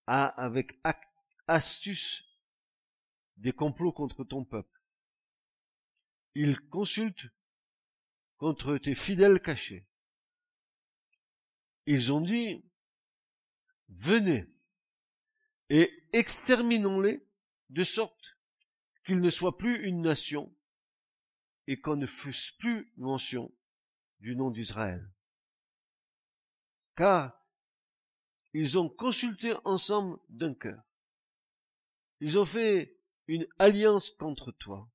avec 0.07 0.81
astuce 1.47 2.25
des 3.37 3.53
complots 3.53 3.93
contre 3.93 4.23
ton 4.23 4.43
peuple. 4.43 4.81
Ils 6.33 6.59
consultent 6.69 7.27
contre 8.41 8.79
tes 8.79 8.95
fidèles 8.95 9.39
cachés. 9.39 9.85
Ils 11.85 12.11
ont 12.11 12.21
dit, 12.21 12.65
venez 13.89 14.51
et 15.69 15.93
exterminons-les 16.11 17.23
de 17.69 17.83
sorte 17.83 18.39
qu'ils 19.05 19.21
ne 19.21 19.29
soient 19.29 19.59
plus 19.59 19.87
une 19.87 20.01
nation 20.01 20.51
et 21.67 21.79
qu'on 21.79 21.97
ne 21.97 22.07
fasse 22.07 22.53
plus 22.57 22.91
mention 22.97 23.55
du 24.21 24.35
nom 24.35 24.49
d'Israël. 24.49 25.07
Car 26.95 27.45
ils 28.53 28.79
ont 28.79 28.89
consulté 28.89 29.53
ensemble 29.65 30.17
d'un 30.29 30.55
cœur. 30.55 30.81
Ils 32.21 32.39
ont 32.39 32.45
fait 32.45 32.97
une 33.27 33.45
alliance 33.59 34.09
contre 34.09 34.51
toi. 34.51 34.89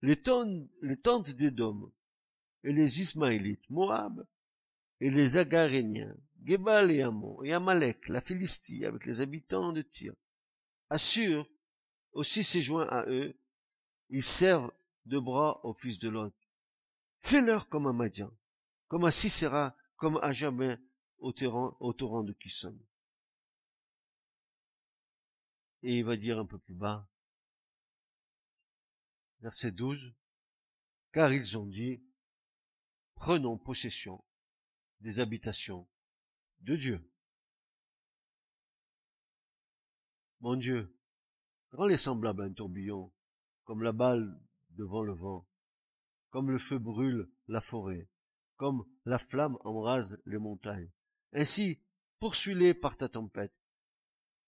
Les, 0.00 0.16
tentes 0.16 1.30
d'Édom 1.32 1.92
et 2.64 2.72
les 2.72 3.00
Ismaélites, 3.00 3.68
Moab 3.70 4.26
et 5.00 5.10
les 5.10 5.36
Agaréniens, 5.36 6.16
Gebal 6.44 6.90
et 6.90 7.02
Amon, 7.02 7.42
et 7.42 7.52
Amalek, 7.52 8.08
la 8.08 8.20
Philistie, 8.20 8.84
avec 8.84 9.06
les 9.06 9.20
habitants 9.20 9.72
de 9.72 9.82
Tyr. 9.82 10.14
Assure 10.90 11.48
aussi 12.12 12.42
s'est 12.42 12.62
joint 12.62 12.86
à 12.88 13.04
eux, 13.06 13.38
ils 14.08 14.22
servent 14.22 14.72
de 15.06 15.18
bras 15.18 15.64
au 15.64 15.74
fils 15.74 15.98
de 15.98 16.08
l'autre. 16.08 16.36
Fais-leur 17.20 17.68
comme 17.68 17.86
à 17.86 17.92
Madian, 17.92 18.32
comme 18.88 19.04
à 19.04 19.10
Sisera, 19.10 19.76
comme 19.96 20.18
à 20.22 20.32
Jabin, 20.32 20.78
au 21.18 21.32
torrent, 21.32 22.22
de 22.22 22.32
Kisson. 22.32 22.78
Et 25.82 25.98
il 25.98 26.04
va 26.04 26.16
dire 26.16 26.38
un 26.38 26.46
peu 26.46 26.58
plus 26.58 26.74
bas, 26.74 27.08
verset 29.40 29.72
12, 29.72 30.12
car 31.12 31.32
ils 31.32 31.56
ont 31.58 31.66
dit, 31.66 32.02
prenons 33.18 33.58
possession 33.58 34.24
des 35.00 35.20
habitations 35.20 35.88
de 36.60 36.76
Dieu. 36.76 37.10
Mon 40.40 40.56
Dieu, 40.56 40.96
rends-les 41.72 41.96
semblables 41.96 42.42
à 42.42 42.46
un 42.46 42.52
tourbillon, 42.52 43.12
comme 43.64 43.82
la 43.82 43.92
balle 43.92 44.40
devant 44.70 45.02
le 45.02 45.12
vent, 45.12 45.46
comme 46.30 46.50
le 46.50 46.58
feu 46.58 46.78
brûle 46.78 47.28
la 47.48 47.60
forêt, 47.60 48.08
comme 48.56 48.84
la 49.04 49.18
flamme 49.18 49.58
embrase 49.64 50.20
les 50.24 50.38
montagnes. 50.38 50.90
Ainsi, 51.32 51.82
poursuis-les 52.20 52.72
par 52.72 52.96
ta 52.96 53.08
tempête, 53.08 53.54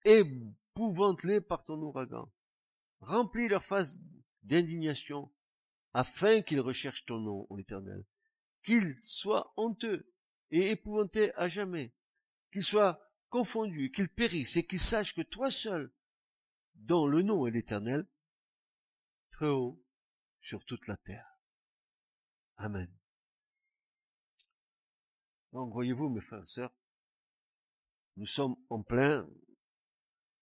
épouvante-les 0.04 1.40
par 1.40 1.64
ton 1.64 1.80
ouragan, 1.82 2.32
remplis 3.00 3.48
leur 3.48 3.64
face 3.64 4.00
d'indignation, 4.44 5.32
afin 5.92 6.40
qu'ils 6.40 6.60
recherchent 6.60 7.04
ton 7.04 7.18
nom, 7.18 7.46
ô 7.50 7.58
Éternel, 7.58 8.04
qu'ils 8.62 8.96
soient 9.00 9.52
honteux 9.56 10.12
et 10.50 10.70
épouvantés 10.70 11.34
à 11.34 11.48
jamais, 11.48 11.92
qu'ils 12.52 12.64
soient 12.64 13.00
confondus, 13.28 13.92
qu'ils 13.92 14.08
périssent, 14.08 14.56
et 14.56 14.66
qu'ils 14.66 14.80
sachent 14.80 15.14
que 15.14 15.22
toi 15.22 15.50
seul, 15.50 15.92
dont 16.74 17.06
le 17.06 17.22
nom 17.22 17.46
est 17.46 17.50
l'Éternel, 17.50 18.06
très 19.30 19.48
haut 19.48 19.82
sur 20.40 20.64
toute 20.64 20.86
la 20.86 20.96
terre. 20.96 21.26
Amen. 22.56 22.90
Donc, 25.52 25.72
voyez-vous, 25.72 26.08
mes 26.08 26.20
frères 26.20 26.42
et 26.42 26.46
sœurs, 26.46 26.74
nous 28.16 28.26
sommes 28.26 28.56
en 28.68 28.82
plein. 28.82 29.28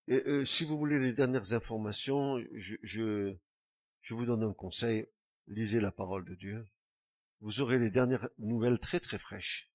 Et 0.06 0.22
euh, 0.26 0.44
si 0.44 0.64
vous 0.64 0.78
voulez 0.78 0.98
les 0.98 1.12
dernières 1.12 1.52
informations, 1.52 2.38
je, 2.54 2.76
je 2.82 4.14
vous 4.14 4.24
donne 4.24 4.42
un 4.42 4.54
conseil. 4.54 5.06
Lisez 5.46 5.80
la 5.80 5.92
parole 5.92 6.24
de 6.24 6.34
Dieu. 6.34 6.66
Vous 7.41 7.61
aurez 7.61 7.78
les 7.78 7.91
dernières 7.91 8.28
nouvelles 8.39 8.80
très 8.80 8.99
très 8.99 9.18
fraîches. 9.18 9.70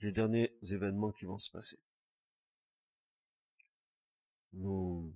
Les 0.00 0.10
derniers 0.10 0.56
événements 0.62 1.12
qui 1.12 1.24
vont 1.24 1.38
se 1.38 1.50
passer. 1.50 1.78
Nous, 4.52 5.14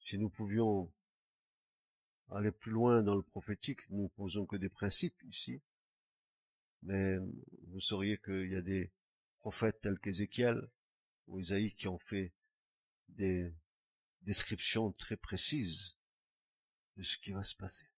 si 0.00 0.18
nous 0.18 0.30
pouvions 0.30 0.92
aller 2.30 2.50
plus 2.50 2.72
loin 2.72 3.02
dans 3.02 3.14
le 3.14 3.22
prophétique, 3.22 3.88
nous 3.90 4.08
posons 4.08 4.46
que 4.46 4.56
des 4.56 4.68
principes 4.68 5.22
ici. 5.22 5.62
Mais 6.82 7.16
vous 7.68 7.80
sauriez 7.80 8.18
qu'il 8.18 8.50
y 8.50 8.56
a 8.56 8.62
des 8.62 8.92
prophètes 9.38 9.80
tels 9.80 10.00
qu'Ézéchiel 10.00 10.68
ou 11.28 11.38
Isaïe 11.38 11.72
qui 11.74 11.86
ont 11.86 11.98
fait 11.98 12.32
des 13.08 13.54
descriptions 14.22 14.90
très 14.90 15.16
précises 15.16 15.95
de 16.96 17.02
ce 17.02 17.16
qui 17.18 17.32
va 17.32 17.42
se 17.42 17.56
passer. 17.56 17.88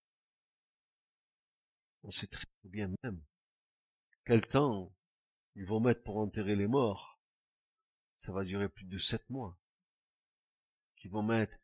On 2.03 2.11
sait 2.11 2.27
très 2.27 2.47
bien 2.65 2.91
même 3.03 3.23
quel 4.29 4.47
temps 4.47 4.95
ils 5.55 5.65
vont 5.65 5.81
mettre 5.81 6.03
pour 6.03 6.19
enterrer 6.19 6.55
les 6.55 6.67
morts. 6.67 7.19
Ça 8.17 8.31
va 8.31 8.45
durer 8.45 8.69
plus 8.69 8.85
de 8.85 8.99
sept 8.99 9.31
mois. 9.31 9.57
Qu'ils 10.97 11.11
vont 11.11 11.23
mettre 11.23 11.57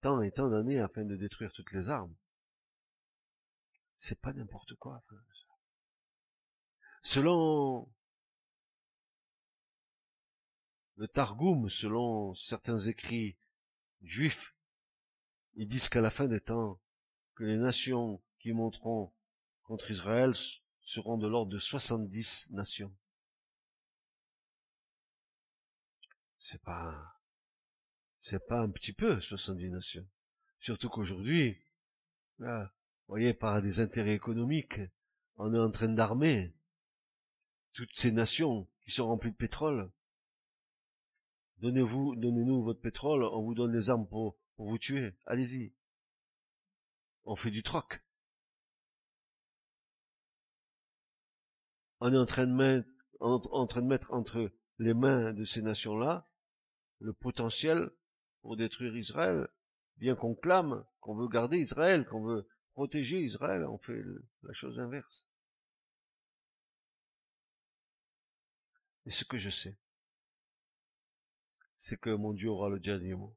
tant 0.00 0.20
et 0.20 0.32
tant 0.32 0.48
d'années 0.48 0.80
afin 0.80 1.04
de 1.04 1.14
détruire 1.14 1.52
toutes 1.52 1.70
les 1.70 1.90
armes. 1.90 2.12
C'est 3.94 4.20
pas 4.20 4.32
n'importe 4.32 4.74
quoi. 4.74 5.04
Selon 7.04 7.88
le 10.96 11.06
Targum, 11.06 11.70
selon 11.70 12.34
certains 12.34 12.78
écrits 12.78 13.36
juifs, 14.02 14.53
ils 15.56 15.66
disent 15.66 15.88
qu'à 15.88 16.00
la 16.00 16.10
fin 16.10 16.26
des 16.26 16.40
temps, 16.40 16.80
que 17.34 17.44
les 17.44 17.56
nations 17.56 18.22
qui 18.38 18.52
monteront 18.52 19.12
contre 19.64 19.90
Israël 19.90 20.32
seront 20.82 21.18
de 21.18 21.26
l'ordre 21.26 21.52
de 21.52 21.58
70 21.58 22.52
nations. 22.52 22.94
C'est 26.38 26.62
pas, 26.62 27.18
c'est 28.20 28.46
pas 28.46 28.60
un 28.60 28.70
petit 28.70 28.92
peu, 28.92 29.20
70 29.20 29.70
nations. 29.70 30.06
Surtout 30.60 30.88
qu'aujourd'hui, 30.88 31.58
vous 32.38 32.68
voyez, 33.08 33.34
par 33.34 33.62
des 33.62 33.80
intérêts 33.80 34.14
économiques, 34.14 34.80
on 35.36 35.54
est 35.54 35.58
en 35.58 35.70
train 35.70 35.88
d'armer 35.88 36.54
toutes 37.72 37.94
ces 37.94 38.12
nations 38.12 38.68
qui 38.84 38.90
sont 38.90 39.06
remplies 39.06 39.32
de 39.32 39.36
pétrole. 39.36 39.90
Donnez-vous, 41.58 42.16
donnez-nous 42.16 42.62
votre 42.62 42.80
pétrole, 42.80 43.24
on 43.24 43.42
vous 43.42 43.54
donne 43.54 43.72
les 43.72 43.90
armes 43.90 44.06
pour, 44.06 44.36
pour 44.56 44.68
vous 44.68 44.78
tuer. 44.78 45.14
Allez-y. 45.26 45.72
On 47.24 47.36
fait 47.36 47.50
du 47.50 47.62
troc. 47.62 48.02
On 52.00 52.12
est 52.12 52.18
en 52.18 52.26
train 52.26 52.46
de 52.46 52.52
mettre, 52.52 52.88
en 53.20 53.66
train 53.66 53.82
de 53.82 53.86
mettre 53.86 54.12
entre 54.12 54.52
les 54.78 54.94
mains 54.94 55.32
de 55.32 55.44
ces 55.44 55.62
nations-là 55.62 56.28
le 57.00 57.12
potentiel 57.12 57.90
pour 58.42 58.56
détruire 58.56 58.96
Israël, 58.96 59.48
bien 59.96 60.14
qu'on 60.14 60.34
clame 60.34 60.84
qu'on 61.00 61.14
veut 61.14 61.28
garder 61.28 61.58
Israël, 61.58 62.06
qu'on 62.06 62.24
veut 62.24 62.48
protéger 62.72 63.20
Israël, 63.20 63.64
on 63.64 63.78
fait 63.78 64.02
la 64.42 64.52
chose 64.52 64.78
inverse. 64.80 65.26
Et 69.06 69.10
ce 69.10 69.24
que 69.24 69.38
je 69.38 69.50
sais, 69.50 69.76
c'est 71.76 72.00
que 72.00 72.10
mon 72.10 72.32
Dieu 72.32 72.48
aura 72.48 72.70
le 72.70 72.80
dernier 72.80 73.14
mot. 73.14 73.36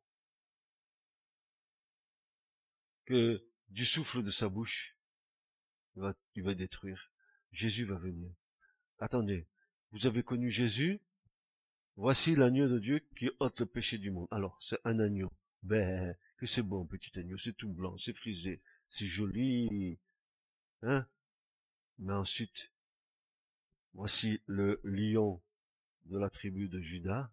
Que 3.08 3.42
du 3.70 3.86
souffle 3.86 4.22
de 4.22 4.32
sa 4.32 4.50
bouche, 4.50 4.98
il 6.36 6.44
va, 6.44 6.54
détruire. 6.54 7.10
Jésus 7.54 7.86
va 7.86 7.96
venir. 7.96 8.30
Attendez, 9.00 9.48
vous 9.94 10.08
avez 10.08 10.24
connu 10.24 10.52
Jésus? 10.52 11.00
Voici 11.96 12.36
l'agneau 12.36 12.68
de 12.68 12.80
Dieu 12.80 13.00
qui 13.16 13.30
ôte 13.40 13.62
le 13.62 13.66
péché 13.66 13.98
du 13.98 14.12
monde. 14.12 14.28
Alors, 14.30 14.60
c'est 14.62 14.80
un 14.84 15.00
agneau. 15.00 15.32
Ben, 15.64 16.18
que 16.36 16.46
c'est 16.46 16.62
bon, 16.62 16.86
petit 16.86 17.18
agneau, 17.18 17.38
c'est 17.38 17.56
tout 17.56 17.72
blanc, 17.72 17.98
c'est 17.98 18.12
frisé, 18.12 18.62
c'est 18.90 19.06
joli. 19.06 19.98
Hein? 20.82 21.08
Mais 22.00 22.14
ensuite, 22.14 22.74
voici 23.94 24.42
le 24.48 24.82
lion 24.84 25.42
de 26.08 26.20
la 26.20 26.30
tribu 26.30 26.68
de 26.68 26.82
Judas. 26.82 27.32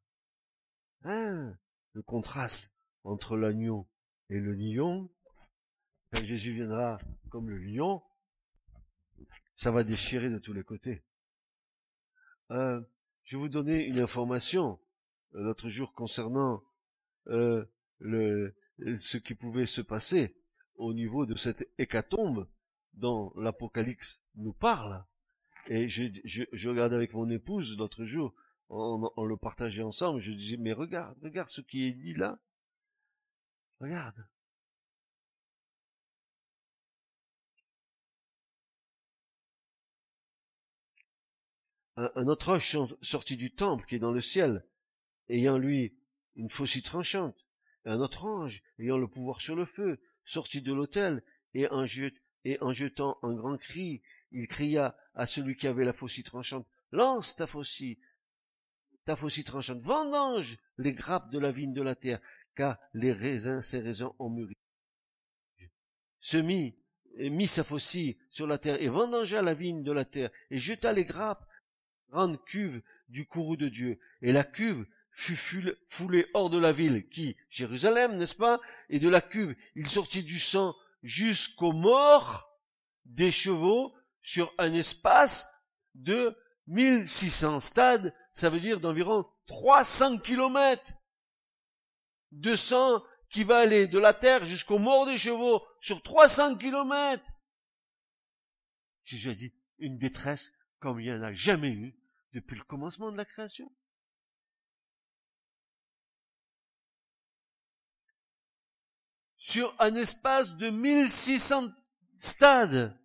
Hein? 1.02 1.58
Le 1.94 2.02
contraste 2.02 2.72
entre 3.02 3.36
l'agneau 3.36 3.88
et 4.30 4.38
le 4.38 4.54
lion. 4.54 5.10
Quand 6.14 6.22
Jésus 6.22 6.52
viendra 6.52 7.00
comme 7.28 7.50
le 7.50 7.58
lion, 7.58 8.00
ça 9.56 9.72
va 9.72 9.82
déchirer 9.82 10.30
de 10.30 10.38
tous 10.38 10.52
les 10.52 10.62
côtés. 10.62 11.02
Euh, 12.52 12.80
je 13.24 13.36
vous 13.36 13.48
donner 13.48 13.84
une 13.84 13.98
information 13.98 14.78
euh, 15.34 15.42
l'autre 15.42 15.70
jour 15.70 15.92
concernant 15.92 16.62
euh, 17.26 17.64
ce 18.00 19.16
qui 19.16 19.34
pouvait 19.34 19.66
se 19.66 19.80
passer 19.80 20.36
au 20.76 20.94
niveau 20.94 21.26
de 21.26 21.34
cette 21.34 21.68
hécatombe 21.78 22.48
dont 22.92 23.32
l'Apocalypse 23.36 24.22
nous 24.36 24.52
parle. 24.52 25.04
Et 25.66 25.88
je, 25.88 26.68
regardais 26.68 26.94
avec 26.94 27.12
mon 27.12 27.28
épouse 27.28 27.76
l'autre 27.76 28.04
jour, 28.04 28.32
on, 28.68 29.24
le 29.24 29.36
partageait 29.36 29.82
ensemble, 29.82 30.20
je 30.20 30.30
disais, 30.30 30.58
mais 30.58 30.74
regarde, 30.74 31.18
regarde 31.22 31.48
ce 31.48 31.60
qui 31.60 31.88
est 31.88 31.92
dit 31.92 32.14
là. 32.14 32.38
Regarde. 33.80 34.24
Un, 41.96 42.26
autre 42.26 42.54
ange 42.54 42.96
sorti 43.02 43.36
du 43.36 43.52
temple 43.52 43.86
qui 43.86 43.96
est 43.96 44.00
dans 44.00 44.12
le 44.12 44.20
ciel, 44.20 44.64
ayant 45.28 45.58
lui 45.58 45.96
une 46.36 46.50
faucille 46.50 46.82
tranchante, 46.82 47.46
un 47.84 48.00
autre 48.00 48.24
ange 48.24 48.62
ayant 48.78 48.98
le 48.98 49.08
pouvoir 49.08 49.40
sur 49.40 49.54
le 49.54 49.64
feu, 49.64 50.00
sorti 50.24 50.60
de 50.60 50.72
l'autel, 50.72 51.22
et 51.54 51.68
en, 51.68 51.84
et 52.44 52.58
en 52.60 52.72
jetant 52.72 53.18
un 53.22 53.34
grand 53.34 53.56
cri, 53.56 54.02
il 54.32 54.48
cria 54.48 54.96
à 55.14 55.26
celui 55.26 55.54
qui 55.56 55.68
avait 55.68 55.84
la 55.84 55.92
faucille 55.92 56.24
tranchante, 56.24 56.66
lance 56.90 57.36
ta 57.36 57.46
faucille, 57.46 57.98
ta 59.04 59.14
faucille 59.16 59.44
tranchante, 59.44 59.80
vendange 59.80 60.58
les 60.78 60.92
grappes 60.92 61.30
de 61.30 61.38
la 61.38 61.52
vigne 61.52 61.72
de 61.72 61.82
la 61.82 61.94
terre, 61.94 62.20
car 62.56 62.78
les 62.92 63.12
raisins, 63.12 63.60
ces 63.60 63.80
raisins 63.80 64.12
ont 64.18 64.30
mûri. 64.30 64.54
Se 66.20 66.38
mit, 66.38 66.74
mit 67.18 67.46
sa 67.46 67.62
faucille 67.62 68.16
sur 68.30 68.46
la 68.46 68.58
terre 68.58 68.80
et 68.80 68.88
vendangea 68.88 69.42
la 69.42 69.54
vigne 69.54 69.82
de 69.82 69.92
la 69.92 70.04
terre 70.04 70.30
et 70.50 70.58
jeta 70.58 70.92
les 70.92 71.04
grappes 71.04 71.46
grande 72.14 72.42
cuve 72.44 72.80
du 73.08 73.26
courroux 73.26 73.56
de 73.56 73.68
Dieu. 73.68 73.98
Et 74.22 74.30
la 74.30 74.44
cuve 74.44 74.86
fut 75.10 75.36
foulée 75.88 76.26
hors 76.32 76.48
de 76.48 76.58
la 76.58 76.70
ville, 76.70 77.08
qui, 77.08 77.36
Jérusalem, 77.50 78.16
n'est-ce 78.16 78.36
pas 78.36 78.60
Et 78.88 79.00
de 79.00 79.08
la 79.08 79.20
cuve, 79.20 79.56
il 79.74 79.88
sortit 79.88 80.22
du 80.22 80.38
sang 80.38 80.76
jusqu'aux 81.02 81.72
morts 81.72 82.56
des 83.04 83.32
chevaux 83.32 83.94
sur 84.22 84.54
un 84.58 84.72
espace 84.74 85.48
de 85.94 86.36
1600 86.68 87.60
stades, 87.60 88.14
ça 88.32 88.48
veut 88.48 88.60
dire 88.60 88.80
d'environ 88.80 89.26
300 89.46 90.18
kilomètres 90.18 90.92
de 92.32 92.56
sang 92.56 93.02
qui 93.28 93.44
va 93.44 93.58
aller 93.58 93.86
de 93.86 93.98
la 93.98 94.14
terre 94.14 94.44
jusqu'au 94.44 94.78
mort 94.78 95.04
des 95.04 95.18
chevaux 95.18 95.62
sur 95.80 96.00
300 96.00 96.56
kilomètres. 96.56 97.30
Jésus 99.04 99.30
a 99.30 99.34
dit 99.34 99.52
une 99.78 99.96
détresse 99.96 100.52
comme 100.78 101.00
il 101.00 101.04
n'y 101.04 101.12
en 101.12 101.22
a 101.22 101.32
jamais 101.32 101.72
eu 101.72 101.94
depuis 102.34 102.56
le 102.56 102.64
commencement 102.64 103.12
de 103.12 103.16
la 103.16 103.24
création? 103.24 103.72
Sur 109.36 109.74
un 109.80 109.94
espace 109.94 110.56
de 110.56 110.70
1600 110.70 111.70
stades, 112.16 112.98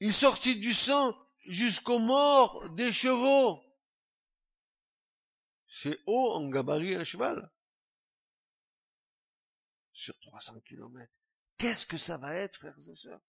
il 0.00 0.12
sortit 0.12 0.58
du 0.58 0.72
sang 0.72 1.14
jusqu'au 1.48 1.98
mort 1.98 2.70
des 2.70 2.90
chevaux. 2.90 3.62
C'est 5.66 5.98
haut 6.06 6.32
en 6.32 6.48
gabarit 6.48 6.94
un 6.94 7.04
cheval. 7.04 7.52
Sur 9.92 10.18
300 10.20 10.60
kilomètres. 10.60 11.12
Qu'est-ce 11.58 11.86
que 11.86 11.98
ça 11.98 12.16
va 12.16 12.34
être, 12.34 12.56
frères 12.56 12.76
et 12.78 12.94
sœurs? 12.94 13.20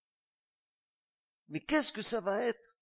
Mais 1.49 1.59
qu'est-ce 1.59 1.91
que 1.91 2.01
ça 2.01 2.21
va 2.21 2.43
être? 2.43 2.72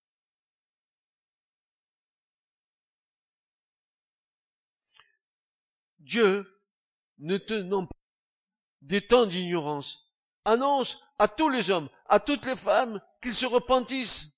Dieu, 6.02 6.62
ne 7.20 7.38
tenant 7.38 7.86
pas 7.86 7.96
des 8.82 9.06
temps 9.06 9.26
d'ignorance, 9.26 10.12
annonce 10.46 11.00
à 11.20 11.28
tous 11.28 11.50
les 11.50 11.70
hommes, 11.70 11.90
à 12.08 12.20
toutes 12.20 12.46
les 12.46 12.56
femmes, 12.56 13.02
qu'ils 13.22 13.36
se 13.36 13.46
repentissent, 13.46 14.38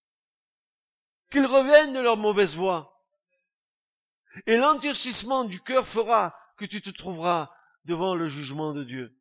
qu'ils 1.32 1.46
reviennent 1.46 1.94
de 1.94 2.00
leur 2.00 2.18
mauvaise 2.18 2.56
voie. 2.56 3.02
Et 4.48 4.58
l'endurcissement 4.58 5.46
du 5.46 5.62
cœur 5.62 5.88
fera 5.88 6.36
que 6.58 6.66
tu 6.66 6.82
te 6.82 6.90
trouveras 6.90 7.52
devant 7.86 8.16
le 8.16 8.28
jugement 8.28 8.74
de 8.74 8.84
Dieu. 8.84 9.18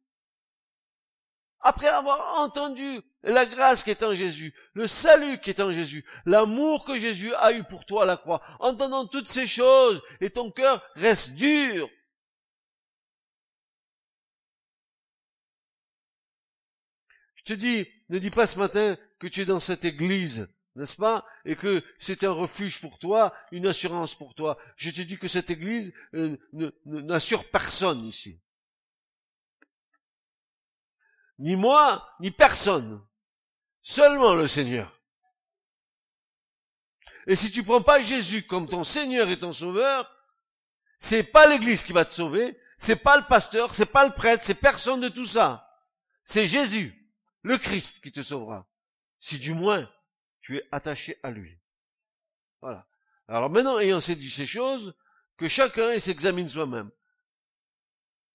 Après 1.61 1.89
avoir 1.89 2.41
entendu 2.41 3.01
la 3.23 3.47
grâce 3.47 3.85
qui 3.85 3.91
est 3.91 4.03
en 4.03 4.15
Jésus, 4.15 4.53
le 4.75 4.89
salut 4.89 5.41
qui 5.41 5.51
est 5.51 5.61
en 5.61 5.71
Jésus, 5.71 6.05
l'amour 6.27 6.85
que 6.85 6.99
Jésus 6.99 7.33
a 7.37 7.53
eu 7.53 7.63
pour 7.63 7.87
toi 7.87 8.03
à 8.03 8.07
la 8.07 8.17
croix, 8.17 8.43
entendant 8.59 9.07
toutes 9.07 9.29
ces 9.29 9.47
choses, 9.47 10.03
et 10.21 10.31
ton 10.31 10.51
cœur 10.51 10.85
reste 10.97 11.35
dur, 11.35 11.89
Je 17.45 17.55
te 17.55 17.59
dis, 17.59 17.89
ne 18.09 18.19
dis 18.19 18.31
pas 18.31 18.47
ce 18.47 18.59
matin 18.59 18.97
que 19.19 19.27
tu 19.27 19.41
es 19.41 19.45
dans 19.45 19.61
cette 19.61 19.85
église, 19.85 20.49
n'est-ce 20.77 20.97
pas 20.97 21.27
Et 21.45 21.57
que 21.57 21.83
c'est 21.99 22.25
un 22.25 22.31
refuge 22.31 22.81
pour 22.81 22.99
toi, 22.99 23.35
une 23.51 23.67
assurance 23.67 24.15
pour 24.15 24.35
toi. 24.35 24.59
Je 24.77 24.91
te 24.91 25.01
dis 25.01 25.19
que 25.19 25.29
cette 25.29 25.51
église 25.51 25.93
euh, 26.15 26.37
n'assure 26.85 27.51
personne 27.51 28.05
ici. 28.05 28.41
Ni 31.39 31.57
moi, 31.57 32.09
ni 32.21 32.31
personne. 32.31 33.05
Seulement 33.83 34.35
le 34.35 34.47
Seigneur. 34.47 35.01
Et 37.27 37.35
si 37.35 37.51
tu 37.51 37.65
prends 37.65 37.83
pas 37.83 38.03
Jésus 38.03 38.47
comme 38.47 38.69
ton 38.69 38.85
Seigneur 38.85 39.29
et 39.29 39.39
ton 39.39 39.53
Sauveur, 39.53 40.09
c'est 40.99 41.25
pas 41.25 41.49
l'église 41.49 41.83
qui 41.83 41.93
va 41.93 42.05
te 42.05 42.13
sauver, 42.13 42.57
c'est 42.79 42.97
pas 42.97 43.17
le 43.17 43.25
pasteur, 43.25 43.75
c'est 43.75 43.87
pas 43.87 44.07
le 44.07 44.13
prêtre, 44.13 44.45
c'est 44.45 44.61
personne 44.61 45.01
de 45.01 45.09
tout 45.09 45.25
ça. 45.25 45.69
C'est 46.25 46.47
Jésus 46.47 47.02
le 47.43 47.59
Christ 47.59 48.03
qui 48.03 48.13
te 48.13 48.23
sauvera, 48.23 48.67
si 49.21 49.39
du 49.39 49.55
moins 49.55 49.91
tu 50.41 50.59
es 50.59 50.69
attaché 50.73 51.19
à 51.23 51.31
lui. 51.31 51.59
Voilà. 52.61 52.87
Alors 53.29 53.51
maintenant, 53.51 53.79
ayant 53.79 53.99
dit 53.99 54.31
ces 54.31 54.47
choses, 54.47 54.95
que 55.37 55.49
chacun 55.49 55.99
s'examine 55.99 56.49
soi-même. 56.49 56.91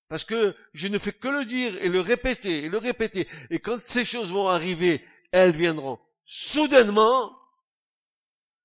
Parce 0.09 0.23
que 0.23 0.55
je 0.73 0.87
ne 0.87 0.99
fais 0.99 1.13
que 1.13 1.27
le 1.27 1.45
dire 1.45 1.75
et 1.83 1.89
le 1.89 2.01
répéter 2.01 2.63
et 2.63 2.69
le 2.69 2.77
répéter. 2.77 3.27
Et 3.49 3.59
quand 3.59 3.79
ces 3.79 4.05
choses 4.05 4.31
vont 4.31 4.47
arriver, 4.47 5.05
elles 5.31 5.55
viendront 5.55 5.99
soudainement, 6.27 7.35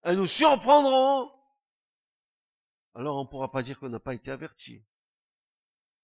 elles 0.02 0.16
nous 0.16 0.26
surprendront. 0.26 1.32
Alors 2.94 3.16
on 3.16 3.24
ne 3.24 3.28
pourra 3.28 3.50
pas 3.50 3.62
dire 3.62 3.78
qu'on 3.78 3.88
n'a 3.88 4.00
pas 4.00 4.14
été 4.14 4.30
averti. 4.30 4.84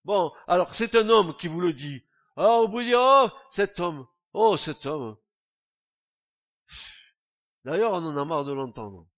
Bon, 0.04 0.32
alors 0.46 0.74
c'est 0.74 0.94
un 0.94 1.08
homme 1.10 1.36
qui 1.36 1.48
vous 1.48 1.60
le 1.60 1.72
dit. 1.72 2.04
Ah, 2.36 2.62
vous 2.66 2.82
dire, 2.82 2.98
oh, 3.00 3.28
cet 3.50 3.80
homme, 3.80 4.06
Oh, 4.32 4.56
cet 4.56 4.86
homme. 4.86 5.16
D'ailleurs, 7.64 7.92
on 7.92 8.04
en 8.04 8.16
a 8.16 8.24
marre 8.24 8.44
de 8.44 8.52
l'entendre. 8.52 9.08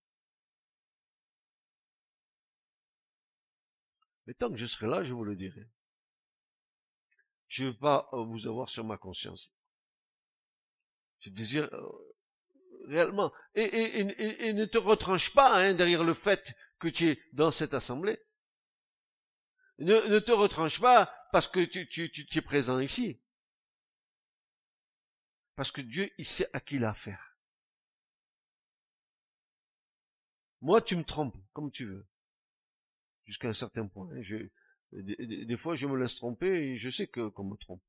Mais 4.26 4.34
tant 4.34 4.50
que 4.50 4.56
je 4.56 4.66
serai 4.66 4.86
là, 4.86 5.02
je 5.02 5.12
vous 5.12 5.24
le 5.24 5.36
dirai. 5.36 5.68
Je 7.48 7.64
ne 7.64 7.70
veux 7.70 7.76
pas 7.76 8.08
euh, 8.12 8.22
vous 8.22 8.46
avoir 8.46 8.68
sur 8.68 8.84
ma 8.84 8.96
conscience. 8.96 9.52
Je 11.18 11.30
désire 11.30 11.68
euh, 11.72 12.14
réellement. 12.86 13.32
Et, 13.54 14.04
ne 14.52 14.64
te 14.64 14.78
retranche 14.78 15.34
pas 15.34 15.56
hein, 15.56 15.74
derrière 15.74 16.04
le 16.04 16.14
fait 16.14 16.54
que 16.78 16.88
tu 16.88 17.08
es 17.08 17.22
dans 17.32 17.50
cette 17.50 17.74
assemblée. 17.74 18.20
Ne, 19.78 20.18
te 20.18 20.32
retranche 20.32 20.80
pas 20.80 21.12
parce 21.32 21.48
que 21.48 21.64
tu 21.64 22.38
es 22.38 22.40
présent 22.42 22.78
ici. 22.78 23.20
Parce 25.56 25.72
que 25.72 25.80
Dieu, 25.80 26.10
il 26.18 26.24
sait 26.24 26.48
à 26.52 26.60
qui 26.60 26.76
il 26.76 26.84
a 26.84 26.90
affaire. 26.90 27.36
Moi, 30.60 30.82
tu 30.82 30.96
me 30.96 31.04
trompes, 31.04 31.36
comme 31.52 31.70
tu 31.70 31.86
veux. 31.86 32.06
Jusqu'à 33.24 33.48
un 33.48 33.54
certain 33.54 33.86
point. 33.86 34.10
Hein. 34.12 34.48
des, 34.92 35.56
fois, 35.56 35.74
je 35.74 35.86
me 35.86 35.96
laisse 35.96 36.16
tromper 36.16 36.48
et 36.48 36.76
je 36.76 36.90
sais 36.90 37.06
que 37.06 37.28
qu'on 37.28 37.44
me 37.44 37.56
trompe. 37.56 37.82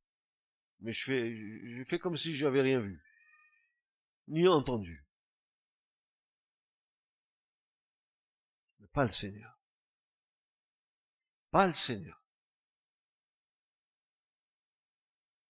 Mais 0.79 0.93
je 0.93 1.03
fais, 1.03 1.35
je 1.35 1.83
fais 1.83 1.99
comme 1.99 2.17
si 2.17 2.35
j'avais 2.35 2.61
rien 2.61 2.79
vu. 2.79 3.03
Ni 4.27 4.47
entendu. 4.47 5.05
Mais 8.79 8.87
pas 8.87 9.03
le 9.03 9.11
Seigneur. 9.11 9.59
Pas 11.51 11.67
le 11.67 11.73
Seigneur. 11.73 12.23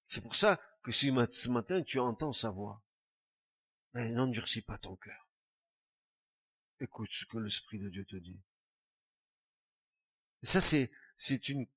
C'est 0.07 0.21
pour 0.21 0.35
ça 0.35 0.59
que 0.83 0.91
si 0.91 1.07
ce 1.31 1.49
matin 1.49 1.83
tu 1.83 1.99
entends 1.99 2.33
sa 2.33 2.49
voix, 2.49 2.81
mais 3.93 4.09
n'endurcis 4.09 4.61
pas 4.61 4.77
ton 4.77 4.95
cœur. 4.95 5.27
Écoute 6.79 7.11
ce 7.11 7.25
que 7.25 7.37
l'Esprit 7.37 7.79
de 7.79 7.89
Dieu 7.89 8.05
te 8.05 8.15
dit. 8.15 8.41
Et 10.41 10.47
ça, 10.47 10.61
c'est, 10.61 10.91
c'est 11.17 11.49
une 11.49 11.67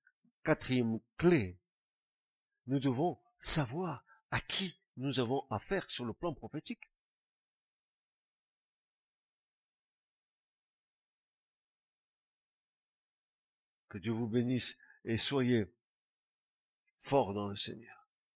quatrième 0.43 1.01
clé. 1.19 1.59
Nous 2.67 2.79
devons 2.79 3.21
savoir 3.39 4.05
à 4.31 4.41
qui 4.41 4.81
nous 4.97 5.21
avons 5.21 5.47
affaire 5.51 5.91
sur 5.91 6.05
le 6.05 6.15
plan 6.15 6.33
prophétique. 6.33 6.91
Que 13.89 13.99
Dieu 13.99 14.13
vous 14.13 14.27
bénisse 14.27 14.79
et 15.05 15.19
soyez 15.19 15.67
forts 16.99 17.35
dans 17.35 17.49
le 17.49 17.57
Seigneur. 17.57 17.94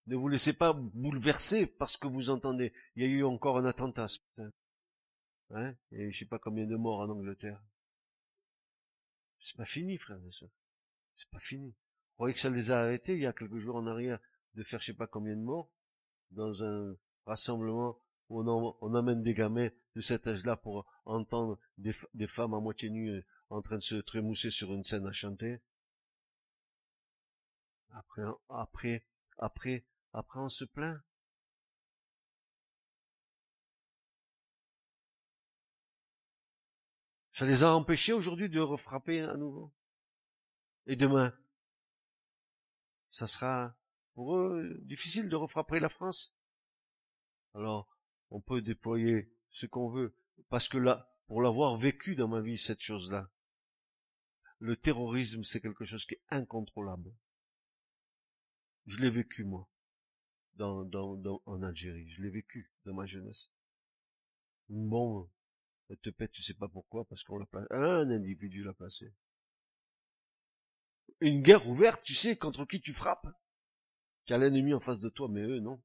Ne 0.09 0.15
vous 0.15 0.27
laissez 0.27 0.53
pas 0.53 0.73
bouleverser 0.73 1.67
parce 1.67 1.95
que 1.95 2.07
vous 2.07 2.31
entendez. 2.31 2.73
Il 2.95 3.03
y 3.03 3.05
a 3.05 3.09
eu 3.09 3.23
encore 3.23 3.59
un 3.59 3.65
attentat 3.65 4.07
ce 4.07 4.17
matin. 4.37 4.51
Hein 5.51 5.75
Et 5.91 6.11
je 6.11 6.17
sais 6.17 6.25
pas 6.25 6.39
combien 6.39 6.65
de 6.65 6.75
morts 6.75 7.01
en 7.01 7.09
Angleterre. 7.09 7.61
C'est 9.39 9.55
pas 9.55 9.65
fini, 9.65 9.97
frère 9.97 10.17
et 10.27 10.31
sœurs. 10.31 10.49
C'est 11.15 11.29
pas 11.29 11.37
fini. 11.37 11.67
Vous 11.67 12.15
croyez 12.15 12.33
que 12.33 12.39
ça 12.39 12.49
les 12.49 12.71
a 12.71 12.79
arrêtés 12.79 13.13
il 13.13 13.19
y 13.19 13.27
a 13.27 13.33
quelques 13.33 13.59
jours 13.59 13.75
en 13.75 13.85
arrière 13.85 14.19
de 14.55 14.63
faire 14.63 14.79
je 14.79 14.87
sais 14.87 14.93
pas 14.95 15.05
combien 15.05 15.35
de 15.35 15.43
morts 15.43 15.69
dans 16.31 16.63
un 16.63 16.95
rassemblement 17.27 17.99
où 18.29 18.41
on, 18.41 18.77
on 18.81 18.95
amène 18.95 19.21
des 19.21 19.35
gamins 19.35 19.69
de 19.95 20.01
cet 20.01 20.25
âge-là 20.25 20.55
pour 20.55 20.87
entendre 21.05 21.59
des, 21.77 21.91
des 22.15 22.27
femmes 22.27 22.55
à 22.55 22.59
moitié 22.59 22.89
nues 22.89 23.11
euh, 23.11 23.25
en 23.51 23.61
train 23.61 23.77
de 23.77 23.83
se 23.83 23.95
trémousser 23.95 24.49
sur 24.49 24.73
une 24.73 24.83
scène 24.83 25.05
à 25.05 25.11
chanter? 25.11 25.61
Après, 27.91 28.23
après, 28.49 29.05
après, 29.37 29.85
après, 30.13 30.39
on 30.39 30.49
se 30.49 30.65
plaint. 30.65 30.99
Ça 37.33 37.45
les 37.45 37.63
a 37.63 37.73
empêchés 37.73 38.13
aujourd'hui 38.13 38.49
de 38.49 38.59
refrapper 38.59 39.21
à 39.21 39.37
nouveau. 39.37 39.73
Et 40.87 40.95
demain, 40.95 41.33
ça 43.07 43.27
sera 43.27 43.77
pour 44.13 44.35
eux 44.35 44.77
difficile 44.81 45.29
de 45.29 45.35
refrapper 45.35 45.79
la 45.79 45.89
France. 45.89 46.35
Alors, 47.53 47.87
on 48.29 48.41
peut 48.41 48.61
déployer 48.61 49.31
ce 49.49 49.65
qu'on 49.65 49.89
veut, 49.89 50.13
parce 50.49 50.67
que 50.67 50.77
là, 50.77 51.15
pour 51.27 51.41
l'avoir 51.41 51.77
vécu 51.77 52.15
dans 52.15 52.27
ma 52.27 52.41
vie, 52.41 52.57
cette 52.57 52.81
chose-là, 52.81 53.29
le 54.59 54.75
terrorisme, 54.75 55.43
c'est 55.43 55.61
quelque 55.61 55.85
chose 55.85 56.05
qui 56.05 56.15
est 56.15 56.23
incontrôlable. 56.29 57.13
Je 58.85 58.99
l'ai 58.99 59.09
vécu, 59.09 59.45
moi 59.45 59.69
dans, 60.59 61.41
en 61.45 61.63
Algérie. 61.63 62.09
Je 62.09 62.21
l'ai 62.21 62.29
vécu 62.29 62.71
dans 62.85 62.93
ma 62.93 63.05
jeunesse. 63.05 63.51
Bon, 64.67 65.29
elle 65.89 65.97
te 65.97 66.09
pète, 66.09 66.31
tu 66.31 66.43
sais 66.43 66.53
pas 66.53 66.67
pourquoi, 66.67 67.05
parce 67.05 67.23
qu'on 67.23 67.37
l'a 67.37 67.45
placé, 67.45 67.67
un 67.71 68.09
individu 68.11 68.63
l'a 68.63 68.73
placé. 68.73 69.13
une 71.21 71.41
guerre 71.41 71.67
ouverte, 71.67 72.03
tu 72.03 72.13
sais, 72.13 72.37
contre 72.37 72.65
qui 72.65 72.81
tu 72.81 72.93
frappes. 72.93 73.27
Tu 74.25 74.33
as 74.33 74.37
l'ennemi 74.37 74.73
en 74.73 74.79
face 74.79 74.99
de 74.99 75.09
toi, 75.09 75.27
mais 75.29 75.41
eux, 75.41 75.59
non. 75.59 75.81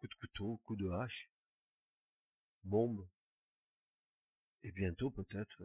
Coup 0.00 0.08
de 0.08 0.14
couteau, 0.14 0.60
coup 0.64 0.76
de 0.76 0.88
hache, 0.90 1.30
bombe. 2.64 3.08
Et 4.64 4.72
bientôt, 4.72 5.10
peut-être, 5.10 5.62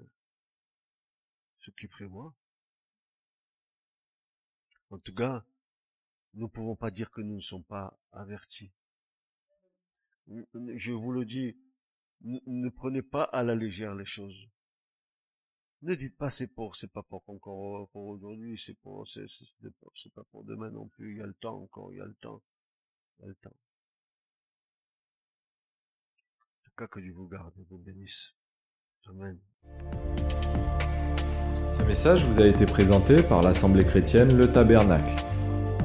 ce 1.59 1.72
qui 1.72 1.88
prévoit. 1.88 2.34
En 4.89 4.97
tout 4.97 5.13
cas, 5.13 5.45
nous 6.38 6.43
ne 6.43 6.51
pouvons 6.51 6.75
pas 6.75 6.91
dire 6.91 7.09
que 7.09 7.21
nous 7.21 7.35
ne 7.35 7.41
sommes 7.41 7.63
pas 7.63 7.99
avertis. 8.11 8.71
Je 10.27 10.93
vous 10.93 11.11
le 11.11 11.25
dis, 11.25 11.57
ne 12.21 12.69
prenez 12.69 13.01
pas 13.01 13.23
à 13.23 13.41
la 13.41 13.55
légère 13.55 13.95
les 13.95 14.05
choses. 14.05 14.47
Ne 15.81 15.95
dites 15.95 16.15
pas 16.17 16.29
c'est 16.29 16.53
pour, 16.53 16.75
c'est 16.75 16.91
pas 16.91 17.01
pour 17.03 17.23
encore 17.27 17.89
pour 17.89 18.05
aujourd'hui, 18.05 18.61
c'est 18.63 18.75
pour, 18.75 19.07
c'est 19.07 20.13
pas 20.13 20.23
pour 20.31 20.43
demain 20.43 20.69
non 20.69 20.88
plus. 20.88 21.13
Il 21.13 21.17
y 21.17 21.21
a 21.21 21.25
le 21.25 21.33
temps 21.33 21.59
encore, 21.59 21.91
il 21.91 21.97
y 21.97 22.01
a 22.01 22.05
le 22.05 22.15
temps, 22.15 22.41
il 23.19 23.23
y 23.23 23.25
a 23.25 23.29
le 23.29 23.35
temps. 23.35 23.55
En 26.49 26.63
tout 26.65 26.71
cas, 26.77 26.88
que 26.88 26.99
Dieu 26.99 27.13
vous 27.13 27.27
garde 27.27 27.53
et 27.59 27.63
vous 27.69 27.79
bénisse. 27.79 28.35
Amen. 29.07 29.39
Ce 31.77 31.83
message 31.83 32.23
vous 32.25 32.39
a 32.39 32.47
été 32.47 32.65
présenté 32.65 33.23
par 33.23 33.41
l'Assemblée 33.41 33.85
chrétienne 33.85 34.35
Le 34.35 34.51
Tabernacle. 34.51 35.15